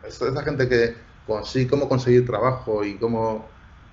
esa 0.04 0.44
gente 0.44 0.70
que 0.70 0.96
consigue 1.25 1.69
cómo 1.69 1.88
conseguir 1.89 2.25
trabajo 2.25 2.84
y 2.84 2.99
cómo 2.99 3.51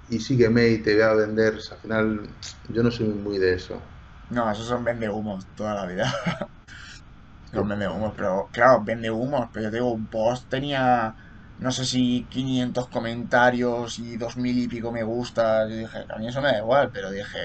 y 0.09 0.21
sígueme 0.21 0.69
y 0.71 0.83
te 0.83 0.95
voy 0.95 1.03
a 1.03 1.15
vender, 1.15 1.55
al 1.71 1.79
final 1.79 2.37
yo 2.69 2.83
no 2.83 2.91
soy 2.91 3.09
muy 3.09 3.39
de 3.39 3.55
eso. 3.55 3.83
No, 4.29 4.51
esos 4.51 4.67
son 4.69 4.85
vende 4.85 5.09
humos 5.11 5.49
toda 5.55 5.75
la 5.75 5.87
vida. 5.87 6.13
son 7.53 7.69
vende 7.69 7.89
humos, 7.89 8.15
pero 8.17 8.49
claro, 8.53 8.83
vende 8.85 9.11
humos, 9.11 9.49
pero 9.53 9.65
yo 9.67 9.71
te 9.71 9.77
digo, 9.77 9.93
un 9.93 10.09
post 10.09 10.49
tenía 10.49 11.15
no 11.57 11.73
sé 11.73 11.85
si 11.85 12.29
500 12.29 12.89
comentarios 12.89 13.99
y 13.99 14.17
2000 14.17 14.57
y 14.59 14.69
pico 14.69 14.93
me 14.93 15.03
gusta. 15.03 15.69
Yo 15.69 15.75
dije, 15.77 15.99
a 16.09 16.19
mí 16.19 16.29
eso 16.29 16.41
me 16.41 16.53
da 16.53 16.59
igual, 16.59 16.91
pero 16.93 17.11
dije, 17.11 17.39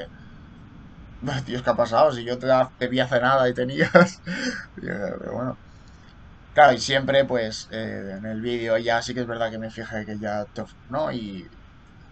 Dios, 1.46 1.64
¿qué 1.64 1.70
ha 1.70 1.76
pasado? 1.76 2.12
Si 2.12 2.24
yo 2.26 2.38
te, 2.38 2.48
te 2.78 2.88
vi 2.88 3.00
hace 3.00 3.20
nada 3.20 3.48
y 3.50 3.54
tenías. 3.54 3.90
Pero 4.76 5.34
bueno. 5.34 5.60
Claro, 6.54 6.74
y 6.74 6.78
siempre, 6.80 7.26
pues, 7.26 7.68
eh, 7.72 8.16
en 8.18 8.26
el 8.26 8.42
vídeo 8.42 8.78
ya 8.78 9.02
sí 9.02 9.14
que 9.14 9.22
es 9.22 9.28
verdad 9.28 9.50
que 9.52 9.58
me 9.60 9.72
fijé 9.72 10.06
que 10.06 10.20
ya 10.20 10.46
te, 10.54 10.64
¿no? 10.90 11.12
Y 11.12 11.48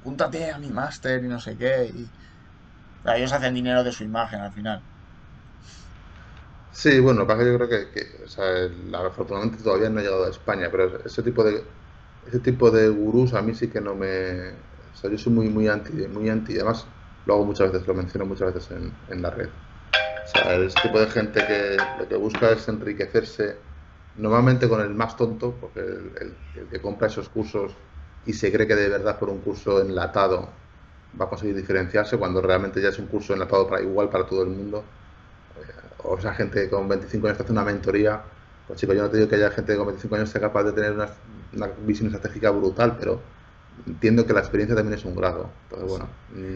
púntate 0.01 0.51
a 0.51 0.57
mi 0.59 0.69
máster 0.69 1.23
y 1.23 1.27
no 1.27 1.39
sé 1.39 1.57
qué. 1.57 1.91
Y 1.93 2.11
ellos 3.05 3.33
hacen 3.33 3.53
dinero 3.53 3.83
de 3.83 3.91
su 3.91 4.03
imagen 4.03 4.41
al 4.41 4.53
final. 4.53 4.81
Sí, 6.71 6.99
bueno, 6.99 7.27
que 7.27 7.33
yo 7.45 7.57
creo 7.57 7.69
que, 7.69 8.23
o 8.23 8.27
sea, 8.27 8.45
afortunadamente 9.05 9.63
todavía 9.63 9.89
no 9.89 9.99
ha 9.99 10.03
llegado 10.03 10.25
a 10.25 10.29
España, 10.29 10.69
pero 10.71 11.03
ese 11.05 11.21
tipo 11.21 11.43
de 11.43 11.63
ese 12.25 12.39
tipo 12.39 12.71
de 12.71 12.87
gurús 12.89 13.33
a 13.33 13.41
mí 13.41 13.53
sí 13.53 13.69
que 13.69 13.81
no 13.81 13.95
me, 13.95 14.51
o 14.91 14.95
sea, 14.95 15.09
yo 15.11 15.17
soy 15.17 15.33
muy 15.33 15.49
muy 15.49 15.67
anti, 15.67 15.91
muy 16.07 16.29
anti, 16.29 16.55
además 16.55 16.87
lo 17.25 17.33
hago 17.35 17.45
muchas 17.45 17.71
veces, 17.71 17.87
lo 17.87 17.93
menciono 17.93 18.25
muchas 18.25 18.53
veces 18.53 18.71
en, 18.71 19.21
la 19.21 19.29
red. 19.31 19.49
O 19.49 20.27
sea, 20.27 20.55
el 20.55 20.73
tipo 20.81 20.99
de 20.99 21.07
gente 21.07 21.45
que 21.45 21.77
lo 21.99 22.07
que 22.07 22.15
busca 22.15 22.51
es 22.51 22.67
enriquecerse 22.67 23.70
normalmente 24.17 24.67
con 24.67 24.81
el 24.81 24.93
más 24.93 25.15
tonto, 25.15 25.55
porque 25.59 25.79
el, 25.79 26.35
que 26.69 26.81
compra 26.81 27.07
esos 27.07 27.29
cursos 27.29 27.73
y 28.25 28.33
se 28.33 28.51
cree 28.51 28.67
que 28.67 28.75
de 28.75 28.89
verdad 28.89 29.17
por 29.17 29.29
un 29.29 29.39
curso 29.39 29.81
enlatado 29.81 30.49
va 31.19 31.25
a 31.25 31.29
conseguir 31.29 31.55
diferenciarse 31.55 32.17
cuando 32.17 32.41
realmente 32.41 32.81
ya 32.81 32.89
es 32.89 32.99
un 32.99 33.07
curso 33.07 33.33
enlatado 33.33 33.67
para 33.67 33.81
igual 33.81 34.09
para 34.09 34.25
todo 34.25 34.43
el 34.43 34.49
mundo. 34.49 34.83
Eh, 35.57 36.03
o 36.03 36.17
esa 36.17 36.33
gente 36.33 36.69
con 36.69 36.87
25 36.87 37.27
años 37.27 37.37
que 37.37 37.43
hace 37.43 37.51
una 37.51 37.63
mentoría, 37.63 38.21
pues 38.67 38.79
chicos, 38.79 38.95
yo 38.95 39.03
no 39.03 39.09
te 39.09 39.17
digo 39.17 39.29
que 39.29 39.35
haya 39.35 39.51
gente 39.51 39.75
con 39.75 39.87
25 39.87 40.15
años 40.15 40.29
sea 40.29 40.41
capaz 40.41 40.63
de 40.63 40.73
tener 40.73 40.91
una, 40.91 41.09
una 41.53 41.67
visión 41.85 42.07
estratégica 42.07 42.51
brutal, 42.51 42.95
pero 42.99 43.19
entiendo 43.85 44.25
que 44.25 44.33
la 44.33 44.39
experiencia 44.39 44.75
también 44.75 44.97
es 44.97 45.05
un 45.05 45.15
grado. 45.15 45.49
Entonces, 45.63 45.89
bueno, 45.89 46.07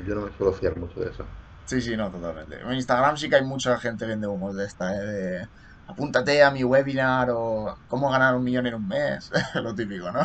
yo 0.07 0.15
no 0.15 0.21
me 0.21 0.37
suelo 0.37 0.53
fiar 0.53 0.77
mucho 0.77 0.99
de 0.99 1.09
eso. 1.09 1.25
Sí, 1.65 1.81
sí, 1.81 1.97
no, 1.97 2.11
totalmente. 2.11 2.59
En 2.61 2.73
Instagram 2.73 3.17
sí 3.17 3.29
que 3.29 3.37
hay 3.37 3.43
mucha 3.43 3.77
gente 3.77 4.05
vende 4.05 4.27
humos 4.27 4.55
de 4.55 4.65
esta, 4.65 4.95
¿eh? 4.95 5.05
de 5.05 5.47
apúntate 5.87 6.43
a 6.43 6.51
mi 6.51 6.63
webinar 6.63 7.29
o 7.31 7.77
cómo 7.87 8.09
ganar 8.09 8.35
un 8.35 8.43
millón 8.43 8.67
en 8.67 8.75
un 8.75 8.87
mes, 8.87 9.29
lo 9.55 9.73
típico, 9.75 10.11
¿no? 10.11 10.21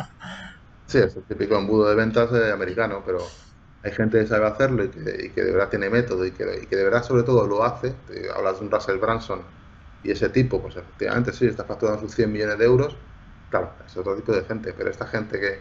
Sí, 0.87 0.97
es 0.97 1.15
el 1.15 1.23
típico 1.23 1.57
embudo 1.57 1.89
de 1.89 1.95
ventas 1.95 2.31
americano, 2.53 3.01
pero 3.05 3.19
hay 3.83 3.91
gente 3.91 4.19
que 4.19 4.27
sabe 4.27 4.45
hacerlo 4.47 4.83
y 4.83 4.89
que, 4.89 4.99
de 4.99 5.51
verdad 5.51 5.69
tiene 5.69 5.89
método 5.89 6.25
y 6.25 6.31
que, 6.31 6.45
de 6.45 6.83
verdad 6.83 7.03
sobre 7.03 7.23
todo 7.23 7.47
lo 7.47 7.63
hace. 7.63 7.95
hablas 8.35 8.59
de 8.59 8.65
un 8.65 8.71
Russell 8.71 8.97
Branson 8.97 9.41
y 10.03 10.11
ese 10.11 10.29
tipo, 10.29 10.61
pues 10.61 10.75
efectivamente 10.75 11.31
sí, 11.31 11.45
está 11.45 11.63
facturando 11.63 12.01
sus 12.01 12.13
100 12.15 12.31
millones 12.31 12.57
de 12.57 12.65
euros. 12.65 12.97
Claro, 13.49 13.71
es 13.85 13.95
otro 13.97 14.15
tipo 14.15 14.31
de 14.33 14.43
gente, 14.43 14.73
pero 14.73 14.89
esta 14.89 15.07
gente 15.07 15.39
que, 15.39 15.59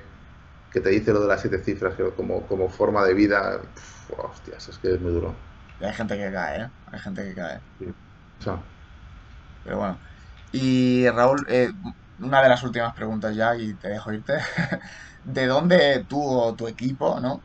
que 0.72 0.80
te 0.80 0.90
dice 0.90 1.12
lo 1.12 1.20
de 1.20 1.28
las 1.28 1.40
siete 1.40 1.58
cifras 1.62 1.94
como, 2.16 2.46
como 2.46 2.68
forma 2.68 3.04
de 3.04 3.14
vida, 3.14 3.60
hostias, 4.18 4.68
es 4.68 4.78
que 4.78 4.94
es 4.94 5.00
muy 5.00 5.12
duro. 5.12 5.34
hay 5.80 5.92
gente 5.92 6.16
que 6.16 6.32
cae, 6.32 6.62
¿eh? 6.62 6.70
Hay 6.86 6.98
gente 6.98 7.22
que 7.22 7.34
cae. 7.34 7.60
Pero 9.64 9.78
bueno. 9.78 9.98
Y 10.52 11.08
Raúl, 11.08 11.46
eh, 11.48 11.70
una 12.20 12.42
de 12.42 12.48
las 12.48 12.62
últimas 12.62 12.94
preguntas 12.94 13.34
ya 13.36 13.56
y 13.56 13.74
te 13.74 13.88
dejo 13.88 14.12
irte. 14.12 14.34
¿De 15.24 15.46
dónde 15.46 16.04
tú 16.08 16.22
o 16.22 16.54
tu 16.54 16.66
equipo, 16.68 17.20
no? 17.20 17.40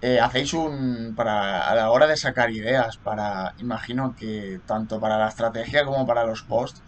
Eh, 0.00 0.20
hacéis 0.20 0.52
un 0.54 1.14
para 1.16 1.68
a 1.68 1.74
la 1.74 1.90
hora 1.90 2.06
de 2.06 2.16
sacar 2.16 2.50
ideas 2.52 2.98
para 2.98 3.54
imagino 3.58 4.14
que 4.16 4.60
tanto 4.64 5.00
para 5.00 5.18
la 5.18 5.26
estrategia 5.26 5.84
como 5.84 6.06
para 6.06 6.24
los 6.24 6.42
posts 6.42 6.80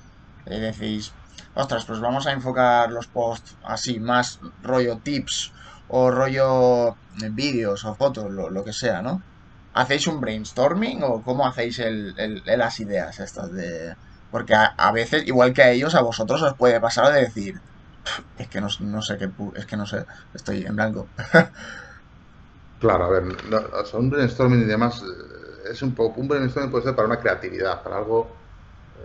eh, 0.46 0.60
decís 0.60 1.12
ostras 1.54 1.84
pues 1.86 1.98
vamos 1.98 2.28
a 2.28 2.32
enfocar 2.32 2.92
los 2.92 3.08
posts 3.08 3.56
así 3.64 3.98
más 3.98 4.38
rollo 4.62 4.98
tips 4.98 5.52
o 5.88 6.10
rollo 6.10 6.96
vídeos 7.32 7.84
o 7.84 7.94
fotos, 7.94 8.30
lo, 8.30 8.64
que 8.64 8.72
sea, 8.72 9.02
¿no? 9.02 9.22
¿Hacéis 9.74 10.06
un 10.06 10.20
brainstorming 10.20 11.02
o 11.02 11.22
cómo 11.22 11.46
hacéis 11.46 11.78
el, 11.80 12.42
las 12.44 12.80
ideas 12.80 13.18
estas 13.20 13.52
de...? 13.52 13.94
Porque 14.30 14.54
a, 14.54 14.92
veces, 14.92 15.26
igual 15.26 15.52
que 15.52 15.62
a 15.62 15.70
ellos, 15.70 15.94
a 15.94 16.02
vosotros 16.02 16.40
os 16.42 16.54
puede 16.54 16.80
pasar 16.80 17.12
de 17.12 17.20
decir, 17.20 17.60
Es 18.38 18.48
que 18.48 18.60
no, 18.60 18.68
no 18.80 19.02
sé 19.02 19.18
qué, 19.18 19.30
es 19.56 19.66
que 19.66 19.76
no 19.76 19.86
sé, 19.86 20.04
estoy 20.34 20.64
en 20.64 20.76
blanco. 20.76 21.06
Claro, 22.80 23.04
a 23.04 23.08
ver, 23.10 23.24
son 23.84 24.04
un 24.04 24.10
brainstorming 24.10 24.62
y 24.62 24.64
demás 24.64 25.02
eh, 25.02 25.70
es 25.70 25.82
un 25.82 25.94
poco, 25.94 26.18
un 26.18 26.28
brainstorming 26.28 26.70
puede 26.70 26.84
ser 26.84 26.96
para 26.96 27.06
una 27.06 27.20
creatividad, 27.20 27.82
para 27.82 27.98
algo 27.98 28.26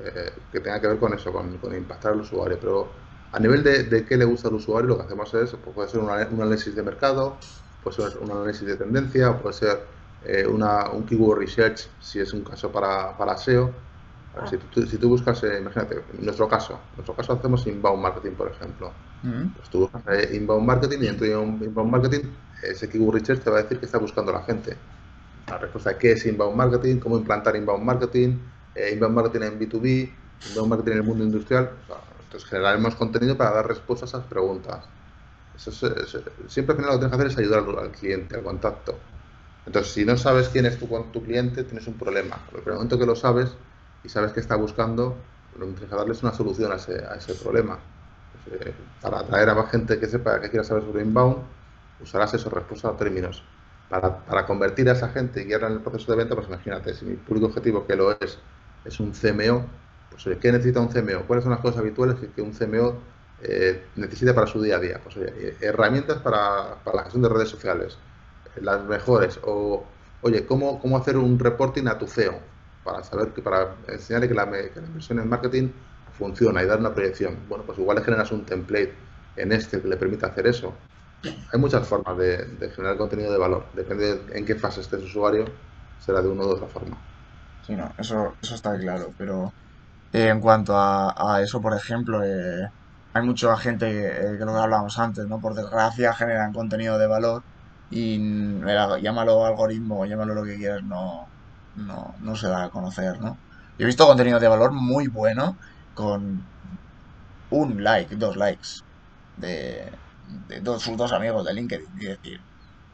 eh, 0.01 0.31
que 0.49 0.61
tenga 0.61 0.79
que 0.79 0.87
ver 0.87 0.97
con 0.97 1.13
eso, 1.13 1.33
con, 1.33 1.59
impactar 1.75 2.13
al 2.13 2.21
usuario, 2.21 2.57
pero 2.59 2.87
a 3.33 3.39
nivel 3.39 3.63
de, 3.63 3.83
de, 3.83 4.05
qué 4.05 4.15
le 4.15 4.23
gusta 4.23 4.47
al 4.47 4.55
usuario, 4.55 4.89
lo 4.89 4.97
que 4.97 5.03
hacemos 5.03 5.33
es, 5.33 5.51
pues 5.51 5.75
puede 5.75 5.89
ser 5.89 5.99
un, 5.99 6.09
análisis 6.09 6.73
de 6.73 6.83
mercado, 6.83 7.35
puede 7.83 7.97
ser 7.97 8.17
un 8.19 8.31
análisis 8.31 8.65
de 8.65 8.77
tendencia, 8.77 9.37
puede 9.37 9.55
ser 9.55 9.81
eh, 10.23 10.47
una, 10.47 10.89
un 10.91 11.05
keyword 11.05 11.39
research, 11.39 11.89
si 11.99 12.21
es 12.21 12.31
un 12.31 12.45
caso 12.45 12.71
para, 12.71 13.17
para 13.17 13.35
SEO. 13.35 13.71
Ah. 14.37 14.47
Si, 14.47 14.57
tú, 14.57 14.85
si, 14.85 14.97
tú, 14.97 15.09
buscas, 15.09 15.41
imagínate, 15.43 16.03
en 16.17 16.25
nuestro 16.25 16.47
caso, 16.49 16.73
en 16.73 16.97
nuestro 16.97 17.15
caso 17.15 17.33
hacemos 17.33 17.65
inbound 17.67 18.01
marketing, 18.01 18.31
por 18.31 18.51
ejemplo. 18.51 18.91
Pues 19.55 19.69
tú 19.69 19.79
buscas 19.79 20.03
inbound 20.33 20.67
marketing 20.67 20.97
y 20.99 21.05
dentro 21.05 21.25
de 21.25 21.65
inbound 21.65 21.89
marketing 21.89 22.27
ese 22.61 22.89
keyword 22.89 23.15
research 23.15 23.43
te 23.43 23.49
va 23.49 23.59
a 23.59 23.63
decir 23.63 23.79
que 23.79 23.85
está 23.85 23.97
buscando 23.97 24.31
la 24.31 24.43
gente. 24.43 24.77
La 25.47 25.57
respuesta 25.57 25.97
qué 25.97 26.13
es 26.13 26.25
inbound 26.25 26.55
marketing, 26.55 26.97
cómo 26.97 27.17
implantar 27.17 27.55
inbound 27.55 27.83
marketing, 27.83 28.37
eh, 28.75 28.91
inbound 28.93 29.15
marketing 29.15 29.45
en 29.45 29.59
B2B, 29.59 30.13
inbound 30.49 30.69
marketing 30.69 30.91
en 30.91 30.97
el 30.97 31.03
mundo 31.03 31.23
industrial. 31.23 31.71
Entonces 32.23 32.49
generaremos 32.49 32.95
contenido 32.95 33.37
para 33.37 33.51
dar 33.51 33.67
respuestas 33.67 34.13
a 34.13 34.17
esas 34.17 34.29
preguntas. 34.29 34.85
Eso 35.55 35.71
siempre 36.47 36.73
al 36.73 36.77
final 36.77 36.91
lo 36.91 36.99
que 36.99 36.99
tienes 36.99 37.09
que 37.09 37.15
hacer 37.15 37.27
es 37.27 37.37
ayudar 37.37 37.83
al, 37.83 37.91
cliente, 37.91 38.35
al 38.35 38.43
contacto. 38.43 38.97
Entonces, 39.65 39.93
si 39.93 40.05
no 40.05 40.17
sabes 40.17 40.49
quién 40.49 40.65
es 40.65 40.77
tu, 40.77 40.85
tu 41.11 41.23
cliente, 41.23 41.63
tienes 41.63 41.87
un 41.87 41.95
problema. 41.95 42.37
Pero 42.51 42.63
el 42.65 42.73
momento 42.73 42.99
que 42.99 43.05
lo 43.05 43.15
sabes 43.15 43.55
y 44.05 44.09
sabes 44.09 44.31
que 44.31 44.39
está 44.39 44.55
buscando, 44.55 45.17
lo 45.57 45.73
que 45.73 45.85
que 45.85 45.95
darles 45.95 46.21
una 46.21 46.33
solución 46.33 46.71
a 46.71 46.75
ese, 46.75 47.03
a 47.03 47.15
ese 47.15 47.33
problema. 47.35 47.79
Eh, 48.51 48.73
para 49.01 49.19
atraer 49.19 49.49
a 49.49 49.55
más 49.55 49.71
gente 49.71 49.99
que 49.99 50.05
sepa 50.05 50.39
que 50.39 50.49
quiera 50.49 50.63
saber 50.63 50.83
sobre 50.83 51.03
inbound, 51.03 51.37
usarás 52.01 52.33
esos 52.33 52.53
a 52.53 52.97
términos. 52.97 53.43
Para, 53.89 54.17
para, 54.25 54.45
convertir 54.45 54.89
a 54.89 54.93
esa 54.93 55.09
gente 55.09 55.41
y 55.41 55.45
guiarla 55.45 55.67
en 55.67 55.73
el 55.73 55.79
proceso 55.79 56.11
de 56.11 56.17
venta, 56.17 56.35
pues 56.35 56.47
imagínate, 56.47 56.93
si 56.93 57.05
mi 57.05 57.15
público 57.15 57.47
objetivo 57.47 57.85
que 57.85 57.95
lo 57.95 58.11
es, 58.11 58.39
es 58.83 58.99
un 58.99 59.11
CMO, 59.11 59.65
pues 60.09 60.37
¿qué 60.39 60.51
necesita 60.51 60.79
un 60.79 60.87
CMO? 60.87 61.25
¿Cuáles 61.27 61.43
son 61.43 61.51
las 61.51 61.61
cosas 61.61 61.79
habituales 61.79 62.17
que, 62.35 62.41
un 62.41 62.51
CMO 62.51 62.95
eh, 63.41 63.85
necesita 63.95 64.33
para 64.33 64.47
su 64.47 64.61
día 64.61 64.77
a 64.77 64.79
día? 64.79 64.99
Pues 65.03 65.17
oye, 65.17 65.55
herramientas 65.61 66.17
para, 66.17 66.75
para, 66.83 66.97
la 66.97 67.03
gestión 67.03 67.23
de 67.23 67.29
redes 67.29 67.49
sociales, 67.49 67.97
las 68.59 68.83
mejores, 68.85 69.39
o 69.43 69.83
oye, 70.21 70.45
¿cómo, 70.45 70.79
cómo 70.79 70.97
hacer 70.97 71.17
un 71.17 71.37
reporting 71.37 71.87
a 71.87 71.97
tu 71.97 72.07
CEO? 72.07 72.39
Para 72.85 73.03
saber 73.03 73.33
que, 73.33 73.41
para 73.41 73.75
enseñarle 73.87 74.27
que 74.27 74.35
la, 74.35 74.43
inversión 74.45 75.19
en 75.19 75.27
marketing 75.27 75.69
funciona 76.13 76.61
y 76.61 76.67
dar 76.67 76.79
una 76.79 76.93
proyección. 76.93 77.35
Bueno, 77.49 77.63
pues 77.65 77.79
igual 77.79 77.97
le 77.97 78.03
generas 78.03 78.31
un 78.31 78.45
template 78.45 78.93
en 79.35 79.51
este 79.51 79.81
que 79.81 79.87
le 79.87 79.97
permita 79.97 80.27
hacer 80.27 80.45
eso. 80.45 80.71
Hay 81.51 81.59
muchas 81.59 81.87
formas 81.87 82.15
de, 82.17 82.71
generar 82.75 82.95
contenido 82.97 83.31
de 83.31 83.39
valor. 83.39 83.65
Depende 83.73 84.21
en 84.33 84.45
qué 84.45 84.53
fase 84.55 84.81
esté 84.81 84.97
el 84.97 85.05
usuario, 85.05 85.45
será 85.99 86.21
de 86.21 86.29
una 86.29 86.43
u 86.43 86.49
otra 86.49 86.67
forma. 86.67 86.95
Sí, 87.65 87.75
no, 87.75 87.91
eso, 87.97 88.35
eso 88.39 88.53
está 88.53 88.77
claro. 88.77 89.11
Pero 89.17 89.51
eh, 90.13 90.29
en 90.29 90.39
cuanto 90.39 90.73
a, 90.77 91.41
eso, 91.41 91.59
por 91.59 91.75
ejemplo, 91.75 92.23
eh, 92.23 92.69
hay 93.13 93.25
mucha 93.25 93.57
gente 93.57 93.87
eh, 93.87 94.37
que 94.37 94.45
lo 94.45 94.53
que 94.53 94.59
hablábamos 94.59 94.99
antes, 94.99 95.25
¿no? 95.27 95.41
Por 95.41 95.55
desgracia 95.55 96.13
generan 96.13 96.53
contenido 96.53 96.99
de 96.99 97.07
valor 97.07 97.41
y 97.89 98.17
llámalo 99.01 99.45
algoritmo, 99.45 100.05
llámalo 100.05 100.35
lo 100.35 100.43
que 100.43 100.57
quieras, 100.57 100.83
no, 100.83 101.27
no, 101.75 102.15
no 102.19 102.35
se 102.35 102.47
da 102.47 102.65
a 102.65 102.69
conocer, 102.69 103.19
¿no? 103.21 103.41
Yo 103.77 103.85
he 103.85 103.87
visto 103.87 104.07
contenido 104.07 104.39
de 104.39 104.47
valor 104.47 104.71
muy 104.73 105.07
bueno 105.07 105.57
con 105.93 106.51
un 107.49 107.83
like, 107.83 108.15
dos 108.17 108.35
likes 108.37 108.67
de, 109.35 109.91
de 110.21 110.79
sus 110.79 110.97
dos 110.97 111.11
amigos 111.13 111.45
de 111.45 111.53
LinkedIn 111.53 111.87
y 112.01 112.05
decir, 112.05 112.39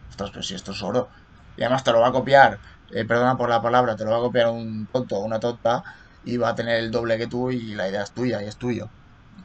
ostras, 0.09 0.31
pero 0.31 0.43
si 0.43 0.55
esto 0.55 0.71
es 0.73 0.83
oro. 0.83 1.09
Y 1.55 1.63
además 1.63 1.83
te 1.83 1.91
lo 1.93 2.01
va 2.01 2.09
a 2.09 2.11
copiar, 2.13 2.59
eh, 2.89 3.05
perdona 3.05 3.37
por 3.37 3.49
la 3.49 3.61
palabra, 3.61 3.95
te 3.95 4.05
lo 4.05 4.11
va 4.11 4.17
a 4.17 4.21
copiar 4.21 4.49
un 4.49 4.87
tonto 4.91 5.17
o 5.17 5.25
una 5.25 5.39
tonta 5.39 5.83
y 6.23 6.37
va 6.37 6.49
a 6.51 6.55
tener 6.55 6.77
el 6.79 6.91
doble 6.91 7.17
que 7.17 7.27
tú 7.27 7.51
y 7.51 7.75
la 7.75 7.89
idea 7.89 8.03
es 8.03 8.13
tuya 8.13 8.43
y 8.43 8.47
es 8.47 8.57
tuyo. 8.57 8.87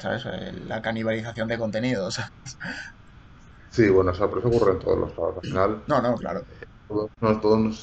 ¿Sabes? 0.00 0.24
Eh, 0.26 0.52
la 0.54 0.82
canibalización 0.82 1.48
de 1.48 1.58
contenidos. 1.58 2.18
Sí, 3.68 3.88
bueno, 3.90 4.10
eso, 4.10 4.28
por 4.28 4.38
eso 4.40 4.48
ocurre 4.48 4.72
en 4.72 4.78
todos 4.80 4.98
los 4.98 5.16
lados. 5.16 5.36
Al 5.36 5.42
final, 5.44 5.84
no, 5.86 6.00
no, 6.02 6.14
claro. 6.16 6.42
Todos, 6.88 7.10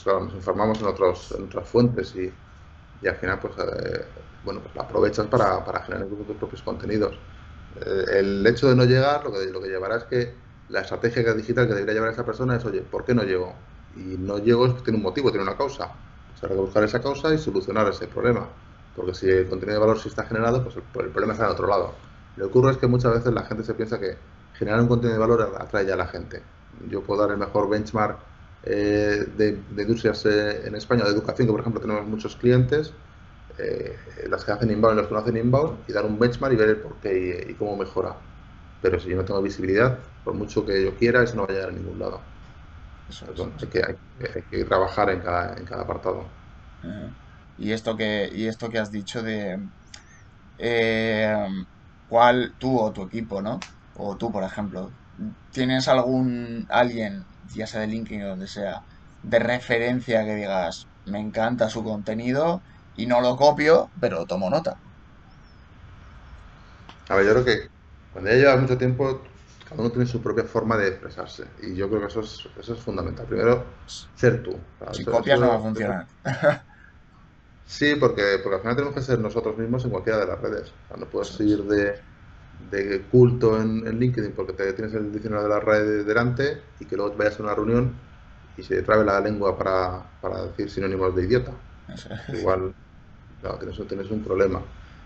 nos, 0.05 0.33
informamos 0.33 0.79
en, 0.81 0.87
otros, 0.87 1.33
en 1.37 1.45
otras 1.45 1.67
fuentes 1.67 2.15
y, 2.15 2.31
y 3.01 3.07
al 3.07 3.15
final, 3.15 3.39
pues, 3.39 3.53
eh, 3.57 4.05
bueno, 4.43 4.61
pues 4.61 4.75
aprovechas 4.77 5.27
para, 5.27 5.63
para 5.63 5.81
generar 5.81 6.07
tus 6.07 6.35
propios 6.37 6.61
contenidos. 6.61 7.17
Eh, 7.81 8.05
el 8.19 8.47
hecho 8.47 8.69
de 8.69 8.75
no 8.75 8.85
llegar, 8.85 9.23
lo 9.23 9.31
que, 9.31 9.45
lo 9.47 9.61
que 9.61 9.67
llevará 9.67 9.97
es 9.97 10.03
que 10.05 10.33
la 10.69 10.81
estrategia 10.81 11.33
digital 11.33 11.67
que 11.67 11.73
debería 11.73 11.95
llevar 11.95 12.11
esa 12.11 12.25
persona 12.25 12.55
es, 12.55 12.65
oye, 12.65 12.81
¿por 12.81 13.03
qué 13.05 13.13
no 13.13 13.23
llego? 13.23 13.53
Y 13.95 14.17
no 14.17 14.37
llego 14.39 14.65
es 14.65 14.73
que 14.73 14.81
tiene 14.81 14.97
un 14.97 15.03
motivo, 15.03 15.31
tiene 15.31 15.43
una 15.43 15.57
causa. 15.57 15.91
Pues 16.31 16.43
habrá 16.43 16.55
que 16.55 16.61
buscar 16.61 16.83
esa 16.83 17.01
causa 17.01 17.33
y 17.33 17.37
solucionar 17.37 17.87
ese 17.89 18.07
problema. 18.07 18.47
Porque 18.95 19.13
si 19.13 19.29
el 19.29 19.47
contenido 19.49 19.79
de 19.79 19.85
valor 19.85 19.99
sí 19.99 20.09
está 20.09 20.25
generado, 20.25 20.63
pues 20.63 20.75
el, 20.75 20.83
problema 20.83 21.33
está 21.33 21.45
en 21.45 21.51
otro 21.51 21.67
lado. 21.67 21.93
Lo 22.35 22.45
que 22.45 22.49
ocurre 22.49 22.71
es 22.71 22.77
que 22.77 22.87
muchas 22.87 23.13
veces 23.13 23.33
la 23.33 23.43
gente 23.43 23.63
se 23.63 23.73
piensa 23.73 23.99
que 23.99 24.17
generar 24.53 24.81
un 24.81 24.87
contenido 24.87 25.19
de 25.19 25.27
valor 25.27 25.55
atrae 25.59 25.85
ya 25.85 25.93
a 25.93 25.97
la 25.97 26.07
gente. 26.07 26.41
Yo 26.89 27.01
puedo 27.03 27.21
dar 27.21 27.31
el 27.31 27.37
mejor 27.37 27.69
benchmark 27.69 28.17
eh, 28.65 29.26
de, 29.36 29.65
industrias 29.82 30.26
eh, 30.26 30.67
en 30.67 30.76
España, 30.76 31.04
de 31.04 31.12
educación, 31.12 31.47
que 31.47 31.52
por 31.52 31.62
ejemplo 31.62 31.82
tenemos 31.82 32.06
muchos 32.08 32.36
clientes, 32.38 32.93
eh, 33.58 33.95
las 34.30 34.45
que 34.45 34.54
hacen 34.54 34.71
inbound 34.71 34.97
y 34.97 35.02
las 35.02 35.08
que 35.08 35.13
no 35.13 35.19
hacen 35.19 35.38
inbound 35.38 35.80
y 35.88 35.93
dar 35.93 36.06
un 36.06 36.17
benchmark 36.17 36.54
y 36.54 36.58
ver 36.58 36.69
el 36.69 36.78
por 36.78 36.99
qué 36.99 37.47
y, 37.49 37.54
cómo 37.56 37.76
mejora. 37.76 38.15
Pero 38.82 38.99
si 38.99 39.10
yo 39.10 39.17
no 39.17 39.26
tengo 39.26 39.41
visibilidad, 39.41 39.99
por 40.23 40.34
mucho 40.34 40.65
que 40.65 40.84
yo 40.84 40.95
quiera, 40.95 41.23
eso 41.23 41.36
no 41.36 41.43
va 41.43 41.49
a 41.49 41.54
llegar 41.54 41.69
a 41.69 41.73
ningún 41.73 41.99
lado. 41.99 42.21
hay, 43.84 44.43
que, 44.49 44.65
trabajar 44.65 45.10
en 45.10 45.19
cada, 45.19 45.58
en 45.58 45.65
cada 45.65 45.84
apartado. 45.84 46.26
Y 47.58 47.71
esto 47.71 47.95
que, 47.95 48.30
y 48.34 48.47
esto 48.47 48.69
que 48.69 48.80
has 48.80 48.91
dicho 48.91 49.21
de 49.21 49.60
eh, 50.58 51.47
cuál 52.08 52.56
tú 52.58 52.80
o 52.80 52.91
tu 52.91 53.04
equipo, 53.04 53.41
¿no? 53.41 53.62
O 53.95 54.15
tú, 54.17 54.32
por 54.32 54.43
ejemplo, 54.43 54.91
¿tienes 55.52 55.88
algún 55.88 56.65
alguien, 56.69 57.23
ya 57.54 57.67
sea 57.67 57.82
de 57.82 57.88
LinkedIn 57.88 58.23
o 58.23 58.30
donde 58.30 58.47
sea, 58.47 58.82
de 59.23 59.39
referencia 59.39 60.26
que 60.26 60.36
digas, 60.36 60.88
me 61.06 61.19
encanta 61.19 61.69
su 61.69 61.84
contenido, 61.84 62.62
y 62.95 63.06
no 63.06 63.21
lo 63.21 63.36
copio, 63.38 63.89
pero 63.99 64.26
tomo 64.26 64.49
nota. 64.49 64.78
A 67.10 67.15
ver, 67.15 67.26
yo 67.26 67.32
creo 67.34 67.45
que 67.45 67.69
cuando 68.12 68.32
ya 68.32 68.38
lleva 68.38 68.58
mucho 68.58 68.78
tiempo, 68.78 69.21
cada 69.67 69.82
uno 69.82 69.89
tiene 69.89 70.06
su 70.06 70.21
propia 70.21 70.43
forma 70.43 70.78
de 70.78 70.89
expresarse. 70.89 71.45
Y 71.62 71.76
yo 71.76 71.89
creo 71.89 72.02
que 72.02 72.08
eso 72.08 72.21
es, 72.21 72.47
eso 72.60 72.73
es 72.73 72.80
fundamental. 72.80 73.26
Primero, 73.26 73.65
ser 74.15 74.43
tú. 74.43 74.56
Si 74.91 75.04
copias 75.04 75.39
no 75.39 75.49
va 75.49 75.56
a 75.56 75.60
funcionar. 75.60 76.08
Sí, 77.65 77.95
porque, 77.95 78.39
porque 78.43 78.56
al 78.56 78.62
final 78.62 78.76
tenemos 78.76 78.95
que 78.95 79.02
ser 79.02 79.19
nosotros 79.19 79.58
mismos 79.58 79.84
en 79.86 79.91
cualquiera 79.91 80.19
de 80.19 80.28
las 80.28 80.39
redes. 80.39 80.71
no 80.95 81.06
puedes 81.08 81.39
ir 81.39 81.63
de, 81.63 81.99
de 82.69 83.02
culto 83.12 83.60
en, 83.62 83.84
LinkedIn 83.99 84.34
porque 84.34 84.54
te 84.54 84.73
tienes 84.73 84.93
el 84.93 85.12
diccionario 85.12 85.43
de 85.43 85.49
la 85.49 85.60
red 85.60 86.06
delante 86.06 86.62
y 86.80 86.86
que 86.86 86.95
luego 86.95 87.15
vayas 87.15 87.39
a 87.39 87.43
una 87.43 87.56
reunión 87.56 87.93
y 88.58 88.63
se 88.63 88.82
trabe 88.82 89.04
la 89.04 89.19
lengua 89.19 89.58
para, 89.58 90.04
para 90.21 90.45
decir 90.45 90.69
sinónimos 90.69 91.15
de 91.15 91.23
idiota. 91.23 91.52
Igual, 92.34 92.73
no, 93.41 93.86
tienes, 93.88 94.12
un 94.12 94.23
problema. 94.23 94.62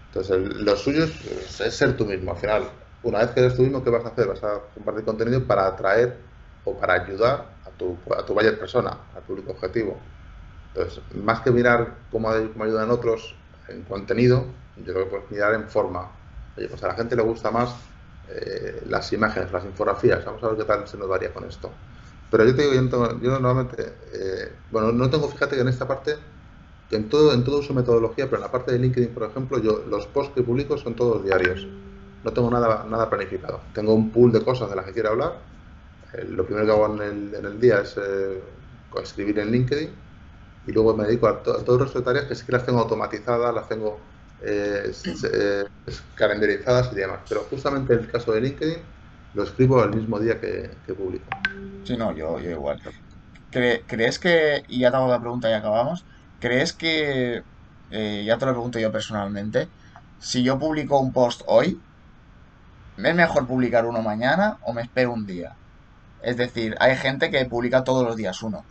Entonces, 0.08 0.38
lo 0.38 0.76
suyo 0.76 1.06
es, 1.06 1.74
ser 1.74 1.96
tú 1.98 2.06
mismo. 2.06 2.32
Al 2.32 2.38
final, 2.38 2.64
una 3.04 3.20
vez 3.20 3.32
que 3.32 3.40
eres 3.42 3.56
tú 3.56 3.64
mismo, 3.64 3.84
¿qué 3.84 3.90
vas 3.90 4.06
a 4.06 4.10
hacer? 4.10 4.28
Vas 4.28 4.44
a 4.44 4.62
compartir 4.74 5.04
contenido 5.06 5.46
para 5.46 5.68
atraer 5.68 6.18
o 6.66 6.78
para 6.78 6.94
ayudar 6.94 7.58
a 7.66 7.72
tu, 7.72 7.98
a 8.18 8.26
tu 8.26 8.34
buyer 8.34 8.60
persona, 8.60 8.98
al 9.16 9.24
público 9.24 9.52
objetivo. 9.52 10.00
Entonces, 10.74 11.02
más 11.16 11.42
que 11.42 11.52
mirar 11.52 11.96
cómo, 12.12 12.30
cómo 12.54 12.64
ayudan 12.64 12.92
otros 12.92 13.36
en 13.70 13.84
contenido, 13.84 14.46
yo 14.78 14.94
creo 14.94 15.06
que 15.06 15.10
puedes 15.10 15.32
mirar 15.32 15.54
en 15.54 15.68
forma. 15.68 16.17
Oye, 16.58 16.68
pues 16.68 16.84
a 16.84 16.88
la 16.88 16.96
gente 16.96 17.16
le 17.16 17.22
gusta 17.24 17.52
más 17.52 17.76
eh, 18.28 18.84
las 18.88 19.12
imágenes, 19.14 19.52
las 19.52 19.66
infografías. 19.66 20.26
Vamos 20.26 20.44
a 20.44 20.48
ver 20.50 20.58
qué 20.58 20.64
tal 20.66 20.88
se 20.88 20.98
nos 20.98 21.10
daría 21.10 21.34
con 21.34 21.46
esto. 21.46 21.72
Pero 22.30 22.44
yo 22.46 22.56
te 22.56 22.64
digo, 22.64 22.74
yo, 22.74 23.22
yo 23.22 23.40
normalmente, 23.40 23.84
eh, 24.14 24.60
bueno, 24.70 24.92
no 24.92 25.10
tengo, 25.10 25.28
fíjate 25.30 25.56
que 25.56 25.62
en 25.62 25.70
esta 25.70 25.88
parte 25.88 26.16
en 26.90 27.10
todo, 27.10 27.34
en 27.34 27.44
todo 27.44 27.60
uso 27.60 27.74
metodología, 27.74 28.26
pero 28.26 28.38
en 28.38 28.44
la 28.44 28.52
parte 28.52 28.72
de 28.72 28.80
LinkedIn, 28.80 29.14
por 29.14 29.24
ejemplo, 29.24 29.60
yo 29.60 29.84
los 29.88 30.08
posts 30.08 30.34
que 30.36 30.44
publico 30.44 30.78
son 30.78 30.96
todos 30.96 31.24
diarios. 31.24 31.68
No 32.24 32.34
tengo 32.34 32.50
nada, 32.50 32.86
nada 32.86 33.10
planificado. 33.10 33.62
Tengo 33.74 33.94
un 33.94 34.12
pool 34.12 34.32
de 34.32 34.44
cosas 34.44 34.70
de 34.70 34.76
las 34.76 34.86
que 34.86 34.94
quiero 34.94 35.10
hablar. 35.10 35.44
Eh, 36.14 36.26
lo 36.26 36.46
primero 36.46 36.66
que 36.66 36.72
hago 36.72 36.96
en 36.96 37.02
el, 37.02 37.36
en 37.36 37.46
el 37.46 37.60
día 37.60 37.82
es 37.82 37.98
eh, 37.98 38.44
escribir 39.02 39.40
en 39.40 39.52
LinkedIn 39.52 39.96
y 40.66 40.72
luego 40.72 40.96
me 40.96 41.06
dedico 41.06 41.28
a, 41.28 41.44
todo 41.44 41.76
el 41.76 41.82
resto 41.82 42.00
de 42.00 42.06
tareas 42.06 42.26
que 42.26 42.36
sí 42.36 42.46
que 42.46 42.52
las 42.52 42.66
tengo 42.66 42.80
automatizadas, 42.80 43.54
las 43.54 43.70
tengo 43.70 44.17
eh, 44.42 44.92
calendarizadas 46.16 46.92
y 46.94 46.96
demás. 46.96 47.20
Pero 47.28 47.42
justamente 47.50 47.94
en 47.94 48.00
el 48.00 48.12
caso 48.12 48.32
de 48.32 48.42
LinkedIn 48.42 48.78
lo 49.34 49.44
escribo 49.44 49.84
el 49.84 49.96
mismo 49.96 50.20
día 50.20 50.40
que, 50.40 50.94
publico. 50.94 51.30
Sí, 51.84 51.96
no, 51.98 52.16
yo, 52.16 52.40
yo 52.40 52.52
igual. 52.52 52.80
¿Crees 53.50 54.20
que, 54.20 54.64
y 54.68 54.80
ya 54.80 54.92
te 54.92 54.98
hago 54.98 55.08
la 55.08 55.20
pregunta 55.20 55.50
y 55.50 55.54
acabamos, 55.54 56.06
¿Crees 56.40 56.74
que, 56.74 57.44
eh, 57.90 58.24
ya 58.26 58.38
te 58.38 58.46
lo 58.46 58.52
pregunto 58.52 58.80
yo 58.80 58.92
personalmente, 58.92 59.70
si 60.20 60.44
yo 60.44 60.60
publico 60.60 61.00
un 61.00 61.12
post 61.12 61.42
hoy, 61.48 61.82
¿es 62.98 63.16
mejor 63.16 63.48
publicar 63.48 63.86
uno 63.86 64.02
mañana 64.02 64.58
o 64.62 64.74
me 64.74 64.82
espero 64.82 65.14
un 65.14 65.26
día? 65.26 65.58
Es 66.22 66.38
decir, 66.38 66.76
hay 66.80 66.96
gente 66.98 67.32
que 67.32 67.46
publica 67.46 67.84
todos 67.84 68.06
los 68.06 68.16
días 68.18 68.42
uno. 68.44 68.66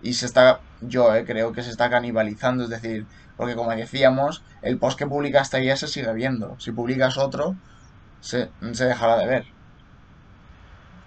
Y 0.00 0.14
se 0.14 0.26
está, 0.26 0.60
yo 0.80 1.14
eh, 1.14 1.24
creo 1.26 1.52
que 1.52 1.62
se 1.62 1.70
está 1.70 1.90
canibalizando, 1.90 2.64
es 2.64 2.70
decir, 2.70 3.06
porque 3.40 3.56
como 3.56 3.72
decíamos, 3.72 4.44
el 4.62 4.78
post 4.80 4.98
que 4.98 5.08
publicaste 5.08 5.58
ayer 5.58 5.78
se 5.78 5.88
sigue 5.88 6.12
viendo. 6.14 6.58
Si 6.60 6.72
publicas 6.72 7.18
otro, 7.18 7.60
se, 8.20 8.54
se 8.74 8.86
dejará 8.86 9.18
de 9.18 9.26
ver. 9.28 9.46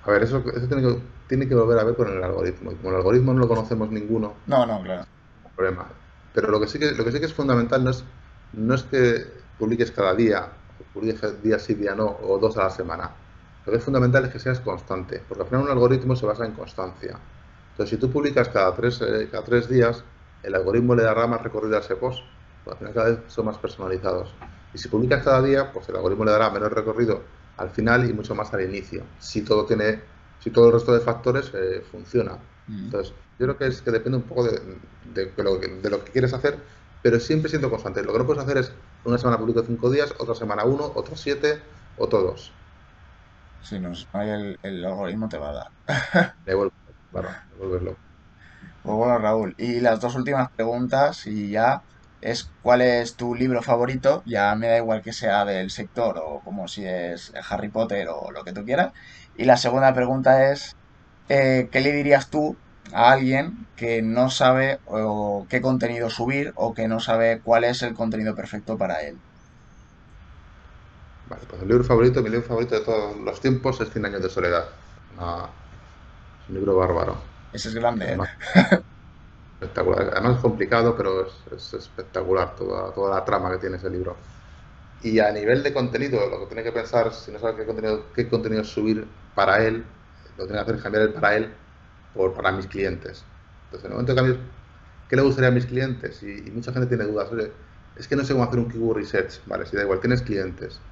A 0.03 0.11
ver, 0.11 0.23
eso, 0.23 0.37
eso 0.55 0.67
tiene, 0.67 0.83
que, 0.83 1.01
tiene 1.27 1.47
que 1.47 1.55
volver 1.55 1.79
a 1.79 1.83
ver 1.83 1.95
con 1.95 2.07
el 2.09 2.23
algoritmo. 2.23 2.75
Como 2.77 2.89
el 2.89 2.95
algoritmo 2.97 3.33
no 3.33 3.39
lo 3.39 3.47
conocemos 3.47 3.89
ninguno, 3.89 4.35
No, 4.45 4.65
no, 4.65 4.81
claro. 4.81 5.05
problema. 5.55 5.87
Pero 6.33 6.49
lo 6.49 6.59
que 6.59 6.67
sí 6.67 6.79
que, 6.79 6.91
lo 6.91 7.03
que, 7.05 7.11
sí 7.11 7.19
que 7.19 7.25
es 7.25 7.33
fundamental 7.33 7.83
no 7.83 7.91
es, 7.91 8.03
no 8.51 8.73
es 8.75 8.83
que 8.83 9.43
publiques 9.57 9.91
cada 9.91 10.15
día, 10.15 10.57
o 10.79 10.83
publiques 10.93 11.41
día 11.41 11.59
sí, 11.59 11.75
día 11.75 11.95
no, 11.95 12.05
o 12.21 12.39
dos 12.39 12.57
a 12.57 12.63
la 12.63 12.69
semana. 12.69 13.15
Lo 13.65 13.71
que 13.71 13.77
es 13.77 13.83
fundamental 13.83 14.25
es 14.25 14.31
que 14.31 14.39
seas 14.39 14.59
constante, 14.59 15.23
porque 15.27 15.43
al 15.43 15.49
final 15.49 15.65
un 15.65 15.71
algoritmo 15.71 16.15
se 16.15 16.25
basa 16.25 16.45
en 16.45 16.53
constancia. 16.53 17.19
Entonces, 17.71 17.89
si 17.91 17.97
tú 17.97 18.11
publicas 18.11 18.49
cada 18.49 18.73
tres, 18.75 19.01
eh, 19.01 19.29
cada 19.31 19.43
tres 19.43 19.69
días, 19.69 20.05
el 20.43 20.55
algoritmo 20.55 20.95
le 20.95 21.03
dará 21.03 21.27
más 21.27 21.41
recorrido 21.41 21.77
a 21.77 21.79
ese 21.81 21.95
post, 21.95 22.21
porque 22.63 22.75
al 22.75 22.77
final 22.79 22.93
cada 22.93 23.09
vez 23.23 23.33
son 23.33 23.45
más 23.45 23.57
personalizados. 23.59 24.37
Y 24.71 24.77
si 24.79 24.89
publicas 24.89 25.23
cada 25.23 25.41
día, 25.41 25.71
pues 25.71 25.89
el 25.89 25.95
algoritmo 25.95 26.25
le 26.25 26.31
dará 26.31 26.49
menos 26.51 26.71
recorrido 26.71 27.29
al 27.57 27.69
final 27.71 28.09
y 28.09 28.13
mucho 28.13 28.35
más 28.35 28.53
al 28.53 28.61
inicio, 28.63 29.13
si 29.17 29.43
todo 29.43 29.65
tiene, 29.65 30.03
si 30.39 30.51
todo 30.51 30.67
el 30.67 30.73
resto 30.73 30.93
de 30.93 31.01
factores 31.01 31.51
eh, 31.53 31.81
funciona. 31.83 32.39
Mm. 32.67 32.89
Entonces, 32.89 33.13
yo 33.37 33.45
creo 33.47 33.57
que 33.57 33.67
es 33.67 33.81
que 33.81 33.91
depende 33.91 34.17
un 34.17 34.27
poco 34.27 34.43
de, 34.45 34.59
de- 35.03 35.31
de 35.33 35.43
lo, 35.43 35.59
que, 35.59 35.67
de 35.67 35.89
lo 35.89 36.03
que 36.03 36.11
quieres 36.11 36.33
hacer, 36.33 36.65
pero 37.01 37.19
siempre 37.19 37.49
siendo 37.49 37.69
constante. 37.69 38.03
Lo 38.03 38.13
que 38.13 38.19
no 38.19 38.25
puedes 38.25 38.43
hacer 38.43 38.57
es 38.57 38.73
una 39.03 39.17
semana 39.17 39.37
publico 39.39 39.63
cinco 39.63 39.89
días, 39.89 40.13
otra 40.19 40.35
semana 40.35 40.65
uno, 40.65 40.85
otra 40.95 41.15
siete, 41.15 41.63
o 41.95 42.07
todos. 42.09 42.59
Si 43.59 43.79
no, 43.79 43.91
el, 44.21 44.59
el 44.61 44.85
algoritmo 44.85 45.27
te 45.27 45.37
va 45.39 45.49
a 45.49 45.53
dar. 45.53 45.67
Le 46.45 46.53
vuelves, 46.55 46.73
barra, 47.11 47.47
loco. 47.51 48.02
Pues 48.83 48.95
bueno, 48.97 49.17
Raúl, 49.19 49.55
y 49.57 49.81
las 49.81 49.99
dos 49.99 50.15
últimas 50.15 50.49
preguntas, 50.55 51.25
y 51.25 51.51
ya 51.51 51.81
es 52.21 52.53
¿cuál 52.61 52.81
es 52.83 53.15
tu 53.17 53.33
libro 53.35 53.61
favorito? 53.63 54.23
Ya 54.27 54.55
me 54.55 54.67
da 54.67 54.77
igual 54.77 55.01
que 55.01 55.13
sea 55.13 55.45
del 55.45 55.71
sector 55.71 56.17
o 56.23 56.41
como 56.41 56.67
si 56.69 56.85
es 56.85 57.31
Harry 57.49 57.71
Potter 57.71 58.07
o 58.09 58.31
lo 58.31 58.43
que 58.43 58.53
tú 58.53 58.63
quieras. 58.65 58.91
Y 59.33 59.45
la 59.45 59.57
segunda 59.57 59.93
pregunta 59.93 60.51
es 60.51 60.77
eh, 61.29 61.69
¿qué 61.71 61.81
le 61.81 61.93
dirías 61.93 62.29
tú 62.29 62.61
a 62.93 63.11
alguien 63.13 63.69
que 63.75 64.01
no 64.03 64.29
sabe 64.31 64.79
o 64.85 65.47
qué 65.49 65.61
contenido 65.61 66.09
subir 66.11 66.53
o 66.55 66.73
que 66.75 66.87
no 66.89 66.99
sabe 67.01 67.41
cuál 67.43 67.65
es 67.65 67.83
el 67.83 67.95
contenido 67.95 68.35
perfecto 68.35 68.77
para 68.79 69.01
él? 69.03 69.23
Vale, 71.25 71.45
pues 71.47 71.61
el 71.61 71.67
libro 71.67 71.83
favorito, 71.83 72.21
mi 72.21 72.29
libro 72.29 72.47
favorito 72.47 72.75
de 72.75 72.81
todos 72.85 73.17
los 73.17 73.39
tiempos 73.41 73.79
es 73.81 73.89
Cien 73.91 74.05
años 74.05 74.21
de 74.21 74.29
soledad. 74.29 74.65
Una- 75.09 75.51
es 76.41 76.49
un 76.49 76.55
libro 76.55 76.75
bárbaro. 76.75 77.32
Ese 77.53 77.69
es 77.69 77.75
grande, 77.75 78.05
¿eh? 78.05 78.09
Además, 78.09 78.29
espectacular. 79.59 80.09
Además 80.13 80.35
es 80.37 80.41
complicado, 80.41 80.95
pero 80.95 81.25
es, 81.27 81.47
es 81.51 81.73
espectacular 81.73 82.55
toda, 82.55 82.93
toda 82.93 83.15
la 83.15 83.25
trama 83.25 83.51
que 83.51 83.59
tiene 83.59 83.77
ese 83.77 83.89
libro. 83.89 84.21
Y 84.99 85.19
a 85.19 85.31
nivel 85.33 85.63
de 85.63 85.73
contenido, 85.73 86.29
lo 86.29 86.41
que 86.41 86.47
tiene 86.47 86.63
que 86.63 86.73
pensar, 86.73 87.13
si 87.13 87.31
no 87.31 87.39
sabe 87.39 87.57
qué 87.57 87.65
contenido, 87.67 88.11
qué 88.13 88.29
contenido 88.29 88.63
subir 88.63 89.19
para 89.33 89.65
él, 89.65 89.93
lo 90.37 90.45
que 90.45 90.49
tiene 90.49 90.53
que 90.59 90.59
hacer 90.63 90.75
es 90.77 90.83
cambiar 90.83 91.03
el 91.05 91.13
para 91.13 91.35
él 91.37 91.57
por 92.13 92.33
para 92.35 92.51
mis 92.53 92.67
clientes. 92.67 93.31
Entonces, 93.65 93.85
en 93.85 93.91
el 93.91 93.95
momento 93.97 94.13
de 94.13 94.17
cambiar, 94.17 94.51
¿qué 95.07 95.15
le 95.15 95.21
gustaría 95.23 95.49
a 95.49 95.51
mis 95.53 95.65
clientes? 95.67 96.23
Y, 96.23 96.47
y 96.49 96.51
mucha 96.51 96.73
gente 96.73 96.87
tiene 96.87 97.05
dudas. 97.05 97.31
Oye, 97.31 97.53
es 97.95 98.07
que 98.07 98.15
no 98.15 98.25
sé 98.25 98.33
cómo 98.33 98.45
hacer 98.45 98.59
un 98.59 98.69
keyword 98.69 98.97
research. 98.97 99.43
Vale, 99.45 99.65
si 99.65 99.75
da 99.77 99.83
igual, 99.83 99.99
tienes 100.01 100.23
clientes. 100.23 100.83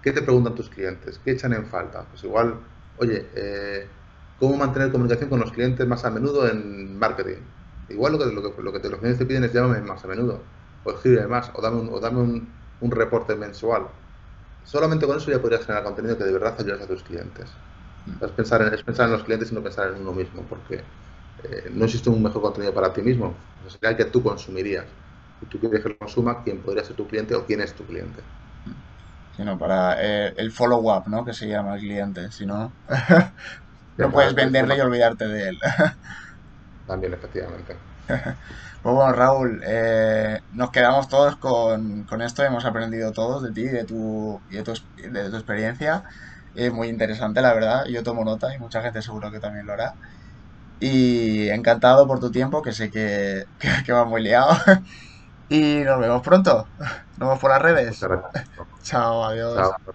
¿Qué 0.00 0.12
te 0.12 0.22
preguntan 0.22 0.54
tus 0.54 0.70
clientes? 0.70 1.18
¿Qué 1.18 1.32
echan 1.32 1.52
en 1.54 1.66
falta? 1.66 2.08
Pues 2.08 2.24
igual, 2.24 2.68
oye, 2.96 3.30
eh, 3.34 4.01
¿cómo 4.36 4.56
mantener 4.56 4.90
comunicación 4.92 5.30
con 5.30 5.40
los 5.40 5.52
clientes 5.52 5.86
más 5.86 6.04
a 6.04 6.10
menudo 6.10 6.48
en 6.48 6.96
marketing? 6.98 7.42
Igual 7.88 8.12
lo 8.14 8.18
que, 8.18 8.26
lo 8.26 8.42
que, 8.56 8.62
lo 8.62 8.72
que 8.72 8.80
te- 8.80 8.90
los 8.90 8.98
clientes 9.00 9.18
te 9.18 9.26
piden 9.26 9.44
es 9.44 9.52
llámame 9.52 9.80
más 9.82 10.04
a 10.04 10.08
menudo, 10.08 10.48
o 10.82 10.90
escríbeme 10.92 11.26
más, 11.28 11.50
o 11.54 11.62
dame 11.62 11.80
un, 11.80 11.88
o 11.90 12.00
dame 12.00 12.20
un, 12.20 12.56
un 12.80 12.90
reporte 12.90 13.36
mensual. 13.36 13.88
Solamente 14.62 15.06
con 15.06 15.16
eso 15.18 15.30
ya 15.30 15.40
podrías 15.40 15.62
generar 15.66 15.84
contenido 15.84 16.16
que 16.18 16.24
de 16.24 16.32
verdad 16.32 16.56
ayudas 16.60 16.82
a 16.82 16.86
tus 16.88 17.02
clientes. 17.02 17.58
Es 18.20 18.32
pensar 18.32 18.62
en, 18.62 18.74
es 18.74 18.82
pensar 18.82 19.06
en 19.06 19.12
los 19.12 19.24
clientes 19.24 19.52
y 19.52 19.54
no 19.54 19.62
pensar 19.62 19.88
en 19.94 20.00
uno 20.00 20.12
mismo, 20.12 20.46
porque 20.48 20.76
eh, 21.38 21.68
no 21.72 21.84
existe 21.84 22.10
un 22.10 22.22
mejor 22.22 22.42
contenido 22.42 22.74
para 22.74 22.92
ti 22.92 23.02
mismo. 23.02 23.48
Sería 23.68 23.90
el 23.90 23.96
que 23.96 24.06
tú 24.06 24.22
consumirías. 24.22 24.86
Si 25.40 25.46
tú 25.46 25.60
quieres 25.60 25.82
que 25.82 25.90
lo 25.90 25.98
consuma, 25.98 26.42
¿quién 26.44 26.62
podría 26.62 26.84
ser 26.84 26.96
tu 26.96 27.06
cliente 27.08 27.34
o 27.34 27.46
quién 27.46 27.60
es 27.60 27.74
tu 27.74 27.86
cliente? 27.86 28.24
Sino 29.30 29.58
para 29.58 29.96
eh, 30.02 30.34
el 30.36 30.52
follow-up, 30.52 31.08
¿no? 31.08 31.24
Que 31.24 31.32
se 31.32 31.48
llama 31.48 31.74
el 31.74 31.80
cliente. 31.80 32.30
Si 32.30 32.46
no, 32.46 32.76
no 33.98 34.10
puedes 34.12 34.34
venderle 34.34 34.76
y 34.76 34.80
olvidarte 34.80 35.26
de 35.28 35.48
él. 35.50 35.58
También, 36.86 37.12
efectivamente. 37.14 37.80
Pues 38.82 38.94
bueno, 38.94 39.12
Raúl, 39.12 39.62
eh, 39.66 40.38
nos 40.50 40.70
quedamos 40.70 41.08
todos 41.08 41.36
con, 41.38 42.04
con 42.04 42.20
esto, 42.22 42.42
hemos 42.42 42.64
aprendido 42.64 43.12
todos 43.12 43.42
de 43.42 43.52
ti 43.52 43.62
y 43.62 43.68
de 43.68 43.84
tu, 43.84 44.42
y 44.48 44.56
de 44.56 44.62
tu, 44.64 44.72
ex- 44.72 44.90
de 44.96 45.30
tu 45.30 45.36
experiencia. 45.36 46.02
Es 46.54 46.72
muy 46.72 46.88
interesante, 46.88 47.40
la 47.40 47.54
verdad. 47.54 47.84
Yo 47.88 48.02
tomo 48.02 48.24
nota 48.24 48.54
y 48.54 48.58
mucha 48.58 48.82
gente 48.82 49.02
seguro 49.02 49.30
que 49.30 49.40
también 49.40 49.66
lo 49.66 49.72
hará. 49.74 49.92
Y 50.80 51.48
encantado 51.50 52.06
por 52.08 52.20
tu 52.20 52.30
tiempo, 52.32 52.62
que 52.62 52.72
sé 52.72 52.90
que, 52.90 53.44
que, 53.58 53.68
que 53.86 53.92
vas 53.92 54.06
muy 54.08 54.22
liado. 54.22 54.50
Y 55.48 55.82
nos 55.84 56.00
vemos 56.00 56.22
pronto. 56.22 56.70
Nos 56.78 57.28
vemos 57.28 57.40
por 57.40 57.50
las 57.50 57.62
redes. 57.62 58.10
Chao, 58.84 59.24
adiós. 59.24 59.72
Chao. 59.84 59.92